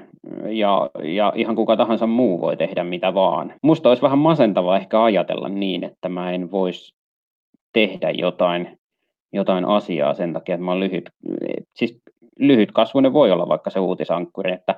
ja, 0.50 0.90
ja 1.04 1.34
ihan 1.36 1.56
kuka 1.56 1.78
tahansa 1.78 2.08
muu 2.08 2.42
voi 2.42 2.58
tehdä 2.58 2.84
mitä 2.84 3.14
vaan. 3.14 3.54
Musta 3.62 3.90
olisi 3.90 4.02
vähän 4.02 4.20
masentavaa 4.20 4.78
ehkä 4.78 5.04
ajatella 5.04 5.50
niin, 5.50 5.84
että 5.84 6.10
mä 6.10 6.32
en 6.32 6.52
voisi 6.52 6.96
tehdä 7.74 8.12
jotain, 8.12 8.80
jotain 9.34 9.66
asiaa 9.66 10.14
sen 10.14 10.34
takia, 10.34 10.56
että 10.56 10.66
mä 10.66 10.72
oon 10.72 10.80
lyhyt, 10.80 11.10
siis 11.74 12.02
lyhytkasvuinen 12.40 13.14
voi 13.14 13.32
olla 13.32 13.48
vaikka 13.48 13.70
se 13.70 13.80
uutisankkuri, 13.80 14.52
että 14.52 14.76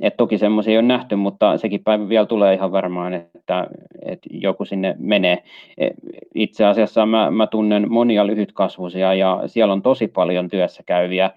et 0.00 0.16
toki 0.16 0.38
semmoisia 0.38 0.78
on 0.78 0.88
nähty, 0.88 1.16
mutta 1.16 1.58
sekin 1.58 1.84
päivä 1.84 2.08
vielä 2.08 2.26
tulee 2.26 2.54
ihan 2.54 2.72
varmaan, 2.72 3.14
että, 3.14 3.66
että 4.06 4.28
joku 4.30 4.64
sinne 4.64 4.94
menee. 4.98 5.42
E, 5.78 5.88
itse 6.34 6.64
asiassa 6.64 7.06
mä, 7.06 7.30
mä 7.30 7.46
tunnen 7.46 7.92
monia 7.92 8.26
lyhytkasvuisia 8.26 9.14
ja 9.14 9.42
siellä 9.46 9.72
on 9.72 9.82
tosi 9.82 10.08
paljon 10.08 10.48
työssä 10.48 10.82
käyviä 10.86 11.30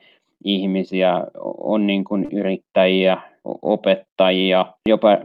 ihmisiä, 0.44 1.24
on 1.58 1.88
niin 1.88 2.04
kuin 2.04 2.28
yrittäjiä, 2.32 3.18
opettajia, 3.62 4.66
jopa 4.90 5.18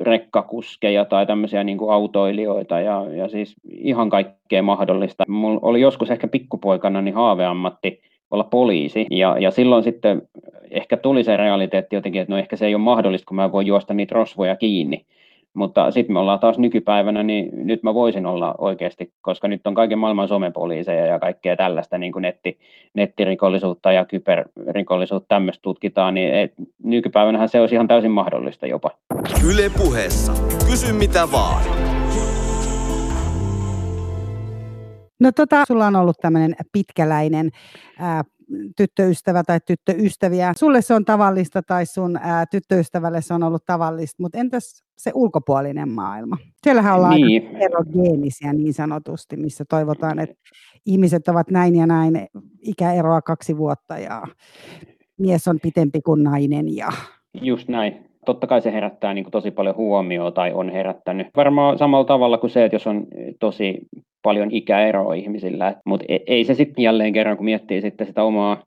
rekkakuskeja 0.00 1.04
tai 1.04 1.26
tämmöisiä 1.26 1.64
niin 1.64 1.78
kuin 1.78 1.92
autoilijoita 1.92 2.80
ja, 2.80 3.04
ja 3.10 3.28
siis 3.28 3.54
ihan 3.70 4.10
kaikkea 4.10 4.62
mahdollista. 4.62 5.24
Mulla 5.28 5.60
oli 5.62 5.80
joskus 5.80 6.10
ehkä 6.10 6.28
pikkupoikana 6.28 7.02
niin 7.02 7.14
haaveammatti 7.14 8.00
olla 8.30 8.44
poliisi 8.44 9.06
ja, 9.10 9.36
ja 9.38 9.50
silloin 9.50 9.84
sitten 9.84 10.22
ehkä 10.70 10.96
tuli 10.96 11.24
se 11.24 11.36
realiteetti 11.36 11.96
jotenkin, 11.96 12.22
että 12.22 12.32
no 12.32 12.38
ehkä 12.38 12.56
se 12.56 12.66
ei 12.66 12.74
ole 12.74 12.82
mahdollista, 12.82 13.28
kun 13.28 13.36
mä 13.36 13.52
voin 13.52 13.66
juosta 13.66 13.94
niitä 13.94 14.14
rosvoja 14.14 14.56
kiinni. 14.56 15.04
Mutta 15.56 15.90
sitten 15.90 16.12
me 16.12 16.18
ollaan 16.18 16.38
taas 16.38 16.58
nykypäivänä, 16.58 17.22
niin 17.22 17.48
nyt 17.52 17.82
mä 17.82 17.94
voisin 17.94 18.26
olla 18.26 18.54
oikeasti, 18.58 19.12
koska 19.20 19.48
nyt 19.48 19.66
on 19.66 19.74
kaiken 19.74 19.98
maailman 19.98 20.28
somepoliiseja 20.28 21.06
ja 21.06 21.18
kaikkea 21.18 21.56
tällaista 21.56 21.98
niin 21.98 22.12
kuin 22.12 22.22
netti, 22.22 22.58
nettirikollisuutta 22.94 23.92
ja 23.92 24.04
kyberrikollisuutta 24.04 25.28
tämmöistä 25.28 25.62
tutkitaan, 25.62 26.14
niin 26.14 26.34
et, 26.34 26.52
nykypäivänähän 26.82 27.48
se 27.48 27.60
olisi 27.60 27.74
ihan 27.74 27.88
täysin 27.88 28.10
mahdollista 28.10 28.66
jopa. 28.66 28.90
Yle 29.50 29.70
puheessa. 29.76 30.32
Kysy 30.70 30.92
mitä 30.92 31.28
vaan. 31.32 31.62
No 35.20 35.32
tota, 35.32 35.64
sulla 35.68 35.86
on 35.86 35.96
ollut 35.96 36.16
tämmöinen 36.20 36.56
pitkäläinen 36.72 37.50
ää, 37.98 38.24
tyttöystävä 38.76 39.42
tai 39.44 39.60
tyttöystäviä. 39.66 40.52
Sulle 40.58 40.82
se 40.82 40.94
on 40.94 41.04
tavallista 41.04 41.62
tai 41.62 41.86
sun 41.86 42.16
ää, 42.16 42.46
tyttöystävälle 42.46 43.22
se 43.22 43.34
on 43.34 43.42
ollut 43.42 43.64
tavallista, 43.66 44.22
mutta 44.22 44.38
entäs 44.38 44.84
se 44.98 45.10
ulkopuolinen 45.14 45.88
maailma? 45.88 46.36
Siellähän 46.64 46.96
ollaan 46.96 47.14
niin. 47.14 47.56
erogeenisiä 47.56 48.52
niin 48.52 48.74
sanotusti, 48.74 49.36
missä 49.36 49.64
toivotaan, 49.68 50.18
että 50.18 50.36
ihmiset 50.86 51.28
ovat 51.28 51.50
näin 51.50 51.76
ja 51.76 51.86
näin, 51.86 52.26
ikäeroa 52.62 53.22
kaksi 53.22 53.56
vuotta 53.56 53.98
ja 53.98 54.22
mies 55.18 55.48
on 55.48 55.58
pitempi 55.62 56.00
kuin 56.00 56.22
nainen. 56.22 56.76
Ja... 56.76 56.88
Just 57.42 57.68
näin 57.68 58.06
totta 58.26 58.46
kai 58.46 58.60
se 58.60 58.72
herättää 58.72 59.14
niin 59.14 59.24
kuin 59.24 59.32
tosi 59.32 59.50
paljon 59.50 59.76
huomioon 59.76 60.32
tai 60.32 60.52
on 60.52 60.70
herättänyt. 60.70 61.26
Varmaan 61.36 61.78
samalla 61.78 62.04
tavalla 62.04 62.38
kuin 62.38 62.50
se, 62.50 62.64
että 62.64 62.74
jos 62.74 62.86
on 62.86 63.06
tosi 63.40 63.78
paljon 64.22 64.50
ikäeroa 64.50 65.14
ihmisillä, 65.14 65.74
mutta 65.84 66.04
e, 66.08 66.18
ei 66.26 66.44
se 66.44 66.54
sitten 66.54 66.82
jälleen 66.82 67.12
kerran, 67.12 67.36
kun 67.36 67.44
miettii 67.44 67.80
sitten 67.80 68.06
sitä 68.06 68.22
omaa, 68.22 68.62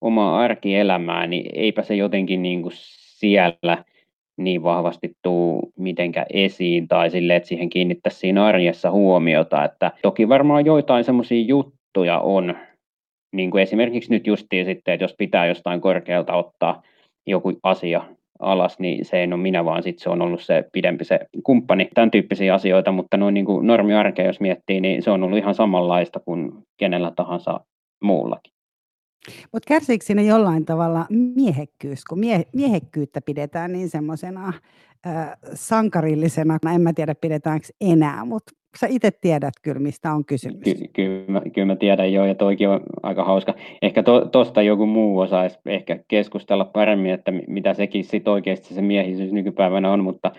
omaa 0.00 0.38
arkielämää, 0.38 1.26
niin 1.26 1.50
eipä 1.54 1.82
se 1.82 1.94
jotenkin 1.94 2.42
niin 2.42 2.62
kuin 2.62 2.72
siellä 3.18 3.84
niin 4.36 4.62
vahvasti 4.62 5.12
tuu 5.22 5.72
mitenkä 5.78 6.26
esiin 6.32 6.88
tai 6.88 7.10
sille, 7.10 7.36
että 7.36 7.48
siihen 7.48 7.70
kiinnittäisi 7.70 8.18
siinä 8.18 8.44
arjessa 8.44 8.90
huomiota. 8.90 9.64
Että 9.64 9.90
toki 10.02 10.28
varmaan 10.28 10.66
joitain 10.66 11.04
semmoisia 11.04 11.44
juttuja 11.44 12.18
on, 12.18 12.54
niin 13.32 13.50
kuin 13.50 13.62
esimerkiksi 13.62 14.10
nyt 14.10 14.26
justiin 14.26 14.66
sitten, 14.66 14.94
että 14.94 15.04
jos 15.04 15.14
pitää 15.18 15.46
jostain 15.46 15.80
korkealta 15.80 16.34
ottaa 16.34 16.82
joku 17.26 17.52
asia 17.62 18.02
alas, 18.42 18.78
niin 18.78 19.04
se 19.04 19.16
ei 19.16 19.26
ole 19.26 19.36
minä, 19.36 19.64
vaan 19.64 19.82
sitten 19.82 20.02
se 20.02 20.10
on 20.10 20.22
ollut 20.22 20.42
se 20.42 20.64
pidempi 20.72 21.04
se 21.04 21.20
kumppani, 21.44 21.88
tämän 21.94 22.10
tyyppisiä 22.10 22.54
asioita, 22.54 22.92
mutta 22.92 23.16
noin 23.16 23.34
niin 23.34 23.46
kuin 23.46 23.66
normiarkea, 23.66 24.26
jos 24.26 24.40
miettii, 24.40 24.80
niin 24.80 25.02
se 25.02 25.10
on 25.10 25.22
ollut 25.22 25.38
ihan 25.38 25.54
samanlaista 25.54 26.20
kuin 26.20 26.52
kenellä 26.76 27.12
tahansa 27.16 27.60
muullakin. 28.02 28.52
Mutta 29.52 29.68
kärsiikö 29.68 30.04
siinä 30.04 30.22
jollain 30.22 30.64
tavalla 30.64 31.06
miehekkyys, 31.10 32.04
kun 32.04 32.18
mie- 32.18 32.46
miehekkyyttä 32.52 33.20
pidetään 33.20 33.72
niin 33.72 33.90
semmoisena 33.90 34.52
sankarillisena, 35.54 36.58
en 36.74 36.80
mä 36.80 36.92
tiedä 36.92 37.14
pidetäänkö 37.14 37.66
enää, 37.80 38.24
mutta 38.24 38.52
sä 38.78 38.86
itse 38.90 39.10
tiedät 39.20 39.54
kyllä, 39.62 39.80
mistä 39.80 40.12
on 40.12 40.24
kysymys. 40.24 40.62
Ky- 40.64 40.88
kyllä, 40.92 41.24
mä, 41.28 41.42
kyllä 41.54 41.66
mä 41.66 41.76
tiedän 41.76 42.12
jo, 42.12 42.24
ja 42.24 42.34
toikin 42.34 42.68
on 42.68 42.80
aika 43.02 43.24
hauska. 43.24 43.54
Ehkä 43.82 44.02
to, 44.02 44.60
joku 44.64 44.86
muu 44.86 45.18
osaisi 45.18 45.58
ehkä 45.66 45.98
keskustella 46.08 46.64
paremmin, 46.64 47.12
että 47.12 47.32
mitä 47.46 47.74
sekin 47.74 48.04
sit 48.04 48.28
oikeasti 48.28 48.74
se 48.74 48.82
miehisyys 48.82 49.32
nykypäivänä 49.32 49.92
on, 49.92 50.04
mutta 50.04 50.32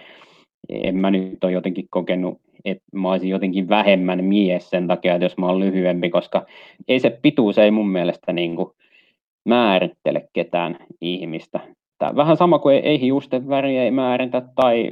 en 0.69 0.95
mä 0.95 1.11
nyt 1.11 1.43
ole 1.43 1.51
jotenkin 1.51 1.87
kokenut, 1.89 2.41
että 2.65 2.83
mä 2.93 3.11
olisin 3.11 3.29
jotenkin 3.29 3.69
vähemmän 3.69 4.23
mies 4.23 4.69
sen 4.69 4.87
takia, 4.87 5.13
että 5.13 5.25
jos 5.25 5.37
mä 5.37 5.45
oon 5.45 5.59
lyhyempi, 5.59 6.09
koska 6.09 6.45
ei 6.87 6.99
se 6.99 7.19
pituus 7.21 7.57
ei 7.57 7.71
mun 7.71 7.89
mielestä 7.89 8.33
niin 8.33 8.55
kuin 8.55 8.69
määrittele 9.45 10.27
ketään 10.33 10.77
ihmistä. 11.01 11.59
Tää 11.97 12.15
vähän 12.15 12.37
sama 12.37 12.59
kuin 12.59 12.81
ei 12.83 13.01
hiusten 13.01 13.49
väri 13.49 13.77
ei 13.77 13.91
määritä 13.91 14.41
tai 14.55 14.89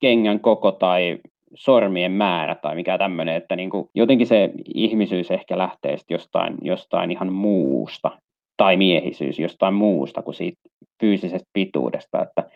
kengän 0.00 0.40
koko 0.40 0.72
tai 0.72 1.18
sormien 1.54 2.12
määrä 2.12 2.54
tai 2.54 2.74
mikä 2.74 2.98
tämmöinen, 2.98 3.36
että 3.36 3.56
niin 3.56 3.70
kuin 3.70 3.88
jotenkin 3.94 4.26
se 4.26 4.50
ihmisyys 4.74 5.30
ehkä 5.30 5.58
lähtee 5.58 5.96
jostain, 6.10 6.54
jostain 6.62 7.10
ihan 7.10 7.32
muusta 7.32 8.10
tai 8.56 8.76
miehisyys 8.76 9.38
jostain 9.38 9.74
muusta 9.74 10.22
kuin 10.22 10.34
siitä 10.34 10.60
fyysisestä 11.00 11.48
pituudesta, 11.52 12.22
että 12.22 12.50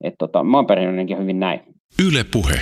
et 0.00 0.14
tota, 0.18 0.44
mä 0.44 0.56
oon 0.56 0.66
hyvin 1.18 1.40
näin. 1.40 1.60
Yle 2.06 2.24
puhe. 2.32 2.60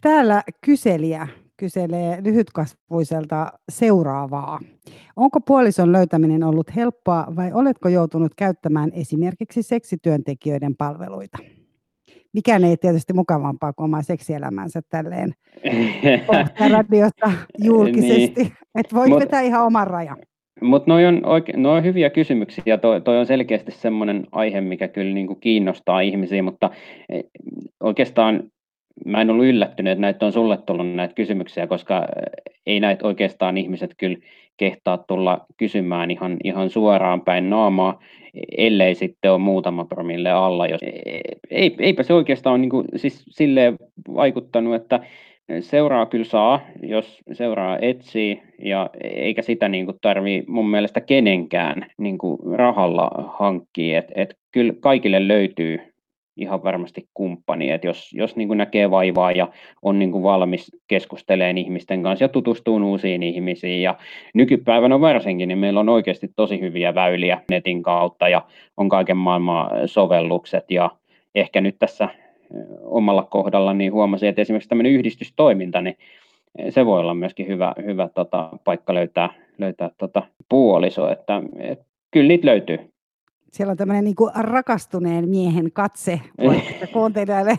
Täällä 0.00 0.42
kyselijä 0.60 1.28
kyselee 1.56 2.18
lyhytkasvuiselta 2.24 3.52
seuraavaa. 3.68 4.60
Onko 5.16 5.40
puolison 5.40 5.92
löytäminen 5.92 6.44
ollut 6.44 6.76
helppoa 6.76 7.26
vai 7.36 7.52
oletko 7.52 7.88
joutunut 7.88 8.32
käyttämään 8.36 8.90
esimerkiksi 8.92 9.62
seksityöntekijöiden 9.62 10.76
palveluita? 10.76 11.38
Mikään 12.34 12.64
ei 12.64 12.76
tietysti 12.76 13.12
mukavampaa 13.12 13.72
kuin 13.72 13.84
oma 13.84 14.02
seksielämänsä 14.02 14.80
tälleen 14.88 15.32
radiosta 16.70 17.32
julkisesti. 17.64 18.42
niin. 18.42 18.52
Että 18.74 18.96
voit 18.96 19.08
Mut, 19.08 19.20
vetää 19.20 19.40
ihan 19.40 19.64
oman 19.64 19.86
rajan. 19.86 20.16
Mutta 20.60 20.90
noi 20.90 21.06
on, 21.06 21.22
oike- 21.24 21.56
noi 21.56 21.78
on 21.78 21.84
hyviä 21.84 22.10
kysymyksiä 22.10 22.62
ja 22.66 22.78
toi, 22.78 23.00
toi 23.00 23.18
on 23.18 23.26
selkeästi 23.26 23.70
semmoinen 23.70 24.26
aihe, 24.32 24.60
mikä 24.60 24.88
kyllä 24.88 25.14
niinku 25.14 25.34
kiinnostaa 25.34 26.00
ihmisiä, 26.00 26.42
mutta 26.42 26.70
e, 27.08 27.20
oikeastaan 27.80 28.42
mä 29.04 29.20
en 29.20 29.30
ollut 29.30 29.46
yllättynyt, 29.46 29.90
että 29.90 30.00
näitä 30.00 30.26
on 30.26 30.32
sulle 30.32 30.56
tullut 30.56 30.94
näitä 30.94 31.14
kysymyksiä, 31.14 31.66
koska 31.66 32.06
ei 32.66 32.80
näitä 32.80 33.06
oikeastaan 33.06 33.58
ihmiset 33.58 33.94
kyllä 33.98 34.18
kehtaa 34.56 34.98
tulla 34.98 35.46
kysymään 35.56 36.10
ihan, 36.10 36.36
ihan 36.44 36.70
suoraan 36.70 37.20
päin 37.20 37.50
naamaa, 37.50 38.02
ellei 38.56 38.94
sitten 38.94 39.30
ole 39.30 39.38
muutama 39.38 39.84
promille 39.84 40.30
alla. 40.30 40.66
Jos, 40.66 40.80
ei, 41.50 41.76
eipä 41.78 42.02
se 42.02 42.14
oikeastaan 42.14 42.52
ole 42.52 42.60
niin 42.60 42.70
kuin, 42.70 42.86
siis 42.96 43.24
silleen 43.28 43.76
vaikuttanut, 44.14 44.74
että 44.74 45.00
seuraa 45.60 46.06
kyllä 46.06 46.24
saa, 46.24 46.60
jos 46.82 47.22
seuraa 47.32 47.78
etsii, 47.78 48.42
ja 48.58 48.90
eikä 49.02 49.42
sitä 49.42 49.68
niin 49.68 49.84
kuin 49.84 49.98
tarvii 50.00 50.44
mun 50.46 50.70
mielestä 50.70 51.00
kenenkään 51.00 51.86
niin 51.98 52.18
kuin 52.18 52.38
rahalla 52.52 53.10
hankkia. 53.38 53.98
Et, 53.98 54.12
et 54.14 54.36
kyllä 54.52 54.72
kaikille 54.80 55.28
löytyy 55.28 55.93
ihan 56.36 56.62
varmasti 56.62 57.08
kumppani, 57.14 57.70
että 57.70 57.86
jos, 57.86 58.12
jos 58.12 58.36
niin 58.36 58.48
kuin 58.48 58.58
näkee 58.58 58.90
vaivaa 58.90 59.32
ja 59.32 59.48
on 59.82 59.98
niin 59.98 60.12
kuin 60.12 60.22
valmis 60.22 60.76
keskustelemaan 60.88 61.58
ihmisten 61.58 62.02
kanssa 62.02 62.24
ja 62.24 62.28
tutustuu 62.28 62.90
uusiin 62.90 63.22
ihmisiin 63.22 63.82
ja 63.82 63.94
nykypäivänä 64.34 65.00
varsinkin, 65.00 65.48
niin 65.48 65.58
meillä 65.58 65.80
on 65.80 65.88
oikeasti 65.88 66.30
tosi 66.36 66.60
hyviä 66.60 66.94
väyliä 66.94 67.40
netin 67.50 67.82
kautta 67.82 68.28
ja 68.28 68.42
on 68.76 68.88
kaiken 68.88 69.16
maailman 69.16 69.70
sovellukset. 69.86 70.70
Ja 70.70 70.90
ehkä 71.34 71.60
nyt 71.60 71.76
tässä 71.78 72.08
omalla 72.82 73.22
kohdalla 73.22 73.74
niin 73.74 73.92
huomasin, 73.92 74.28
että 74.28 74.42
esimerkiksi 74.42 74.68
tämmöinen 74.68 74.92
yhdistystoiminta, 74.92 75.80
niin 75.80 75.96
se 76.68 76.86
voi 76.86 77.00
olla 77.00 77.14
myöskin 77.14 77.46
hyvä, 77.46 77.74
hyvä 77.86 78.08
tota, 78.14 78.50
paikka 78.64 78.94
löytää, 78.94 79.30
löytää 79.58 79.90
tota, 79.98 80.22
puoliso, 80.48 81.10
että 81.10 81.42
et, 81.58 81.80
kyllä 82.10 82.28
niitä 82.28 82.46
löytyy. 82.46 82.93
Siellä 83.54 83.70
on 83.70 83.76
tämmöinen 83.76 84.04
niin 84.04 84.14
rakastuneen 84.34 85.28
miehen 85.28 85.72
katse, 85.72 86.20
voit 86.38 86.64
kuuntelijalle 86.92 87.58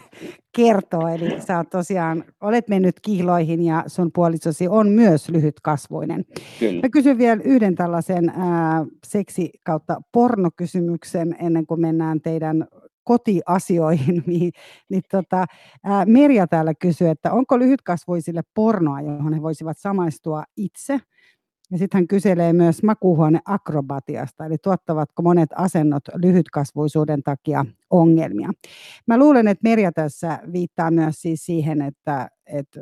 kertoa. 0.56 1.12
Eli 1.12 1.41
sä 1.41 1.58
oot 1.58 1.70
tosiaan, 1.70 2.24
olet 2.41 2.68
mennyt 2.68 2.96
kihloihin 3.02 3.64
ja 3.64 3.84
sun 3.88 4.12
puolisosi 4.14 4.68
on 4.68 4.89
myös 4.89 5.30
lyhytkasvoinen. 5.30 6.26
Kyllä. 6.60 6.82
Mä 6.82 6.89
kysyn 6.89 7.18
vielä 7.18 7.41
yhden 7.43 7.76
tällaisen 7.76 8.30
ää, 8.30 8.86
seksi 9.08 9.50
kautta 9.64 10.02
pornokysymyksen 10.12 11.36
ennen 11.39 11.66
kuin 11.66 11.82
mennään 11.82 12.22
teidän 12.22 12.68
kotiasioihin, 13.04 14.24
niin, 14.28 14.52
niin 14.89 15.04
tota, 15.12 15.46
ää, 15.84 16.06
Merja 16.06 16.48
täällä 16.48 16.74
kysyy, 16.74 17.10
että 17.10 17.32
onko 17.32 17.60
lyhytkasvuisille 17.60 18.41
pornoa, 18.54 19.02
johon 19.02 19.34
he 19.34 19.41
voisivat 19.41 19.78
samaistua 19.78 20.43
itse? 20.58 21.00
Ja 21.72 21.78
sitten 21.78 21.97
hän 21.97 22.07
kyselee 22.07 22.53
myös 22.53 22.84
makuuhuone 22.84 23.39
akrobatiasta, 23.45 24.45
eli 24.45 24.57
tuottavatko 24.57 25.24
monet 25.24 25.49
asennot 25.55 26.03
lyhytkasvuisuuden 26.16 27.24
takia 27.24 27.66
ongelmia. 27.89 28.49
Mä 29.07 29.18
luulen, 29.18 29.47
että 29.47 29.70
Merja 29.70 29.91
tässä 29.91 30.39
viittaa 30.53 30.91
myös 30.91 31.22
siis 31.22 31.45
siihen, 31.45 31.82
että, 31.82 32.30
että 32.45 32.80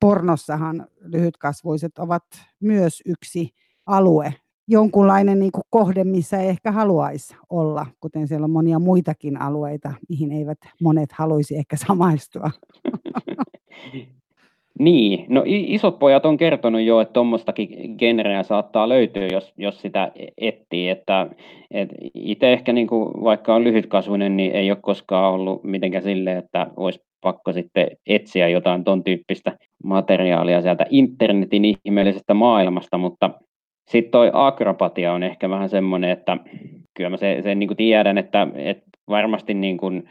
pornossahan 0.00 0.86
lyhytkasvuiset 1.00 1.98
ovat 1.98 2.24
myös 2.60 3.02
yksi 3.06 3.50
alue, 3.86 4.34
jonkunlainen 4.68 5.38
niin 5.38 5.52
kuin 5.52 5.64
kohde, 5.70 6.04
missä 6.04 6.38
ei 6.38 6.48
ehkä 6.48 6.72
haluaisi 6.72 7.36
olla, 7.50 7.86
kuten 8.00 8.28
siellä 8.28 8.44
on 8.44 8.50
monia 8.50 8.78
muitakin 8.78 9.40
alueita, 9.40 9.94
mihin 10.08 10.32
eivät 10.32 10.58
monet 10.82 11.12
haluaisi 11.12 11.56
ehkä 11.56 11.76
samaistua. 11.76 12.50
Niin, 14.78 15.26
no 15.28 15.42
isot 15.46 15.98
pojat 15.98 16.26
on 16.26 16.36
kertonut 16.36 16.80
jo, 16.80 17.00
että 17.00 17.12
tuommoistakin 17.12 17.94
genreä 17.98 18.42
saattaa 18.42 18.88
löytyä, 18.88 19.26
jos, 19.26 19.52
jos 19.56 19.80
sitä 19.80 20.12
etsii, 20.38 20.88
että 20.88 21.26
et 21.70 21.88
itse 22.14 22.52
ehkä 22.52 22.72
niin 22.72 22.86
kuin, 22.86 23.24
vaikka 23.24 23.54
on 23.54 23.64
lyhytkasvuinen, 23.64 24.36
niin 24.36 24.52
ei 24.52 24.70
ole 24.70 24.78
koskaan 24.82 25.32
ollut 25.34 25.64
mitenkään 25.64 26.02
silleen, 26.02 26.38
että 26.38 26.66
olisi 26.76 27.00
pakko 27.20 27.52
sitten 27.52 27.86
etsiä 28.06 28.48
jotain 28.48 28.84
ton 28.84 29.04
tyyppistä 29.04 29.58
materiaalia 29.84 30.62
sieltä 30.62 30.86
internetin 30.90 31.64
ihmeellisestä 31.64 32.34
maailmasta, 32.34 32.98
mutta 32.98 33.30
sitten 33.90 34.10
toi 34.10 34.30
akrobatia 34.32 35.12
on 35.12 35.22
ehkä 35.22 35.50
vähän 35.50 35.68
semmoinen, 35.68 36.10
että 36.10 36.36
kyllä 36.96 37.10
mä 37.10 37.16
se, 37.16 37.38
sen 37.42 37.58
niin 37.58 37.68
kuin 37.68 37.76
tiedän, 37.76 38.18
että, 38.18 38.46
että 38.54 38.84
varmasti 39.08 39.54
niin 39.54 39.76
kuin 39.76 40.08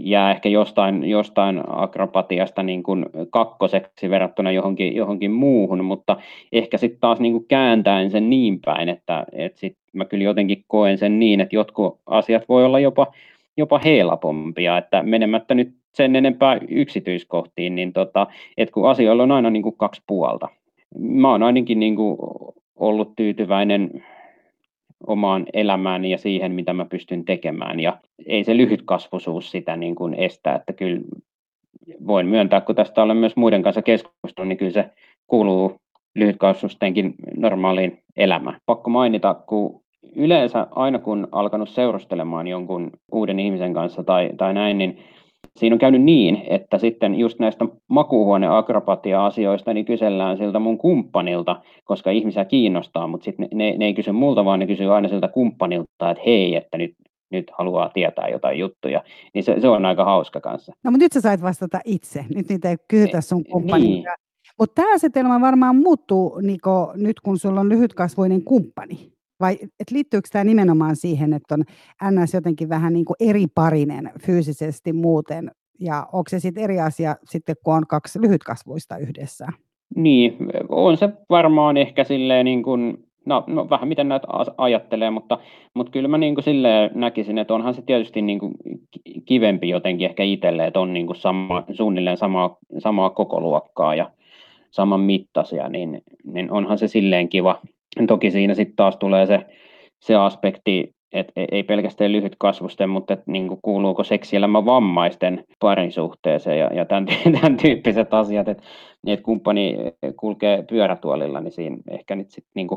jää 0.00 0.30
ehkä 0.30 0.48
jostain, 0.48 1.04
jostain 1.04 1.62
akrobatiasta 1.68 2.62
niin 2.62 2.82
kuin 2.82 3.06
kakkoseksi 3.30 4.10
verrattuna 4.10 4.50
johonkin, 4.50 4.96
johonkin 4.96 5.30
muuhun, 5.30 5.84
mutta 5.84 6.16
ehkä 6.52 6.78
sitten 6.78 7.00
taas 7.00 7.20
niin 7.20 7.32
kuin 7.32 7.46
kääntäen 7.48 8.10
sen 8.10 8.30
niin 8.30 8.60
päin, 8.64 8.88
että, 8.88 9.24
että 9.32 9.60
sit 9.60 9.76
mä 9.92 10.04
kyllä 10.04 10.24
jotenkin 10.24 10.64
koen 10.68 10.98
sen 10.98 11.18
niin, 11.18 11.40
että 11.40 11.56
jotkut 11.56 12.00
asiat 12.06 12.48
voi 12.48 12.64
olla 12.64 12.80
jopa, 12.80 13.06
jopa 13.56 13.80
helpompia, 13.84 14.78
että 14.78 15.02
menemättä 15.02 15.54
nyt 15.54 15.74
sen 15.92 16.16
enempää 16.16 16.58
yksityiskohtiin, 16.68 17.74
niin 17.74 17.92
tota, 17.92 18.26
että 18.56 18.72
kun 18.72 18.90
asioilla 18.90 19.22
on 19.22 19.32
aina 19.32 19.50
niin 19.50 19.62
kuin 19.62 19.76
kaksi 19.76 20.02
puolta. 20.06 20.48
Mä 20.98 21.30
oon 21.30 21.42
ainakin 21.42 21.80
niin 21.80 21.96
kuin 21.96 22.16
ollut 22.76 23.12
tyytyväinen 23.16 24.04
omaan 25.06 25.46
elämääni 25.52 26.10
ja 26.10 26.18
siihen, 26.18 26.52
mitä 26.52 26.72
mä 26.72 26.84
pystyn 26.84 27.24
tekemään. 27.24 27.80
Ja 27.80 27.96
ei 28.26 28.44
se 28.44 28.56
lyhytkasvuisuus 28.56 29.50
sitä 29.50 29.76
niin 29.76 29.94
kuin 29.94 30.14
estä, 30.14 30.54
että 30.54 30.72
kyllä 30.72 31.00
voin 32.06 32.26
myöntää, 32.26 32.60
kun 32.60 32.74
tästä 32.74 33.02
olen 33.02 33.16
myös 33.16 33.36
muiden 33.36 33.62
kanssa 33.62 33.82
keskustellut, 33.82 34.48
niin 34.48 34.58
kyllä 34.58 34.72
se 34.72 34.90
kuuluu 35.26 35.76
lyhytkasvustenkin 36.14 37.14
normaaliin 37.36 37.98
elämään. 38.16 38.56
Pakko 38.66 38.90
mainita, 38.90 39.34
kun 39.34 39.80
yleensä 40.16 40.66
aina 40.70 40.98
kun 40.98 41.28
alkanut 41.32 41.68
seurustelemaan 41.68 42.48
jonkun 42.48 42.90
uuden 43.12 43.40
ihmisen 43.40 43.74
kanssa 43.74 44.04
tai, 44.04 44.30
tai 44.36 44.54
näin, 44.54 44.78
niin 44.78 44.98
siinä 45.58 45.74
on 45.74 45.78
käynyt 45.78 46.02
niin, 46.02 46.42
että 46.50 46.78
sitten 46.78 47.14
just 47.14 47.38
näistä 47.38 47.64
makuuhuone-akrobatia-asioista 47.88 49.74
niin 49.74 49.86
kysellään 49.86 50.36
siltä 50.36 50.58
mun 50.58 50.78
kumppanilta, 50.78 51.62
koska 51.84 52.10
ihmisiä 52.10 52.44
kiinnostaa, 52.44 53.06
mutta 53.06 53.24
sitten 53.24 53.48
ne, 53.54 53.74
ne, 53.76 53.84
ei 53.84 53.94
kysy 53.94 54.12
multa, 54.12 54.44
vaan 54.44 54.60
ne 54.60 54.66
kysyy 54.66 54.94
aina 54.94 55.08
siltä 55.08 55.28
kumppanilta, 55.28 56.10
että 56.10 56.22
hei, 56.26 56.56
että 56.56 56.78
nyt, 56.78 56.94
nyt 57.30 57.50
haluaa 57.58 57.88
tietää 57.88 58.28
jotain 58.28 58.58
juttuja, 58.58 59.02
niin 59.34 59.44
se, 59.44 59.60
se 59.60 59.68
on 59.68 59.84
aika 59.84 60.04
hauska 60.04 60.40
kanssa. 60.40 60.72
No 60.84 60.90
mutta 60.90 61.04
nyt 61.04 61.12
sä 61.12 61.20
sait 61.20 61.42
vastata 61.42 61.80
itse, 61.84 62.24
nyt 62.34 62.48
niitä 62.48 62.70
ei 62.70 62.76
kysytä 62.88 63.20
sun 63.20 63.44
kumppanilta. 63.44 63.88
Niin. 63.88 64.04
Mutta 64.58 64.82
tämä 64.82 64.94
asetelma 64.94 65.40
varmaan 65.40 65.76
muuttuu 65.76 66.40
Niko, 66.42 66.92
nyt, 66.96 67.20
kun 67.20 67.38
sulla 67.38 67.60
on 67.60 67.68
lyhytkasvuinen 67.68 68.44
kumppani. 68.44 69.13
Vai 69.44 69.56
et 69.80 69.90
liittyykö 69.90 70.28
tämä 70.32 70.44
nimenomaan 70.44 70.96
siihen, 70.96 71.32
että 71.32 71.54
on 71.54 71.64
NS 72.12 72.34
jotenkin 72.34 72.68
vähän 72.68 72.92
niin 72.92 73.04
kuin 73.04 73.16
eri 73.20 73.46
parinen 73.54 74.10
fyysisesti 74.26 74.92
muuten, 74.92 75.50
ja 75.80 76.06
onko 76.12 76.24
se 76.28 76.40
sitten 76.40 76.64
eri 76.64 76.80
asia 76.80 77.16
sitten, 77.24 77.56
kun 77.64 77.74
on 77.74 77.86
kaksi 77.86 78.20
lyhytkasvuista 78.20 78.96
yhdessä? 78.96 79.46
Niin, 79.96 80.36
on 80.68 80.96
se 80.96 81.08
varmaan 81.30 81.76
ehkä 81.76 82.04
silleen 82.04 82.44
niin 82.44 82.62
kuin, 82.62 83.04
no, 83.26 83.44
no 83.46 83.70
vähän 83.70 83.88
miten 83.88 84.08
näitä 84.08 84.26
ajattelee, 84.58 85.10
mutta, 85.10 85.38
mutta 85.74 85.92
kyllä 85.92 86.08
mä 86.08 86.18
niin 86.18 86.34
kuin 86.34 86.44
silleen 86.44 86.90
näkisin, 86.94 87.38
että 87.38 87.54
onhan 87.54 87.74
se 87.74 87.82
tietysti 87.82 88.22
niin 88.22 88.38
kuin 88.38 88.54
kivempi 89.24 89.68
jotenkin 89.68 90.08
ehkä 90.08 90.22
itselle, 90.22 90.66
että 90.66 90.80
on 90.80 90.92
niin 90.92 91.06
kuin 91.06 91.16
sama, 91.16 91.64
suunnilleen 91.72 92.16
samaa, 92.16 92.56
samaa 92.78 93.10
koko 93.10 93.40
luokkaa 93.40 93.94
ja 93.94 94.10
saman 94.70 95.00
mittaisia, 95.00 95.68
niin, 95.68 96.02
niin 96.24 96.50
onhan 96.50 96.78
se 96.78 96.88
silleen 96.88 97.28
kiva, 97.28 97.60
Toki 98.06 98.30
siinä 98.30 98.54
sitten 98.54 98.76
taas 98.76 98.96
tulee 98.96 99.26
se, 99.26 99.40
se 100.00 100.14
aspekti, 100.14 100.94
että 101.12 101.32
e, 101.36 101.46
ei 101.52 101.62
pelkästään 101.62 102.12
lyhyt 102.12 102.36
kasvusten, 102.38 102.90
mutta 102.90 103.12
että 103.12 103.30
niin 103.30 103.58
kuuluuko 103.62 104.04
seksielämä 104.04 104.64
vammaisten 104.64 105.44
parisuhteeseen 105.60 106.58
ja, 106.58 106.70
ja 106.74 106.84
tämän, 106.84 107.06
tämän 107.40 107.56
tyyppiset 107.62 108.14
asiat, 108.14 108.48
että, 108.48 108.62
että 109.06 109.24
kumppani 109.24 109.76
kulkee 110.16 110.64
pyörätuolilla, 110.68 111.40
niin 111.40 111.52
siinä 111.52 111.76
ehkä 111.90 112.16
nyt 112.16 112.30
sitten 112.30 112.52
niin 112.54 112.68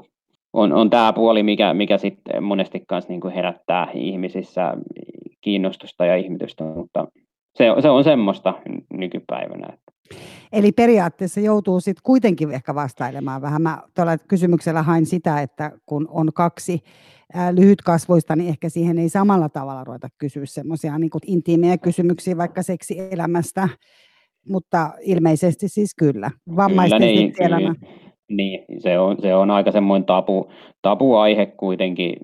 on, 0.54 0.74
on 0.74 0.90
tämä 0.90 1.14
puoli, 1.14 1.44
mikä, 1.44 1.74
mikä 1.74 1.98
sitten 1.98 2.44
monesti 2.44 2.84
kanssa 2.88 3.14
niin 3.14 3.34
herättää 3.36 3.88
ihmisissä 3.94 4.74
kiinnostusta 5.42 6.06
ja 6.06 6.16
ihmetystä, 6.16 6.64
mutta 6.64 7.08
se, 7.56 7.66
se 7.80 7.90
on 7.90 8.04
semmoista 8.04 8.54
nykypäivänä. 8.94 9.78
Eli 10.52 10.72
periaatteessa 10.72 11.40
joutuu 11.40 11.80
sitten 11.80 12.02
kuitenkin 12.04 12.52
ehkä 12.52 12.76
vastailemaan 12.76 13.42
vähän. 13.42 13.62
Mä 13.62 13.82
tuolla 13.96 14.18
kysymyksellä 14.18 14.84
hain 14.84 15.06
sitä, 15.06 15.42
että 15.42 15.72
kun 15.86 16.08
on 16.10 16.34
kaksi 16.34 16.84
lyhytkasvoista, 17.52 18.36
niin 18.36 18.50
ehkä 18.50 18.70
siihen 18.70 19.00
ei 19.00 19.10
samalla 19.10 19.50
tavalla 19.50 19.84
ruveta 19.84 20.08
kysyä 20.18 20.46
semmoisia 20.46 20.98
niin 20.98 21.10
intiimejä 21.26 21.78
kysymyksiä 21.78 22.38
vaikka 22.38 22.64
seksielämästä, 22.64 23.70
mutta 24.50 24.90
ilmeisesti 25.02 25.68
siis 25.68 25.96
kyllä. 25.96 26.32
Vammaisten 26.56 27.00
kyllä, 27.00 27.12
niin, 27.12 27.34
kyllä, 27.34 27.76
niin, 28.30 28.66
se 28.80 29.00
on, 29.00 29.18
se 29.22 29.36
on 29.36 29.52
aika 29.52 29.72
semmoinen 29.72 30.06
tabu, 30.06 30.52
tabu-aihe 30.82 31.46
kuitenkin 31.46 32.16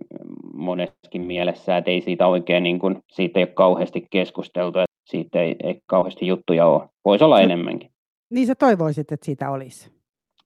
moneskin 0.54 1.22
mielessä, 1.22 1.78
että 1.78 1.92
ei 1.92 2.02
siitä 2.02 2.28
oikein, 2.28 2.64
niin 2.64 2.80
kuin, 2.80 2.98
siitä 3.12 3.40
ei 3.40 3.44
ole 3.44 3.54
kauheasti 3.54 4.08
keskusteltu. 4.12 4.80
Siitä 5.14 5.42
ei, 5.42 5.56
ei 5.64 5.82
kauheasti 5.86 6.28
juttuja 6.28 6.66
ole. 6.66 6.90
Voisi 7.06 7.24
olla 7.24 7.42
enemmänkin. 7.42 7.90
Niin 8.30 8.48
sä 8.48 8.56
toivoisit, 8.56 9.12
että 9.12 9.26
siitä 9.26 9.52
olisi? 9.52 9.92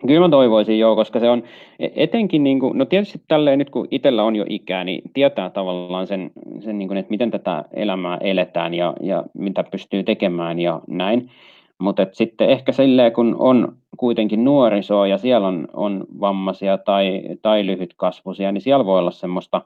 Kyllä 0.07 0.19
mä 0.19 0.29
toivoisin 0.29 0.79
joo, 0.79 0.95
koska 0.95 1.19
se 1.19 1.29
on 1.29 1.43
e, 1.79 1.87
etenkin, 1.95 2.43
niin 2.43 2.59
kuin, 2.59 2.77
no 2.77 2.85
tietysti 2.85 3.21
tälleen 3.27 3.59
nyt 3.59 3.69
kun 3.69 3.87
itsellä 3.91 4.23
on 4.23 4.35
jo 4.35 4.45
ikää, 4.49 4.83
niin 4.83 5.01
tietää 5.13 5.49
tavallaan 5.49 6.07
sen, 6.07 6.31
sen 6.59 6.77
niin 6.77 6.87
kuin, 6.87 6.97
että 6.97 7.09
miten 7.09 7.31
tätä 7.31 7.65
elämää 7.73 8.17
eletään 8.17 8.73
ja, 8.73 8.93
ja 9.01 9.23
mitä 9.33 9.63
pystyy 9.63 10.03
tekemään 10.03 10.59
ja 10.59 10.81
näin. 10.87 11.31
Mutta 11.79 12.07
sitten 12.11 12.49
ehkä 12.49 12.71
silleen, 12.71 13.13
kun 13.13 13.35
on 13.39 13.75
kuitenkin 13.97 14.43
nuorisoa 14.43 15.07
ja 15.07 15.17
siellä 15.17 15.47
on, 15.47 15.67
on 15.73 16.05
vammaisia 16.19 16.77
tai, 16.77 17.21
tai 17.41 17.65
lyhytkasvuisia, 17.65 18.51
niin 18.51 18.61
siellä 18.61 18.85
voi 18.85 18.99
olla 18.99 19.11
semmoista 19.11 19.61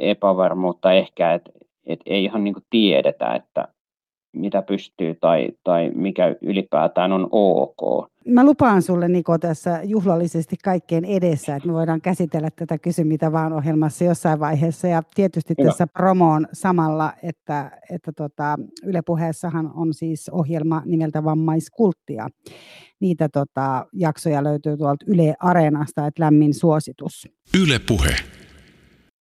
epävarmuutta 0.00 0.92
ehkä, 0.92 1.34
että 1.34 1.50
et 1.86 2.00
ei 2.06 2.24
ihan 2.24 2.44
niin 2.44 2.54
tiedetä, 2.70 3.34
että 3.34 3.68
mitä 4.32 4.62
pystyy 4.62 5.14
tai, 5.20 5.48
tai 5.64 5.90
mikä 5.94 6.36
ylipäätään 6.42 7.12
on 7.12 7.28
ok. 7.30 8.08
Mä 8.28 8.44
lupaan 8.44 8.82
sulle 8.82 9.08
Niko 9.08 9.38
tässä 9.38 9.80
juhlallisesti 9.84 10.56
kaikkeen 10.64 11.04
edessä, 11.04 11.56
että 11.56 11.68
me 11.68 11.74
voidaan 11.74 12.00
käsitellä 12.00 12.48
tätä 12.56 12.78
Kysy 12.78 13.04
mitä 13.04 13.32
vaan 13.32 13.52
ohjelmassa 13.52 14.04
jossain 14.04 14.40
vaiheessa. 14.40 14.88
Ja 14.88 15.02
tietysti 15.14 15.54
Hyvä. 15.58 15.68
tässä 15.68 15.86
promoon 15.86 16.46
samalla, 16.52 17.12
että, 17.22 17.70
että 17.90 18.12
tota, 18.16 18.56
Yle 18.84 19.02
Puheessahan 19.02 19.70
on 19.74 19.94
siis 19.94 20.28
ohjelma 20.28 20.82
nimeltä 20.84 21.24
Vammaiskulttia. 21.24 22.28
Niitä 23.00 23.28
tota, 23.28 23.86
jaksoja 23.92 24.44
löytyy 24.44 24.76
tuolta 24.76 25.04
Yle 25.08 25.34
Areenasta, 25.40 26.06
että 26.06 26.22
lämmin 26.22 26.54
suositus. 26.54 27.28
Yle 27.62 27.78
Puhe. 27.88 28.14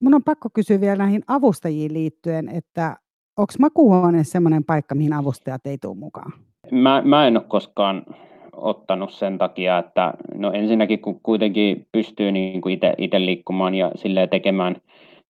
Mun 0.00 0.14
on 0.14 0.24
pakko 0.24 0.48
kysyä 0.54 0.80
vielä 0.80 0.96
näihin 0.96 1.22
avustajiin 1.26 1.92
liittyen, 1.92 2.48
että 2.48 2.96
onko 3.36 3.52
makuuhuone 3.58 4.24
sellainen 4.24 4.64
paikka, 4.64 4.94
mihin 4.94 5.12
avustajat 5.12 5.66
ei 5.66 5.78
tule 5.78 5.96
mukaan? 5.96 6.32
Mä, 6.70 7.02
mä 7.04 7.26
en 7.26 7.36
ole 7.36 7.44
koskaan 7.48 8.02
ottanut 8.52 9.12
sen 9.12 9.38
takia, 9.38 9.78
että 9.78 10.14
no 10.34 10.52
ensinnäkin 10.52 11.00
kun 11.00 11.20
kuitenkin 11.22 11.86
pystyy 11.92 12.32
niin 12.32 12.60
kuin 12.60 12.78
itse 12.98 13.20
liikkumaan 13.20 13.74
ja 13.74 13.90
sille 13.94 14.26
tekemään, 14.26 14.76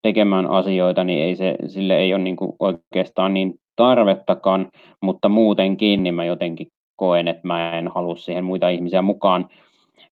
tekemään 0.02 0.46
asioita, 0.46 1.04
niin 1.04 1.24
ei 1.24 1.36
se, 1.36 1.56
sille 1.66 1.98
ei 1.98 2.14
ole 2.14 2.22
niin 2.22 2.36
kuin 2.36 2.52
oikeastaan 2.58 3.34
niin 3.34 3.54
tarvettakaan, 3.76 4.68
mutta 5.02 5.28
muutenkin 5.28 6.02
niin 6.02 6.14
mä 6.14 6.24
jotenkin 6.24 6.66
koen, 6.96 7.28
että 7.28 7.46
mä 7.46 7.78
en 7.78 7.88
halua 7.94 8.16
siihen 8.16 8.44
muita 8.44 8.68
ihmisiä 8.68 9.02
mukaan. 9.02 9.48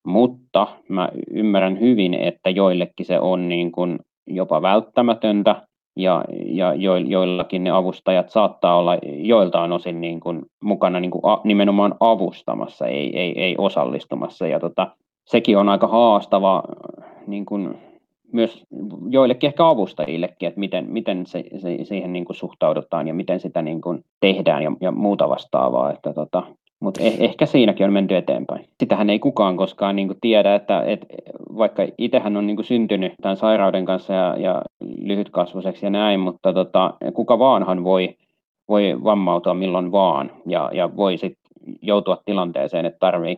Mutta 0.05 0.67
mä 0.89 1.09
ymmärrän 1.31 1.79
hyvin, 1.79 2.13
että 2.13 2.49
joillekin 2.49 3.05
se 3.05 3.19
on 3.19 3.49
niin 3.49 3.71
kuin 3.71 3.99
jopa 4.27 4.61
välttämätöntä, 4.61 5.67
ja, 5.95 6.23
ja 6.45 6.73
jo, 6.73 6.95
joillakin 6.95 7.63
ne 7.63 7.69
avustajat 7.71 8.29
saattaa 8.29 8.77
olla 8.77 8.97
joiltain 9.03 9.71
osin 9.71 10.01
niin 10.01 10.19
kuin 10.19 10.45
mukana 10.61 10.99
niin 10.99 11.11
kuin 11.11 11.21
a, 11.23 11.41
nimenomaan 11.43 11.95
avustamassa, 11.99 12.87
ei, 12.87 13.19
ei, 13.19 13.41
ei 13.41 13.55
osallistumassa. 13.57 14.47
Ja 14.47 14.59
tota, 14.59 14.87
sekin 15.25 15.57
on 15.57 15.69
aika 15.69 15.87
haastava 15.87 16.63
niin 17.27 17.45
kuin 17.45 17.77
myös 18.31 18.63
joillekin 19.09 19.47
ehkä 19.47 19.67
avustajillekin, 19.67 20.47
että 20.47 20.59
miten, 20.59 20.85
miten 20.89 21.25
se, 21.25 21.43
se, 21.57 21.77
siihen 21.83 22.13
niin 22.13 22.25
kuin 22.25 22.35
suhtaudutaan 22.35 23.07
ja 23.07 23.13
miten 23.13 23.39
sitä 23.39 23.61
niin 23.61 23.81
kuin 23.81 24.05
tehdään 24.19 24.63
ja, 24.63 24.71
ja 24.81 24.91
muuta 24.91 25.29
vastaavaa. 25.29 25.91
Että 25.91 26.13
tota, 26.13 26.43
mutta 26.79 27.03
eh, 27.03 27.15
ehkä 27.19 27.45
siinäkin 27.45 27.85
on 27.85 27.93
menty 27.93 28.15
eteenpäin. 28.15 28.65
Sitähän 28.79 29.09
ei 29.09 29.19
kukaan 29.19 29.57
koskaan 29.57 29.95
niin 29.95 30.07
kuin 30.07 30.17
tiedä, 30.21 30.55
että, 30.55 30.83
että 30.83 31.07
vaikka 31.57 31.87
itsehän 31.97 32.37
on 32.37 32.47
niin 32.47 32.55
kuin 32.55 32.65
syntynyt 32.65 33.13
tämän 33.21 33.37
sairauden 33.37 33.85
kanssa 33.85 34.13
ja, 34.13 34.35
ja 34.37 34.61
lyhytkasvuiseksi 35.01 35.85
ja 35.85 35.89
näin, 35.89 36.19
mutta 36.19 36.53
tota, 36.53 36.93
kuka 37.13 37.39
vaanhan 37.39 37.83
voi, 37.83 38.15
voi 38.69 39.03
vammautua 39.03 39.53
milloin 39.53 39.91
vaan 39.91 40.31
ja, 40.45 40.69
ja 40.73 40.95
voi 40.95 41.17
sitten 41.17 41.45
joutua 41.81 42.17
tilanteeseen, 42.25 42.85
että 42.85 42.99
tarvii, 42.99 43.37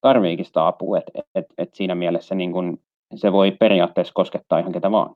tarviikin 0.00 0.44
sitä 0.44 0.66
apua. 0.66 0.98
Et, 0.98 1.26
et, 1.34 1.46
et 1.58 1.74
siinä 1.74 1.94
mielessä 1.94 2.34
niin 2.34 2.52
kun 2.52 2.78
se 3.14 3.32
voi 3.32 3.50
periaatteessa 3.50 4.14
koskettaa 4.14 4.58
ihan 4.58 4.72
ketä 4.72 4.90
vaan. 4.90 5.14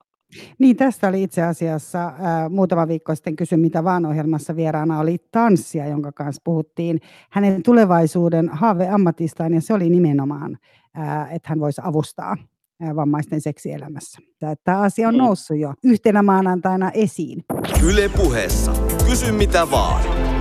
Niin, 0.58 0.76
tästä 0.76 1.08
oli 1.08 1.22
itse 1.22 1.42
asiassa 1.42 2.06
äh, 2.06 2.14
muutama 2.50 2.88
viikko 2.88 3.14
sitten 3.14 3.36
kysy 3.36 3.56
mitä 3.56 3.84
vaan 3.84 4.06
ohjelmassa 4.06 4.56
vieraana 4.56 5.00
oli 5.00 5.18
tanssia, 5.30 5.86
jonka 5.86 6.12
kanssa 6.12 6.42
puhuttiin 6.44 7.00
hänen 7.30 7.62
tulevaisuuden 7.62 8.48
haaveammatistaan 8.48 9.54
ja 9.54 9.60
se 9.60 9.74
oli 9.74 9.90
nimenomaan, 9.90 10.58
äh, 10.98 11.34
että 11.34 11.48
hän 11.48 11.60
voisi 11.60 11.80
avustaa 11.84 12.36
äh, 12.82 12.96
vammaisten 12.96 13.40
seksielämässä. 13.40 14.18
Tämä 14.64 14.80
asia 14.80 15.08
on 15.08 15.14
niin. 15.14 15.24
noussut 15.24 15.58
jo 15.58 15.74
yhtenä 15.84 16.22
maanantaina 16.22 16.90
esiin. 16.90 17.44
Yle 17.84 18.08
puheessa. 18.08 18.72
Kysy 19.06 19.32
mitä 19.32 19.70
vaan. 19.70 20.37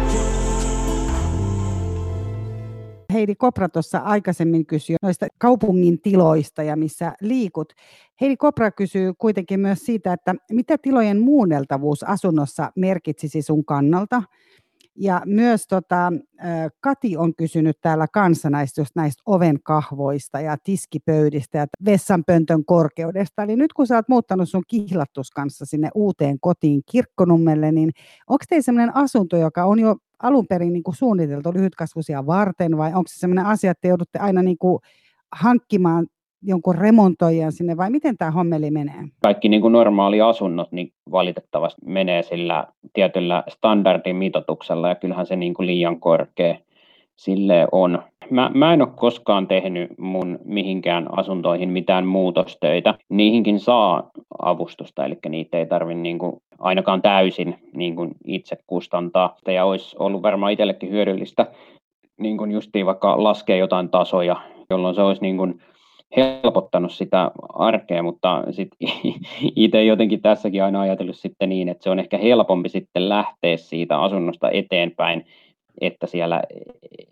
Heidi 3.18 3.36
Kopra 3.36 3.70
tuossa 3.70 3.98
aikaisemmin 3.98 4.66
kysyi 4.66 4.96
noista 5.02 5.28
kaupungin 5.38 6.02
tiloista 6.02 6.64
ja 6.64 6.76
missä 6.76 7.14
liikut. 7.22 7.74
Heidi 8.22 8.38
Kopra 8.38 8.72
kysyy 8.72 9.14
kuitenkin 9.18 9.60
myös 9.60 9.80
siitä, 9.80 10.14
että 10.14 10.36
mitä 10.52 10.78
tilojen 10.78 11.20
muunneltavuus 11.20 12.04
asunnossa 12.04 12.72
merkitsisi 12.76 13.42
sun 13.42 13.66
kannalta. 13.66 14.24
Ja 15.00 15.22
myös 15.26 15.68
tota, 15.68 16.14
Kati 16.80 17.18
on 17.18 17.36
kysynyt 17.36 17.78
täällä 17.82 18.08
kanssa 18.14 18.50
näistä, 18.50 18.82
just 18.82 18.96
näistä 18.96 19.24
ovenkahvoista 19.26 20.40
ja 20.40 20.58
tiskipöydistä 20.64 21.58
ja 21.58 21.66
vessanpöntön 21.86 22.66
korkeudesta. 22.66 23.44
Eli 23.44 23.56
nyt 23.56 23.74
kun 23.74 23.88
sä 23.88 23.96
oot 23.96 24.10
muuttanut 24.10 24.50
sun 24.50 24.64
kihlattus 24.68 25.32
kanssa 25.32 25.66
sinne 25.66 25.90
uuteen 25.96 26.40
kotiin 26.40 26.82
Kirkkonummelle, 26.92 27.72
niin 27.72 27.92
onko 28.28 28.44
teillä 28.50 28.64
sellainen 28.64 28.96
asunto, 28.96 29.38
joka 29.38 29.66
on 29.66 29.80
jo 29.80 29.96
alun 30.24 30.48
perin 30.48 30.74
niin 30.74 30.84
suunniteltu 30.92 31.54
lyhytkasvuisia 31.54 32.26
varten 32.26 32.78
vai 32.78 32.88
onko 32.94 33.08
se 33.08 33.20
sellainen 33.20 33.46
asia, 33.46 33.72
että 33.72 33.82
te 33.82 33.88
joudutte 33.88 34.20
aina 34.20 34.42
niin 34.42 34.58
hankkimaan 35.32 36.08
jonkun 36.42 36.76
remontoijan 36.76 37.52
sinne 37.52 37.78
vai 37.78 37.90
miten 37.90 38.18
tämä 38.18 38.32
hommeli 38.32 38.72
menee? 38.72 39.04
Kaikki 39.24 39.50
niin 39.50 39.62
kuin 39.62 39.72
normaali 39.72 40.22
asunnot 40.22 40.72
niin 40.72 40.92
valitettavasti 41.12 41.82
menee 41.86 42.24
sillä 42.24 42.68
tietyllä 42.94 43.44
standardin 43.48 44.16
mitoituksella 44.16 44.90
ja 44.90 44.96
kyllähän 44.96 45.26
se 45.26 45.36
niin 45.36 45.54
kuin 45.54 45.68
liian 45.68 46.00
korkea 46.00 46.56
sille 47.16 47.68
on. 47.72 48.04
Mä, 48.30 48.52
mä 48.54 48.74
en 48.74 48.82
ole 48.82 48.90
koskaan 48.96 49.48
tehnyt 49.48 49.98
mun 49.98 50.40
mihinkään 50.46 51.18
asuntoihin 51.20 51.70
mitään 51.70 52.08
muutostöitä. 52.08 52.94
Niihinkin 53.10 53.60
saa 53.60 54.10
avustusta, 54.42 55.06
eli 55.06 55.18
niitä 55.30 55.58
ei 55.58 55.66
tarvitse 55.66 56.02
niin 56.02 56.20
ainakaan 56.60 57.02
täysin 57.02 57.56
niin 57.74 57.96
kuin 57.96 58.12
itse 58.26 58.58
kustantaa. 58.68 59.36
Ja 59.48 59.66
olisi 59.66 59.96
ollut 60.00 60.22
varmaan 60.22 60.52
itsellekin 60.52 60.90
hyödyllistä 60.90 61.48
niin 62.20 62.38
kuin 62.38 62.52
justiin 62.52 62.86
vaikka 62.86 63.24
laskea 63.24 63.56
jotain 63.56 63.90
tasoja, 63.90 64.36
jolloin 64.70 64.96
se 64.96 65.02
olisi 65.02 65.22
niin 65.22 65.38
kuin 65.38 65.62
helpottanut 66.16 66.92
sitä 66.92 67.32
arkea, 67.54 68.04
mutta 68.04 68.44
sit 68.52 68.70
itse 69.56 69.84
jotenkin 69.84 70.22
tässäkin 70.22 70.64
aina 70.64 70.82
ajatellut 70.82 71.18
sitten 71.18 71.50
niin, 71.50 71.70
että 71.70 71.84
se 71.84 71.90
on 71.90 72.00
ehkä 72.00 72.18
helpompi 72.18 72.70
sitten 72.70 73.10
lähteä 73.10 73.58
siitä 73.58 74.02
asunnosta 74.02 74.50
eteenpäin 74.52 75.26
että 75.82 76.08
siellä 76.08 76.42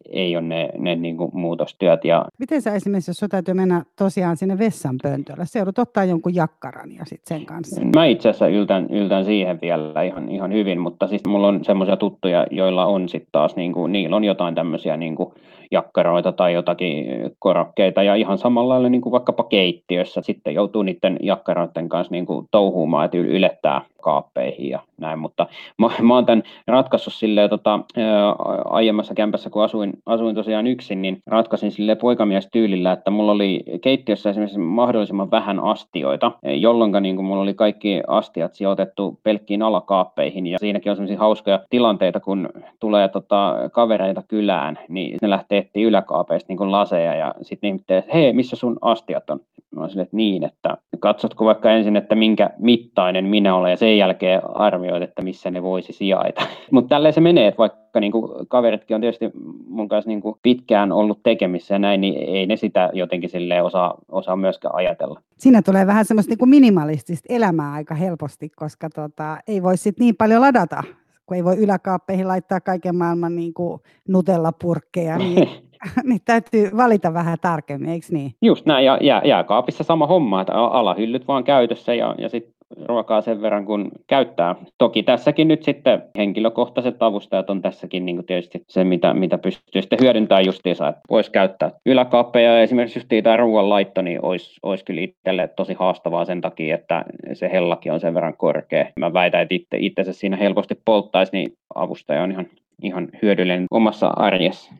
ei 0.09 0.37
ole 0.37 0.45
ne, 0.45 0.69
ne 0.77 0.95
niin 0.95 1.17
kuin 1.17 1.31
muutostyöt. 1.33 2.05
Ja... 2.05 2.25
Miten 2.39 2.61
sä 2.61 2.73
esimerkiksi, 2.73 3.11
jos 3.11 3.29
täytyy 3.29 3.53
mennä 3.53 3.83
tosiaan 3.95 4.37
sinne 4.37 4.57
vessanpöntölle, 4.57 5.45
se 5.45 5.59
joudut 5.59 5.79
ottaa 5.79 6.03
jonkun 6.03 6.35
jakkaran 6.35 6.91
ja 6.91 7.05
sitten 7.05 7.37
sen 7.37 7.45
kanssa? 7.45 7.81
Mä 7.95 8.05
itse 8.05 8.29
asiassa 8.29 8.47
yltän, 8.47 8.87
yltän 8.89 9.25
siihen 9.25 9.59
vielä 9.61 10.03
ihan, 10.03 10.29
ihan 10.29 10.53
hyvin, 10.53 10.79
mutta 10.79 11.07
siis 11.07 11.21
mulla 11.27 11.47
on 11.47 11.65
semmoisia 11.65 11.97
tuttuja, 11.97 12.45
joilla 12.51 12.85
on 12.85 13.09
sitten 13.09 13.29
taas, 13.31 13.55
niin 13.55 13.73
kuin, 13.73 13.91
niillä 13.91 14.15
on 14.15 14.23
jotain 14.23 14.55
tämmöisiä 14.55 14.97
niin 14.97 15.15
kuin 15.15 15.33
jakkaroita 15.75 16.31
tai 16.31 16.53
jotakin 16.53 17.05
korokkeita 17.39 18.03
ja 18.03 18.15
ihan 18.15 18.37
samalla 18.37 18.73
lailla 18.73 18.89
niin 18.89 19.01
kuin 19.01 19.11
vaikkapa 19.11 19.43
keittiössä 19.43 20.21
sitten 20.21 20.53
joutuu 20.53 20.83
niiden 20.83 21.19
jakkaroiden 21.21 21.89
kanssa 21.89 22.11
niin 22.11 22.25
kuin 22.25 22.47
touhuumaan, 22.51 23.05
että 23.05 23.17
ylettää 23.17 23.81
kaappeihin 24.05 24.69
ja 24.69 24.79
näin, 24.97 25.19
mutta 25.19 25.47
mä, 25.77 25.89
mä 26.01 26.13
oon 26.13 26.25
tämän 26.25 26.43
ratkaissut 26.67 27.13
silleen 27.13 27.49
tota, 27.49 27.79
ää, 27.97 28.35
aiemmassa 28.65 29.13
kämpässä, 29.13 29.49
kun 29.49 29.63
asuin, 29.63 29.93
asuin 30.05 30.35
tosiaan 30.35 30.67
yksin, 30.67 31.01
niin 31.01 31.17
ratkaisin 31.27 31.71
sille 31.71 31.95
poikamiestyylillä, 31.95 32.91
että 32.91 33.11
mulla 33.11 33.31
oli 33.31 33.63
keittiössä 33.81 34.29
esimerkiksi 34.29 34.59
mahdollisimman 34.59 35.31
vähän 35.31 35.59
astioita, 35.59 36.31
jolloin 36.43 36.91
niin 37.01 37.23
mulla 37.23 37.41
oli 37.41 37.53
kaikki 37.53 38.01
astiat 38.07 38.53
sijoitettu 38.53 39.19
pelkkiin 39.23 39.61
alakaappeihin 39.61 40.47
ja 40.47 40.59
siinäkin 40.59 40.89
on 40.89 40.95
sellaisia 40.95 41.19
hauskoja 41.19 41.59
tilanteita, 41.69 42.19
kun 42.19 42.49
tulee 42.79 43.07
tota, 43.07 43.55
kavereita 43.71 44.23
kylään, 44.27 44.79
niin 44.89 45.17
ne 45.21 45.29
lähtee 45.29 45.57
etsiä 45.57 45.87
yläkaapeista 45.87 46.53
niin 46.53 46.71
laseja 46.71 47.15
ja 47.15 47.33
sitten 47.41 47.67
ihmettelee, 47.67 47.99
että 47.99 48.13
hei, 48.13 48.33
missä 48.33 48.55
sun 48.55 48.77
astiat 48.81 49.29
on? 49.29 49.39
Mä 49.75 49.89
sille, 49.89 50.01
että 50.01 50.17
niin, 50.17 50.43
että 50.43 50.77
katsotko 50.99 51.45
vaikka 51.45 51.71
ensin, 51.71 51.95
että 51.95 52.15
minkä 52.15 52.49
mittainen 52.57 53.25
minä 53.25 53.55
olen 53.55 53.71
ja 53.71 53.77
sen 53.95 53.99
jälkeen 53.99 54.41
arvioit, 54.55 55.03
että 55.03 55.21
missä 55.21 55.51
ne 55.51 55.63
voisi 55.63 55.93
sijaita. 55.93 56.41
Mutta 56.71 56.89
tälleen 56.89 57.13
se 57.13 57.21
menee, 57.21 57.47
että 57.47 57.57
vaikka 57.57 57.99
niin 57.99 58.11
kuin 58.11 58.47
kaveritkin 58.47 58.95
on 58.95 59.01
tietysti 59.01 59.31
mun 59.67 59.87
kanssa 59.87 60.09
niin 60.09 60.21
kuin 60.21 60.35
pitkään 60.41 60.91
ollut 60.91 61.19
tekemissä 61.23 61.75
ja 61.75 61.79
näin, 61.79 62.01
niin 62.01 62.35
ei 62.35 62.45
ne 62.45 62.55
sitä 62.55 62.89
jotenkin 62.93 63.29
sille 63.29 63.61
osaa, 63.61 63.97
osaa 64.11 64.35
myöskään 64.35 64.75
ajatella. 64.75 65.21
Siinä 65.37 65.61
tulee 65.61 65.87
vähän 65.87 66.05
semmoista 66.05 66.31
niin 66.31 66.37
kuin 66.37 66.49
minimalistista 66.49 67.33
elämää 67.33 67.73
aika 67.73 67.95
helposti, 67.95 68.49
koska 68.49 68.89
tota, 68.89 69.37
ei 69.47 69.63
voi 69.63 69.77
sitten 69.77 70.05
niin 70.05 70.15
paljon 70.15 70.41
ladata 70.41 70.83
kun 71.25 71.37
ei 71.37 71.43
voi 71.43 71.57
yläkaappeihin 71.57 72.27
laittaa 72.27 72.59
kaiken 72.61 72.95
maailman 72.95 73.35
niin 73.35 73.53
kuin 73.53 73.81
nutellapurkkeja, 74.07 75.17
niin, 75.17 75.49
niin 76.03 76.21
täytyy 76.25 76.69
valita 76.77 77.13
vähän 77.13 77.37
tarkemmin, 77.41 77.89
eikö 77.89 78.05
niin? 78.09 78.31
Just 78.41 78.65
näin, 78.65 78.85
ja 78.85 78.97
jää, 79.01 79.21
jääkaapissa 79.25 79.83
sama 79.83 80.07
homma, 80.07 80.41
että 80.41 80.53
alahyllyt 80.53 81.27
vaan 81.27 81.43
käytössä 81.43 81.93
ja, 81.93 82.15
ja 82.17 82.29
sitten 82.29 82.54
ruokaa 82.85 83.21
sen 83.21 83.41
verran, 83.41 83.65
kun 83.65 83.91
käyttää. 84.07 84.55
Toki 84.77 85.03
tässäkin 85.03 85.47
nyt 85.47 85.63
sitten 85.63 86.03
henkilökohtaiset 86.17 87.03
avustajat 87.03 87.49
on 87.49 87.61
tässäkin 87.61 88.05
niin 88.05 88.15
kuin 88.15 88.25
tietysti 88.25 88.63
se, 88.69 88.83
mitä, 88.83 89.13
mitä 89.13 89.37
pystyy 89.37 89.81
sitten 89.81 89.99
hyödyntämään 90.01 90.45
justiinsa, 90.45 90.87
että 90.87 91.01
voisi 91.09 91.31
käyttää 91.31 91.71
yläkaappeja 91.85 92.53
ja 92.53 92.61
esimerkiksi 92.61 92.99
just 92.99 93.23
tämä 93.23 93.37
ruoanlaitto, 93.37 94.01
niin 94.01 94.25
olisi, 94.25 94.59
olisi 94.63 94.85
kyllä 94.85 95.01
itselle 95.01 95.47
tosi 95.47 95.73
haastavaa 95.73 96.25
sen 96.25 96.41
takia, 96.41 96.75
että 96.75 97.05
se 97.33 97.49
hellakin 97.51 97.91
on 97.91 97.99
sen 97.99 98.13
verran 98.13 98.37
korkea. 98.37 98.85
Mä 98.99 99.13
väitän, 99.13 99.41
että 99.41 99.55
itse, 99.55 99.77
itse 99.79 100.13
siinä 100.13 100.37
helposti 100.37 100.75
polttaisi, 100.85 101.31
niin 101.33 101.53
avustaja 101.75 102.23
on 102.23 102.31
ihan, 102.31 102.47
ihan 102.83 103.09
hyödyllinen 103.21 103.65
omassa 103.71 104.07
arjessa. 104.07 104.73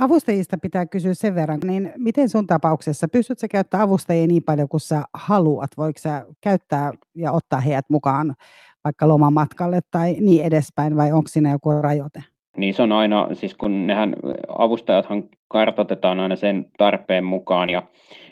Avustajista 0.00 0.58
pitää 0.62 0.86
kysyä 0.86 1.14
sen 1.14 1.34
verran, 1.34 1.60
niin 1.64 1.92
miten 1.98 2.28
sun 2.28 2.46
tapauksessa, 2.46 3.08
pystytkö 3.08 3.46
käyttämään 3.50 3.88
avustajia 3.88 4.26
niin 4.26 4.42
paljon 4.42 4.68
kuin 4.68 4.80
sä 4.80 5.02
haluat? 5.14 5.70
Voiko 5.76 5.98
sä 5.98 6.26
käyttää 6.40 6.92
ja 7.14 7.32
ottaa 7.32 7.60
heidät 7.60 7.84
mukaan 7.90 8.34
vaikka 8.84 9.08
lomamatkalle 9.08 9.80
tai 9.90 10.16
niin 10.20 10.44
edespäin, 10.44 10.96
vai 10.96 11.12
onko 11.12 11.28
siinä 11.28 11.50
joku 11.50 11.70
rajoite? 11.70 12.22
Niin 12.56 12.74
se 12.74 12.82
on 12.82 12.92
aina, 12.92 13.28
siis 13.32 13.54
kun 13.54 13.86
nehän 13.86 14.16
avustajathan 14.58 15.24
kartoitetaan 15.48 16.20
aina 16.20 16.36
sen 16.36 16.66
tarpeen 16.78 17.24
mukaan 17.24 17.70
ja, 17.70 17.82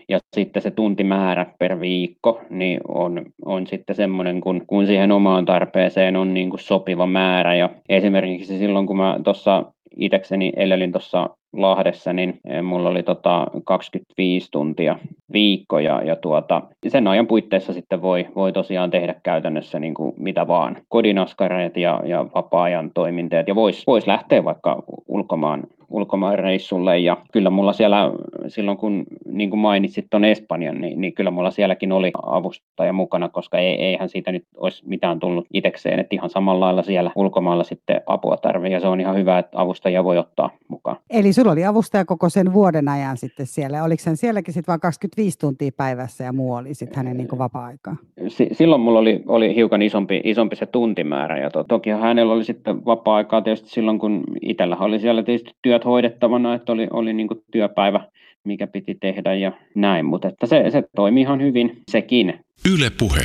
ja 0.09 0.19
sitten 0.37 0.63
se 0.63 0.71
tuntimäärä 0.71 1.47
per 1.59 1.81
viikko 1.81 2.41
niin 2.51 2.81
on, 2.89 3.27
on 3.45 3.67
sitten 3.67 3.97
semmoinen, 3.97 4.41
kun, 4.41 4.63
kun 4.67 4.87
siihen 4.87 5.13
omaan 5.13 5.45
tarpeeseen 5.45 6.17
on 6.17 6.35
niin 6.35 6.51
kuin 6.51 6.61
sopiva 6.61 7.07
määrä. 7.07 7.55
Ja 7.55 7.71
esimerkiksi 7.89 8.59
silloin, 8.59 8.87
kun 8.87 8.97
mä 8.97 9.21
tuossa 9.25 9.73
itsekseni 9.97 10.53
elelin 10.57 10.93
tuossa 10.93 11.31
Lahdessa, 11.57 12.13
niin 12.13 12.41
eh, 12.45 12.63
mulla 12.63 12.89
oli 12.89 13.03
tota 13.03 13.47
25 13.65 14.49
tuntia 14.51 14.99
viikko 15.33 15.79
ja, 15.79 16.03
ja 16.03 16.17
tuota, 16.17 16.63
sen 16.89 17.07
ajan 17.07 17.27
puitteissa 17.27 17.73
sitten 17.73 18.03
voi, 18.03 18.27
voi 18.35 18.53
tosiaan 18.53 18.91
tehdä 18.91 19.15
käytännössä 19.23 19.79
niin 19.79 19.95
kuin 19.95 20.15
mitä 20.17 20.47
vaan, 20.47 20.77
kodinaskareet 20.89 21.77
ja, 21.77 22.03
ja 22.05 22.27
vapaa-ajan 22.35 22.91
toiminteet 22.95 23.49
ja 23.49 23.55
voisi 23.55 23.83
vois 23.87 24.07
lähteä 24.07 24.45
vaikka 24.45 24.83
ulkomaan 25.09 25.63
ulkomaan 25.89 26.39
reissulle 26.39 26.99
ja 26.99 27.17
kyllä 27.33 27.51
mulla 27.51 27.73
siellä 27.73 28.13
silloin 28.49 28.77
kun 28.77 29.05
niin 29.27 29.51
kuin 29.51 29.61
mainitsit 29.61 30.07
tuon 30.11 30.25
Espanjan, 30.25 30.81
niin, 30.81 31.01
niin, 31.01 31.15
kyllä 31.15 31.31
mulla 31.31 31.51
sielläkin 31.51 31.93
oli 31.93 32.11
avustaja 32.23 32.93
mukana, 32.93 33.29
koska 33.29 33.59
ei, 33.59 33.83
eihän 33.83 34.09
siitä 34.09 34.33
nyt 34.33 34.45
olisi 34.57 34.83
mitään 34.89 35.21
tullut 35.21 35.47
itsekseen, 35.53 35.99
että 35.99 36.17
ihan 36.17 36.31
samalla 36.31 36.65
lailla 36.65 36.83
siellä 36.83 37.11
ulkomailla 37.17 37.65
sitten 37.65 38.01
apua 38.07 38.37
tarvii 38.37 38.73
ja 38.73 38.81
se 38.81 38.87
on 38.87 39.01
ihan 39.01 39.17
hyvä, 39.17 39.39
että 39.39 39.61
avustajia 39.61 40.05
voi 40.05 40.19
ottaa 40.19 40.51
mukaan. 40.69 40.97
Eli 41.11 41.33
sulla 41.33 41.53
oli 41.53 41.65
avustaja 41.65 42.05
koko 42.05 42.29
sen 42.29 42.53
vuoden 42.53 42.89
ajan 42.89 43.17
sitten 43.17 43.47
siellä, 43.47 43.85
oliko 43.85 44.03
sen 44.03 44.17
sielläkin 44.17 44.55
sitten 44.55 44.73
vain 44.73 44.81
25 44.81 45.39
tuntia 45.39 45.71
päivässä 45.77 46.25
ja 46.25 46.33
muu 46.33 46.55
oli 46.55 46.75
sitten 46.75 46.97
hänen 46.97 47.17
niin 47.17 47.39
vapaa-aikaa? 47.39 47.97
S- 48.29 48.43
silloin 48.53 48.81
mulla 48.81 48.99
oli, 48.99 49.23
oli 49.27 49.55
hiukan 49.55 49.83
isompi, 49.83 50.21
isompi 50.25 50.57
se 50.57 50.67
tuntimäärä 50.67 51.39
ja 51.39 51.51
to, 51.51 51.65
toki 51.65 51.91
hänellä 51.91 52.33
oli 52.33 52.45
sitten 52.45 52.85
vapaa-aikaa 52.85 53.43
tietysti 53.43 53.69
silloin, 53.69 53.99
kun 53.99 54.25
itsellä 54.43 54.77
oli 54.77 54.99
siellä 54.99 55.23
tietysti 55.23 55.51
työt 55.75 55.85
hoidettavana, 55.85 56.55
että 56.55 56.73
oli, 56.73 56.89
oli 56.91 57.13
niin 57.13 57.29
työpäivä, 57.53 58.01
mikä 58.45 58.67
piti 58.67 58.95
tehdä 59.01 59.35
ja 59.35 59.53
näin, 59.75 60.07
mutta 60.07 60.29
että 60.29 60.47
se, 60.47 60.71
se 60.71 60.83
toimi 60.97 61.21
ihan 61.21 61.43
hyvin 61.43 61.83
sekin. 61.91 62.35
Yle 62.75 62.91
puhe. 62.99 63.21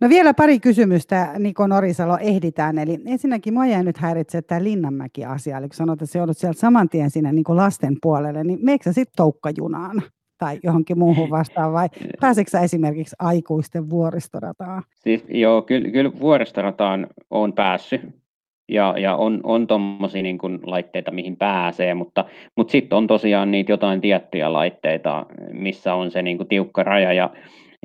No 0.00 0.08
vielä 0.08 0.34
pari 0.34 0.60
kysymystä 0.60 1.32
Niko 1.38 1.66
Norisalo 1.66 2.18
ehditään. 2.20 2.78
Eli 2.78 2.98
ensinnäkin 3.06 3.54
mua 3.54 3.66
jäi 3.66 3.84
nyt 3.84 3.96
häiritsee 3.96 4.42
tämä 4.42 4.64
Linnanmäki-asia. 4.64 5.58
Eli 5.58 5.68
kun 5.68 5.74
sanoit, 5.74 6.02
että 6.02 6.12
se 6.12 6.18
joudut 6.18 6.38
sieltä 6.38 6.60
saman 6.60 6.88
tien 6.88 7.10
sinne 7.10 7.32
niin 7.32 7.44
lasten 7.48 7.96
puolelle, 8.02 8.44
niin 8.44 8.58
meikö 8.62 8.84
sä 8.84 8.92
sitten 8.92 9.16
toukkajunaan? 9.16 10.02
tai 10.38 10.58
johonkin 10.62 10.98
muuhun 10.98 11.30
vastaan, 11.30 11.72
vai 11.72 11.88
pääseekö 12.20 12.58
esimerkiksi 12.58 13.16
aikuisten 13.18 13.90
vuoristorataan? 13.90 14.82
Siis, 14.94 15.24
joo, 15.28 15.62
kyllä, 15.62 15.90
kyllä 15.90 16.12
vuoristorataan 16.20 17.06
on 17.30 17.52
päässyt 17.52 18.00
ja, 18.70 18.94
ja 18.98 19.16
on, 19.16 19.40
on 19.42 19.66
tuommoisia 19.66 20.22
niin 20.22 20.38
laitteita, 20.62 21.10
mihin 21.10 21.36
pääsee, 21.36 21.94
mutta, 21.94 22.24
mutta 22.56 22.72
sitten 22.72 22.98
on 22.98 23.06
tosiaan 23.06 23.50
niitä 23.50 23.72
jotain 23.72 24.00
tiettyjä 24.00 24.52
laitteita, 24.52 25.26
missä 25.52 25.94
on 25.94 26.10
se 26.10 26.22
niin 26.22 26.36
kuin 26.36 26.48
tiukka 26.48 26.82
raja 26.82 27.12
ja 27.12 27.30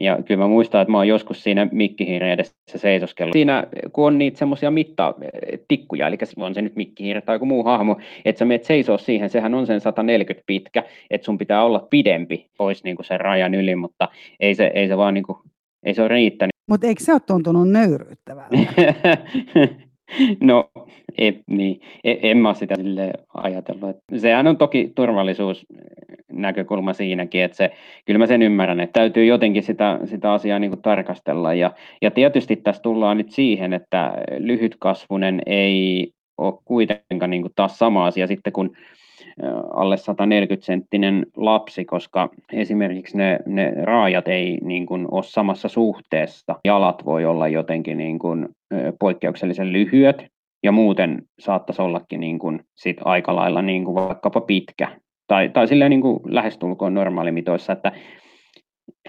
ja 0.02 0.18
kyllä 0.26 0.42
mä 0.42 0.48
muistan, 0.48 0.82
että 0.82 0.92
mä 0.92 0.98
oon 0.98 1.08
joskus 1.08 1.44
siinä 1.44 1.68
mikkihiiren 1.72 2.30
edessä 2.30 2.56
seisoskellut. 2.76 3.34
Siinä, 3.34 3.64
kun 3.94 4.08
on 4.08 4.18
niitä 4.18 4.38
semmoisia 4.38 4.72
mittatikkuja, 4.72 6.08
eli 6.08 6.18
on 6.38 6.54
se 6.54 6.62
nyt 6.62 6.76
mikkihiiri 6.76 7.22
tai 7.22 7.36
joku 7.36 7.46
muu 7.46 7.64
hahmo, 7.64 7.98
että 8.26 8.40
sä 8.40 8.46
menet 8.46 8.64
seisoo 8.64 8.98
siihen, 8.98 9.30
sehän 9.30 9.54
on 9.54 9.68
sen 9.68 9.82
140 9.82 10.44
pitkä, 10.48 10.84
että 11.10 11.26
sun 11.26 11.38
pitää 11.38 11.64
olla 11.64 11.88
pidempi 11.90 12.50
pois 12.58 12.84
niin 12.84 12.96
kuin 12.96 13.06
sen 13.06 13.20
rajan 13.20 13.56
yli, 13.56 13.76
mutta 13.76 14.10
ei 14.40 14.56
se, 14.56 14.72
ei 14.74 14.88
se 14.88 14.98
vaan 14.98 15.14
niin 15.14 15.24
kuin, 15.24 15.38
ei 15.84 15.94
se 15.94 16.02
ole 16.02 16.08
riittänyt. 16.08 16.52
Mutta 16.70 16.88
eikö 16.88 17.04
se 17.04 17.14
ole 17.14 17.22
tuntunut 17.28 17.70
nöyryyttävältä? 17.70 18.58
No, 20.41 20.70
ei, 21.18 21.39
niin, 21.47 21.82
en, 22.03 22.18
en 22.22 22.38
mä 22.38 22.53
sitä 22.53 22.76
sille 22.76 23.14
ajatellut. 23.34 23.97
Sehän 24.18 24.47
on 24.47 24.58
toki 24.58 24.91
turvallisuusnäkökulma 24.95 26.93
siinäkin, 26.93 27.43
että 27.43 27.58
se, 27.58 27.72
kyllä 28.06 28.18
mä 28.18 28.28
sen 28.28 28.41
ymmärrän, 28.41 28.80
että 28.80 28.99
täytyy 28.99 29.26
jotenkin 29.26 29.64
sitä, 29.64 29.99
sitä 30.06 30.34
asiaa 30.34 30.60
niin 30.60 30.82
tarkastella. 30.82 31.53
Ja, 31.53 31.72
ja 32.01 32.12
tietysti 32.12 32.56
tässä 32.56 32.82
tullaan 32.82 33.18
nyt 33.18 33.32
siihen, 33.32 33.74
että 33.74 34.14
lyhytkasvunen 34.38 35.41
ei 35.45 36.12
ole 36.38 36.53
kuitenkaan 36.66 37.30
niin 37.30 37.45
taas 37.56 37.80
sama 37.80 38.06
asia 38.06 38.28
sitten, 38.28 38.53
kun 38.53 38.76
alle 39.74 39.96
140-senttinen 39.96 41.26
lapsi, 41.38 41.86
koska 41.86 42.30
esimerkiksi 42.54 43.18
ne, 43.18 43.40
ne 43.46 43.74
raajat 43.84 44.28
ei 44.28 44.58
niin 44.62 44.86
kuin 44.86 45.08
ole 45.12 45.24
samassa 45.24 45.68
suhteessa. 45.68 46.56
Jalat 46.66 47.06
voi 47.06 47.26
olla 47.26 47.48
jotenkin 47.48 47.98
niin 47.98 48.20
kuin 48.20 48.50
poikkeuksellisen 49.00 49.74
lyhyet 49.74 50.26
ja 50.64 50.72
muuten 50.72 51.22
saattaisi 51.40 51.82
ollakin 51.82 52.20
niin 52.20 52.40
kuin 52.40 52.60
sit 52.76 52.98
aika 53.06 53.36
lailla 53.36 53.62
niin 53.62 53.86
kuin 53.86 53.96
vaikkapa 53.96 54.42
pitkä 54.42 54.88
tai, 55.28 55.50
tai 55.50 55.68
silleen 55.68 55.90
niin 55.90 56.02
kuin 56.02 56.20
lähestulkoon 56.26 56.94
normaalimitoissa, 56.94 57.74
että 57.74 57.92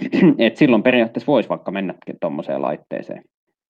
et 0.39 0.57
silloin 0.57 0.83
periaatteessa 0.83 1.33
voisi 1.33 1.49
vaikka 1.49 1.71
mennäkin 1.71 2.17
tuommoiseen 2.21 2.63
laitteeseen. 2.63 3.23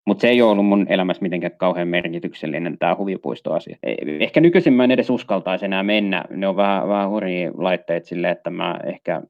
Mutta 0.06 0.20
se 0.20 0.28
ei 0.28 0.42
ole 0.42 0.50
ollut 0.50 0.66
mun 0.66 0.86
elämässä 0.88 1.22
mitenkään 1.22 1.56
kauhean 1.56 1.88
merkityksellinen 1.88 2.78
tämä 2.78 2.96
huvipuistoasia. 2.98 3.76
Ehkä 4.20 4.40
nykyisin 4.40 4.72
mä 4.72 4.84
en 4.84 4.90
edes 4.90 5.10
uskaltaisi 5.10 5.64
enää 5.64 5.82
mennä. 5.82 6.24
Ne 6.30 6.48
on 6.48 6.56
vähän, 6.56 6.88
vähän 6.88 7.10
hurjia 7.10 7.50
laitteet 7.54 8.04
sille, 8.04 8.30
että 8.30 8.50
mä 8.50 8.80
ehkä 8.84 9.22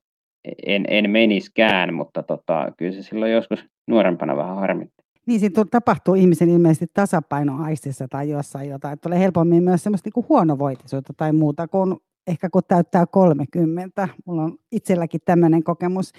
en, 0.66 0.84
en 0.88 1.10
meniskään, 1.10 1.94
mutta 1.94 2.22
tota, 2.22 2.72
kyllä 2.76 2.92
se 2.92 3.02
silloin 3.02 3.32
joskus 3.32 3.64
nuorempana 3.86 4.36
vähän 4.36 4.56
harmitti. 4.56 5.04
Niin, 5.26 5.40
siinä 5.40 5.64
tapahtuu 5.70 6.14
ihmisen 6.14 6.48
ilmeisesti 6.48 6.86
tasapainoaistissa 6.94 8.08
tai 8.08 8.30
jossain 8.30 8.70
jotain. 8.70 8.92
Että 8.92 9.08
tulee 9.08 9.18
helpommin 9.18 9.62
myös 9.62 9.82
semmoista 9.82 10.10
niin 10.14 10.26
huonovointisuutta 10.28 11.12
tai 11.16 11.32
muuta 11.32 11.68
kuin 11.68 11.96
ehkä 12.26 12.50
kun 12.50 12.62
täyttää 12.68 13.06
30. 13.06 14.08
Mulla 14.26 14.42
on 14.42 14.58
itselläkin 14.72 15.20
tämmöinen 15.24 15.62
kokemus. 15.62 16.12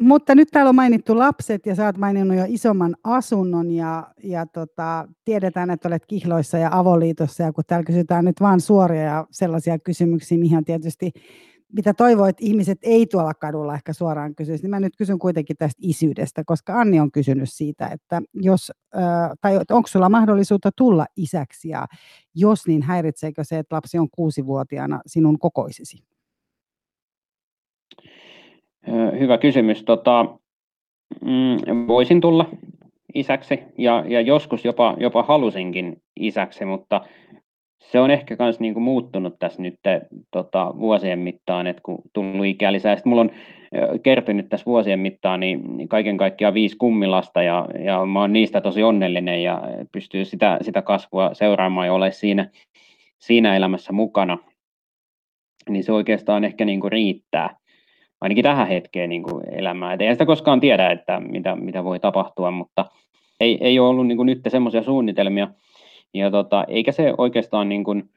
Mutta 0.00 0.34
nyt 0.34 0.48
täällä 0.52 0.68
on 0.68 0.74
mainittu 0.74 1.18
lapset 1.18 1.66
ja 1.66 1.74
sä 1.74 1.86
oot 1.86 1.98
maininnut 1.98 2.36
jo 2.36 2.44
isomman 2.48 2.96
asunnon 3.04 3.70
ja, 3.70 4.06
ja 4.22 4.46
tota, 4.46 5.08
tiedetään, 5.24 5.70
että 5.70 5.88
olet 5.88 6.06
kihloissa 6.06 6.58
ja 6.58 6.68
avoliitossa 6.72 7.42
ja 7.42 7.52
kun 7.52 7.64
täällä 7.66 7.84
kysytään 7.84 8.24
nyt 8.24 8.40
vaan 8.40 8.60
suoria 8.60 9.02
ja 9.02 9.26
sellaisia 9.30 9.78
kysymyksiä, 9.78 10.38
mihin 10.38 10.58
on 10.58 10.64
tietysti 10.64 11.12
mitä 11.72 11.94
toivoo, 11.94 12.26
että 12.26 12.44
ihmiset 12.44 12.78
ei 12.82 13.06
tuolla 13.06 13.34
kadulla 13.34 13.74
ehkä 13.74 13.92
suoraan 13.92 14.34
kysyisi, 14.34 14.64
niin 14.64 14.70
mä 14.70 14.80
nyt 14.80 14.96
kysyn 14.96 15.18
kuitenkin 15.18 15.56
tästä 15.56 15.78
isyydestä, 15.82 16.42
koska 16.46 16.80
Anni 16.80 17.00
on 17.00 17.12
kysynyt 17.12 17.48
siitä, 17.52 17.86
että 17.86 18.22
jos, 18.34 18.72
tai 19.40 19.56
onko 19.70 19.86
sulla 19.86 20.08
mahdollisuutta 20.08 20.70
tulla 20.76 21.06
isäksi 21.16 21.68
ja 21.68 21.86
jos 22.34 22.66
niin 22.66 22.82
häiritseekö 22.82 23.44
se, 23.44 23.58
että 23.58 23.76
lapsi 23.76 23.98
on 23.98 24.08
kuusivuotiaana 24.10 25.00
sinun 25.06 25.38
kokoisesi? 25.38 26.04
Hyvä 29.18 29.38
kysymys. 29.38 29.82
Tota, 29.84 30.26
mm, 31.24 31.86
voisin 31.86 32.20
tulla 32.20 32.46
isäksi 33.14 33.58
ja, 33.78 34.04
ja 34.08 34.20
joskus 34.20 34.64
jopa, 34.64 34.96
jopa 35.00 35.22
halusinkin 35.22 35.96
isäksi, 36.16 36.64
mutta 36.64 37.00
se 37.78 38.00
on 38.00 38.10
ehkä 38.10 38.36
myös 38.38 38.60
niinku 38.60 38.80
muuttunut 38.80 39.38
tässä 39.38 39.62
nyt 39.62 39.74
tota, 40.30 40.74
vuosien 40.78 41.18
mittaan, 41.18 41.66
että 41.66 41.82
kun 41.82 41.98
tullut 42.12 42.46
ikää 42.46 42.72
lisää. 42.72 42.96
Sitten 42.96 43.10
mulla 43.10 43.22
on 43.22 43.30
kertynyt 44.02 44.48
tässä 44.48 44.66
vuosien 44.66 44.98
mittaan 44.98 45.40
niin, 45.40 45.76
niin 45.76 45.88
kaiken 45.88 46.16
kaikkiaan 46.16 46.54
viisi 46.54 46.76
kummilasta 46.76 47.42
ja, 47.42 47.68
ja 47.84 48.06
mä 48.06 48.20
oon 48.20 48.32
niistä 48.32 48.60
tosi 48.60 48.82
onnellinen 48.82 49.42
ja 49.42 49.62
pystyy 49.92 50.24
sitä, 50.24 50.58
sitä 50.62 50.82
kasvua 50.82 51.34
seuraamaan 51.34 51.86
ja 51.86 51.92
olemaan 51.92 52.12
siinä, 52.12 52.50
siinä 53.18 53.56
elämässä 53.56 53.92
mukana. 53.92 54.38
Niin 55.68 55.84
se 55.84 55.92
oikeastaan 55.92 56.44
ehkä 56.44 56.64
niinku 56.64 56.88
riittää 56.88 57.59
ainakin 58.20 58.44
tähän 58.44 58.68
hetkeen 58.68 59.10
niin 59.10 59.22
kuin 59.22 59.44
elämää. 59.52 59.92
Et 59.92 60.00
eihän 60.00 60.14
sitä 60.14 60.26
koskaan 60.26 60.60
tiedä, 60.60 60.90
että 60.90 61.20
mitä, 61.20 61.56
mitä 61.56 61.84
voi 61.84 62.00
tapahtua, 62.00 62.50
mutta 62.50 62.86
ei, 63.40 63.58
ei 63.60 63.78
ole 63.78 63.88
ollut 63.88 64.06
niin 64.06 64.16
kuin 64.16 64.26
nyt 64.26 64.40
semmoisia 64.48 64.82
suunnitelmia. 64.82 65.48
Ja 66.14 66.30
tota, 66.30 66.64
eikä 66.68 66.92
se 66.92 67.14
oikeastaan 67.18 67.68
niin 67.68 67.84
kuin, 67.84 68.10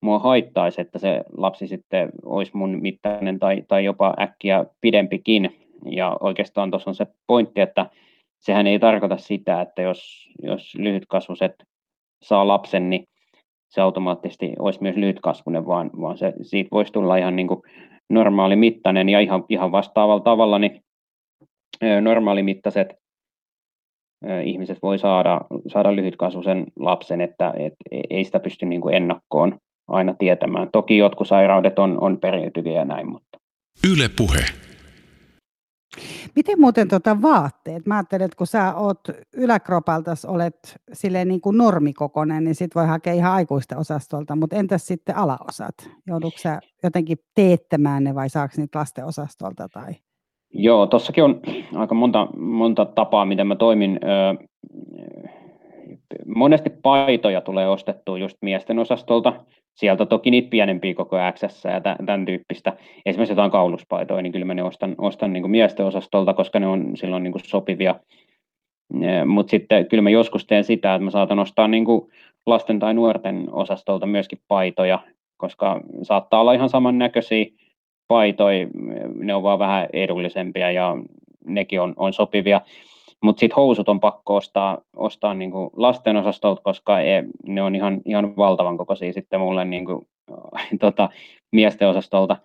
mua 0.00 0.18
haittaisi, 0.18 0.80
että 0.80 0.98
se 0.98 1.24
lapsi 1.36 1.66
sitten 1.66 2.10
olisi 2.24 2.56
mun 2.56 2.78
mittainen 2.82 3.38
tai, 3.38 3.64
tai 3.68 3.84
jopa 3.84 4.14
äkkiä 4.20 4.64
pidempikin. 4.80 5.56
Ja 5.86 6.16
oikeastaan 6.20 6.70
tuossa 6.70 6.90
on 6.90 6.94
se 6.94 7.06
pointti, 7.26 7.60
että 7.60 7.86
sehän 8.38 8.66
ei 8.66 8.78
tarkoita 8.78 9.16
sitä, 9.16 9.60
että 9.60 9.82
jos, 9.82 10.28
jos 10.42 10.74
lyhytkasvuset 10.74 11.52
saa 12.22 12.46
lapsen, 12.46 12.90
niin 12.90 13.08
se 13.68 13.80
automaattisesti 13.80 14.52
olisi 14.58 14.82
myös 14.82 14.96
lyhytkasvunen, 14.96 15.66
vaan, 15.66 15.90
vaan 16.00 16.18
se, 16.18 16.32
siitä 16.42 16.68
voisi 16.72 16.92
tulla 16.92 17.16
ihan 17.16 17.36
niin 17.36 17.48
kuin 17.48 17.62
normaali 18.10 18.56
mittainen 18.56 19.08
ja 19.08 19.20
ihan, 19.20 19.44
ihan 19.48 19.72
vastaavalla 19.72 20.22
tavalla 20.22 20.58
niin 20.58 20.80
normaalimittaiset 22.00 22.94
ihmiset 24.44 24.78
voi 24.82 24.98
saada, 24.98 25.40
saada 25.66 25.96
lyhytkasvuisen 25.96 26.66
lapsen, 26.78 27.20
että 27.20 27.54
et, 27.56 27.74
ei 28.10 28.24
sitä 28.24 28.40
pysty 28.40 28.66
niin 28.66 28.80
kuin 28.80 28.94
ennakkoon 28.94 29.58
aina 29.88 30.14
tietämään. 30.14 30.68
Toki 30.72 30.96
jotkut 30.96 31.28
sairaudet 31.28 31.78
on, 31.78 31.98
on 32.00 32.18
periytyviä 32.20 32.72
ja 32.72 32.84
näin, 32.84 33.08
mutta... 33.10 33.38
Yle 33.92 34.10
puhe. 34.16 34.67
Miten 36.36 36.60
muuten 36.60 36.88
tota 36.88 37.22
vaatteet? 37.22 37.86
Mä 37.86 37.96
ajattelen, 37.96 38.24
että 38.24 38.36
kun 38.36 38.46
sä 38.46 38.74
oot 38.74 39.00
yläkropaltas, 39.32 40.24
olet 40.24 40.76
silleen 40.92 41.28
niin 41.28 41.40
kuin 41.40 41.58
normikokonen, 41.58 42.44
niin 42.44 42.54
sit 42.54 42.74
voi 42.74 42.86
hakea 42.86 43.12
ihan 43.12 43.32
aikuisten 43.32 43.78
osastolta, 43.78 44.36
mutta 44.36 44.56
entäs 44.56 44.86
sitten 44.86 45.16
alaosat? 45.16 45.74
Joudutko 46.06 46.38
sä 46.38 46.60
jotenkin 46.82 47.18
teettämään 47.34 48.04
ne 48.04 48.14
vai 48.14 48.28
saako 48.28 48.54
niitä 48.56 48.78
lasten 48.78 49.06
osastolta? 49.06 49.68
Tai? 49.68 49.94
Joo, 50.50 50.86
tossakin 50.86 51.24
on 51.24 51.40
aika 51.74 51.94
monta, 51.94 52.28
monta 52.36 52.84
tapaa, 52.84 53.24
miten 53.24 53.46
mä 53.46 53.56
toimin. 53.56 54.00
Monesti 56.26 56.70
paitoja 56.70 57.40
tulee 57.40 57.68
ostettua 57.68 58.18
just 58.18 58.36
miesten 58.42 58.78
osastolta. 58.78 59.32
Sieltä 59.74 60.06
toki 60.06 60.30
niitä 60.30 60.50
pienempiä 60.50 60.94
koko 60.94 61.16
X 61.32 61.64
ja 61.64 61.80
tämän 62.06 62.26
tyyppistä. 62.26 62.72
Esimerkiksi 63.06 63.32
jotain 63.32 63.50
kauluspaitoja, 63.50 64.22
niin 64.22 64.32
kyllä 64.32 64.44
mä 64.44 64.54
ne 64.54 64.62
ostan, 64.62 64.94
ostan 64.98 65.32
niin 65.32 65.42
kuin 65.42 65.50
miesten 65.50 65.86
osastolta, 65.86 66.34
koska 66.34 66.60
ne 66.60 66.66
on 66.66 66.96
silloin 66.96 67.22
niin 67.22 67.32
kuin 67.32 67.42
sopivia. 67.44 67.94
Mutta 69.26 69.50
sitten 69.50 69.86
kyllä 69.86 70.02
mä 70.02 70.10
joskus 70.10 70.46
teen 70.46 70.64
sitä, 70.64 70.94
että 70.94 71.04
mä 71.04 71.10
saatan 71.10 71.38
ostaa 71.38 71.68
niin 71.68 71.84
kuin 71.84 72.10
lasten 72.46 72.78
tai 72.78 72.94
nuorten 72.94 73.48
osastolta 73.52 74.06
myöskin 74.06 74.38
paitoja, 74.48 74.98
koska 75.36 75.80
saattaa 76.02 76.40
olla 76.40 76.52
ihan 76.52 76.68
samannäköisiä 76.68 77.46
paitoja, 78.08 78.66
ne 79.14 79.34
on 79.34 79.42
vaan 79.42 79.58
vähän 79.58 79.88
edullisempia 79.92 80.70
ja 80.70 80.96
nekin 81.46 81.80
on, 81.80 81.94
on 81.96 82.12
sopivia. 82.12 82.60
Mutta 83.22 83.40
sitten 83.40 83.56
housut 83.56 83.88
on 83.88 84.00
pakko 84.00 84.36
ostaa, 84.36 84.78
ostaa 84.96 85.34
niinku 85.34 85.70
lasten 85.76 86.16
osastolta, 86.16 86.62
koska 86.62 87.00
ei, 87.00 87.22
ne 87.46 87.62
on 87.62 87.74
ihan, 87.74 88.00
ihan 88.04 88.36
valtavan 88.36 88.76
kokoisia 88.76 89.12
sitten 89.12 89.40
mulle 89.40 89.64
niinku, 89.64 90.06
tota, 90.80 91.08
miesten 91.52 91.88
osastolta. 91.88 92.36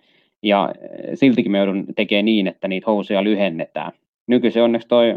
Ja 0.43 0.73
siltikin 1.13 1.51
me 1.51 1.57
joudun 1.57 1.85
tekemään 1.95 2.25
niin, 2.25 2.47
että 2.47 2.67
niitä 2.67 2.85
housuja 2.91 3.23
lyhennetään. 3.23 3.91
Nykyisin 4.27 4.63
onneksi 4.63 4.87
toi 4.87 5.15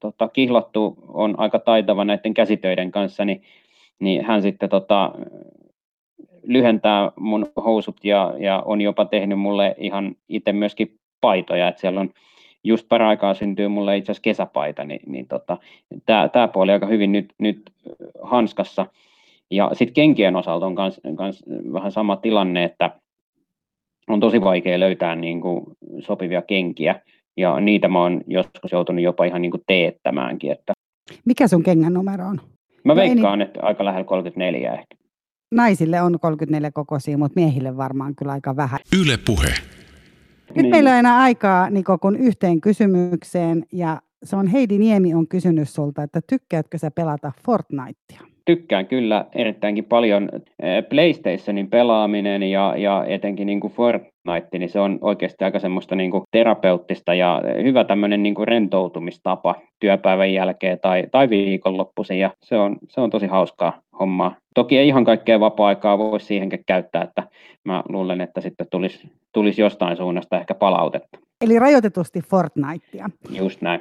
tota, 0.00 0.28
kihlattu 0.28 0.96
on 1.08 1.34
aika 1.38 1.58
taitava 1.58 2.04
näiden 2.04 2.34
käsitöiden 2.34 2.90
kanssa, 2.90 3.24
niin, 3.24 3.42
niin 3.98 4.24
hän 4.24 4.42
sitten 4.42 4.68
tota, 4.68 5.12
lyhentää 6.42 7.12
mun 7.16 7.46
housut 7.64 8.04
ja, 8.04 8.34
ja 8.38 8.62
on 8.66 8.80
jopa 8.80 9.04
tehnyt 9.04 9.40
mulle 9.40 9.74
ihan 9.78 10.16
itse 10.28 10.52
myöskin 10.52 10.98
paitoja, 11.20 11.68
että 11.68 11.80
siellä 11.80 12.00
on 12.00 12.10
just 12.64 12.88
paraikaa 12.88 13.34
syntyy 13.34 13.68
mulle 13.68 13.96
itse 13.96 14.12
asiassa 14.12 14.22
kesäpaita, 14.22 14.84
niin, 14.84 15.00
niin 15.06 15.28
tota, 15.28 15.58
tämä 16.06 16.48
puoli 16.48 16.72
aika 16.72 16.86
hyvin 16.86 17.12
nyt, 17.12 17.32
nyt 17.38 17.62
hanskassa. 18.22 18.86
Ja 19.50 19.70
sitten 19.72 19.94
kenkien 19.94 20.36
osalta 20.36 20.66
on 20.66 20.74
kans, 20.74 21.00
kans 21.16 21.44
vähän 21.72 21.92
sama 21.92 22.16
tilanne, 22.16 22.64
että 22.64 22.90
on 24.08 24.20
tosi 24.20 24.40
vaikea 24.40 24.80
löytää 24.80 25.16
niin 25.16 25.40
kuin 25.40 25.64
sopivia 25.98 26.42
kenkiä, 26.42 27.00
ja 27.36 27.60
niitä 27.60 27.88
mä 27.88 27.98
oon 28.02 28.20
joskus 28.26 28.72
joutunut 28.72 29.04
jopa 29.04 29.24
ihan 29.24 29.42
niin 29.42 29.50
kuin 29.50 29.62
teettämäänkin. 29.66 30.52
Että 30.52 30.72
Mikä 31.24 31.48
sun 31.48 31.62
kengän 31.62 31.94
numero 31.94 32.26
on? 32.26 32.40
Mä 32.84 32.96
veikkaan, 32.96 33.38
niin... 33.38 33.46
että 33.46 33.60
aika 33.62 33.84
lähellä 33.84 34.04
34 34.04 34.72
ehkä. 34.72 34.96
Naisille 35.54 36.02
on 36.02 36.20
34 36.20 36.70
kokoisia, 36.70 37.18
mutta 37.18 37.40
miehille 37.40 37.76
varmaan 37.76 38.14
kyllä 38.14 38.32
aika 38.32 38.56
vähän. 38.56 38.78
Yle 39.00 39.18
puhe. 39.26 39.54
Nyt 40.54 40.62
niin. 40.62 40.70
meillä 40.70 40.90
on 40.90 40.96
enää 40.96 41.18
aikaa 41.18 41.70
Niko 41.70 41.98
kun 41.98 42.16
yhteen 42.16 42.60
kysymykseen 42.60 43.64
ja 43.72 44.00
se 44.22 44.36
on 44.36 44.46
Heidi 44.46 44.78
Niemi 44.78 45.14
on 45.14 45.28
kysynyt 45.28 45.68
sulta, 45.68 46.02
että 46.02 46.20
tykkäätkö 46.26 46.78
sä 46.78 46.90
pelata 46.90 47.32
Fortnitea? 47.44 48.20
Tykkään 48.44 48.86
kyllä 48.86 49.24
erittäinkin 49.34 49.84
paljon. 49.84 50.28
PlayStationin 50.88 51.70
pelaaminen 51.70 52.42
ja, 52.42 52.74
ja 52.76 53.04
etenkin 53.08 53.46
niin 53.46 53.60
kuin 53.60 53.72
Fortnite, 53.72 54.58
niin 54.58 54.68
se 54.68 54.80
on 54.80 54.98
oikeasti 55.00 55.44
aika 55.44 55.58
semmoista 55.58 55.94
niin 55.94 56.10
kuin 56.10 56.24
terapeuttista 56.30 57.14
ja 57.14 57.42
hyvä 57.62 57.84
tämmöinen 57.84 58.22
niin 58.22 58.34
kuin 58.34 58.48
rentoutumistapa 58.48 59.54
työpäivän 59.80 60.32
jälkeen 60.32 60.78
tai, 60.82 61.04
tai 61.12 61.30
viikonloppuisin 61.30 62.18
ja 62.18 62.30
se 62.42 62.56
on, 62.56 62.76
se 62.88 63.00
on 63.00 63.10
tosi 63.10 63.26
hauskaa 63.26 63.80
hommaa. 64.00 64.36
Toki 64.54 64.78
ei 64.78 64.88
ihan 64.88 65.04
kaikkea 65.04 65.40
vapaa-aikaa 65.40 65.98
voi 65.98 66.20
siihenkin 66.20 66.64
käyttää, 66.66 67.02
että 67.02 67.22
mä 67.64 67.82
luulen, 67.88 68.20
että 68.20 68.40
sitten 68.40 68.66
tulisi, 68.70 69.10
tulisi 69.32 69.60
jostain 69.60 69.96
suunnasta 69.96 70.38
ehkä 70.40 70.54
palautetta. 70.54 71.18
Eli 71.40 71.58
rajoitetusti 71.58 72.20
Fortnitea. 72.20 73.10
Just 73.30 73.62
näin. 73.62 73.80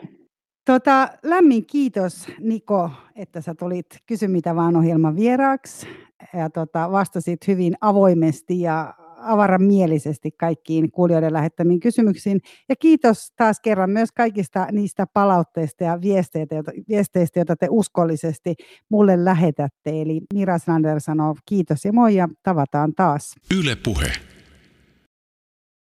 Tota, 0.65 1.07
lämmin 1.23 1.65
kiitos 1.65 2.27
Niko, 2.39 2.89
että 3.15 3.41
sä 3.41 3.55
tulit 3.55 3.85
Kysy 4.05 4.27
mitä 4.27 4.55
vaan 4.55 4.75
ohjelman 4.75 5.15
vieraaksi 5.15 5.87
ja 6.33 6.49
tota, 6.49 6.91
vastasit 6.91 7.47
hyvin 7.47 7.73
avoimesti 7.81 8.61
ja 8.61 8.93
avaramielisesti 9.21 10.31
kaikkiin 10.31 10.91
kuulijoiden 10.91 11.33
lähettämiin 11.33 11.79
kysymyksiin. 11.79 12.39
Ja 12.69 12.75
kiitos 12.75 13.31
taas 13.35 13.59
kerran 13.59 13.89
myös 13.89 14.11
kaikista 14.11 14.67
niistä 14.71 15.07
palautteista 15.13 15.83
ja 15.83 16.01
viesteistä, 16.01 16.55
joita, 16.55 16.71
viesteistä, 16.89 17.55
te 17.59 17.67
uskollisesti 17.69 18.55
mulle 18.89 19.25
lähetätte. 19.25 20.01
Eli 20.01 20.21
Mira 20.33 20.57
Sander 20.57 20.99
sanoo 20.99 21.35
kiitos 21.45 21.85
ja 21.85 21.93
moi 21.93 22.15
ja 22.15 22.27
tavataan 22.43 22.93
taas. 22.95 23.35
Yle 23.59 23.75
Puhe. 23.75 24.28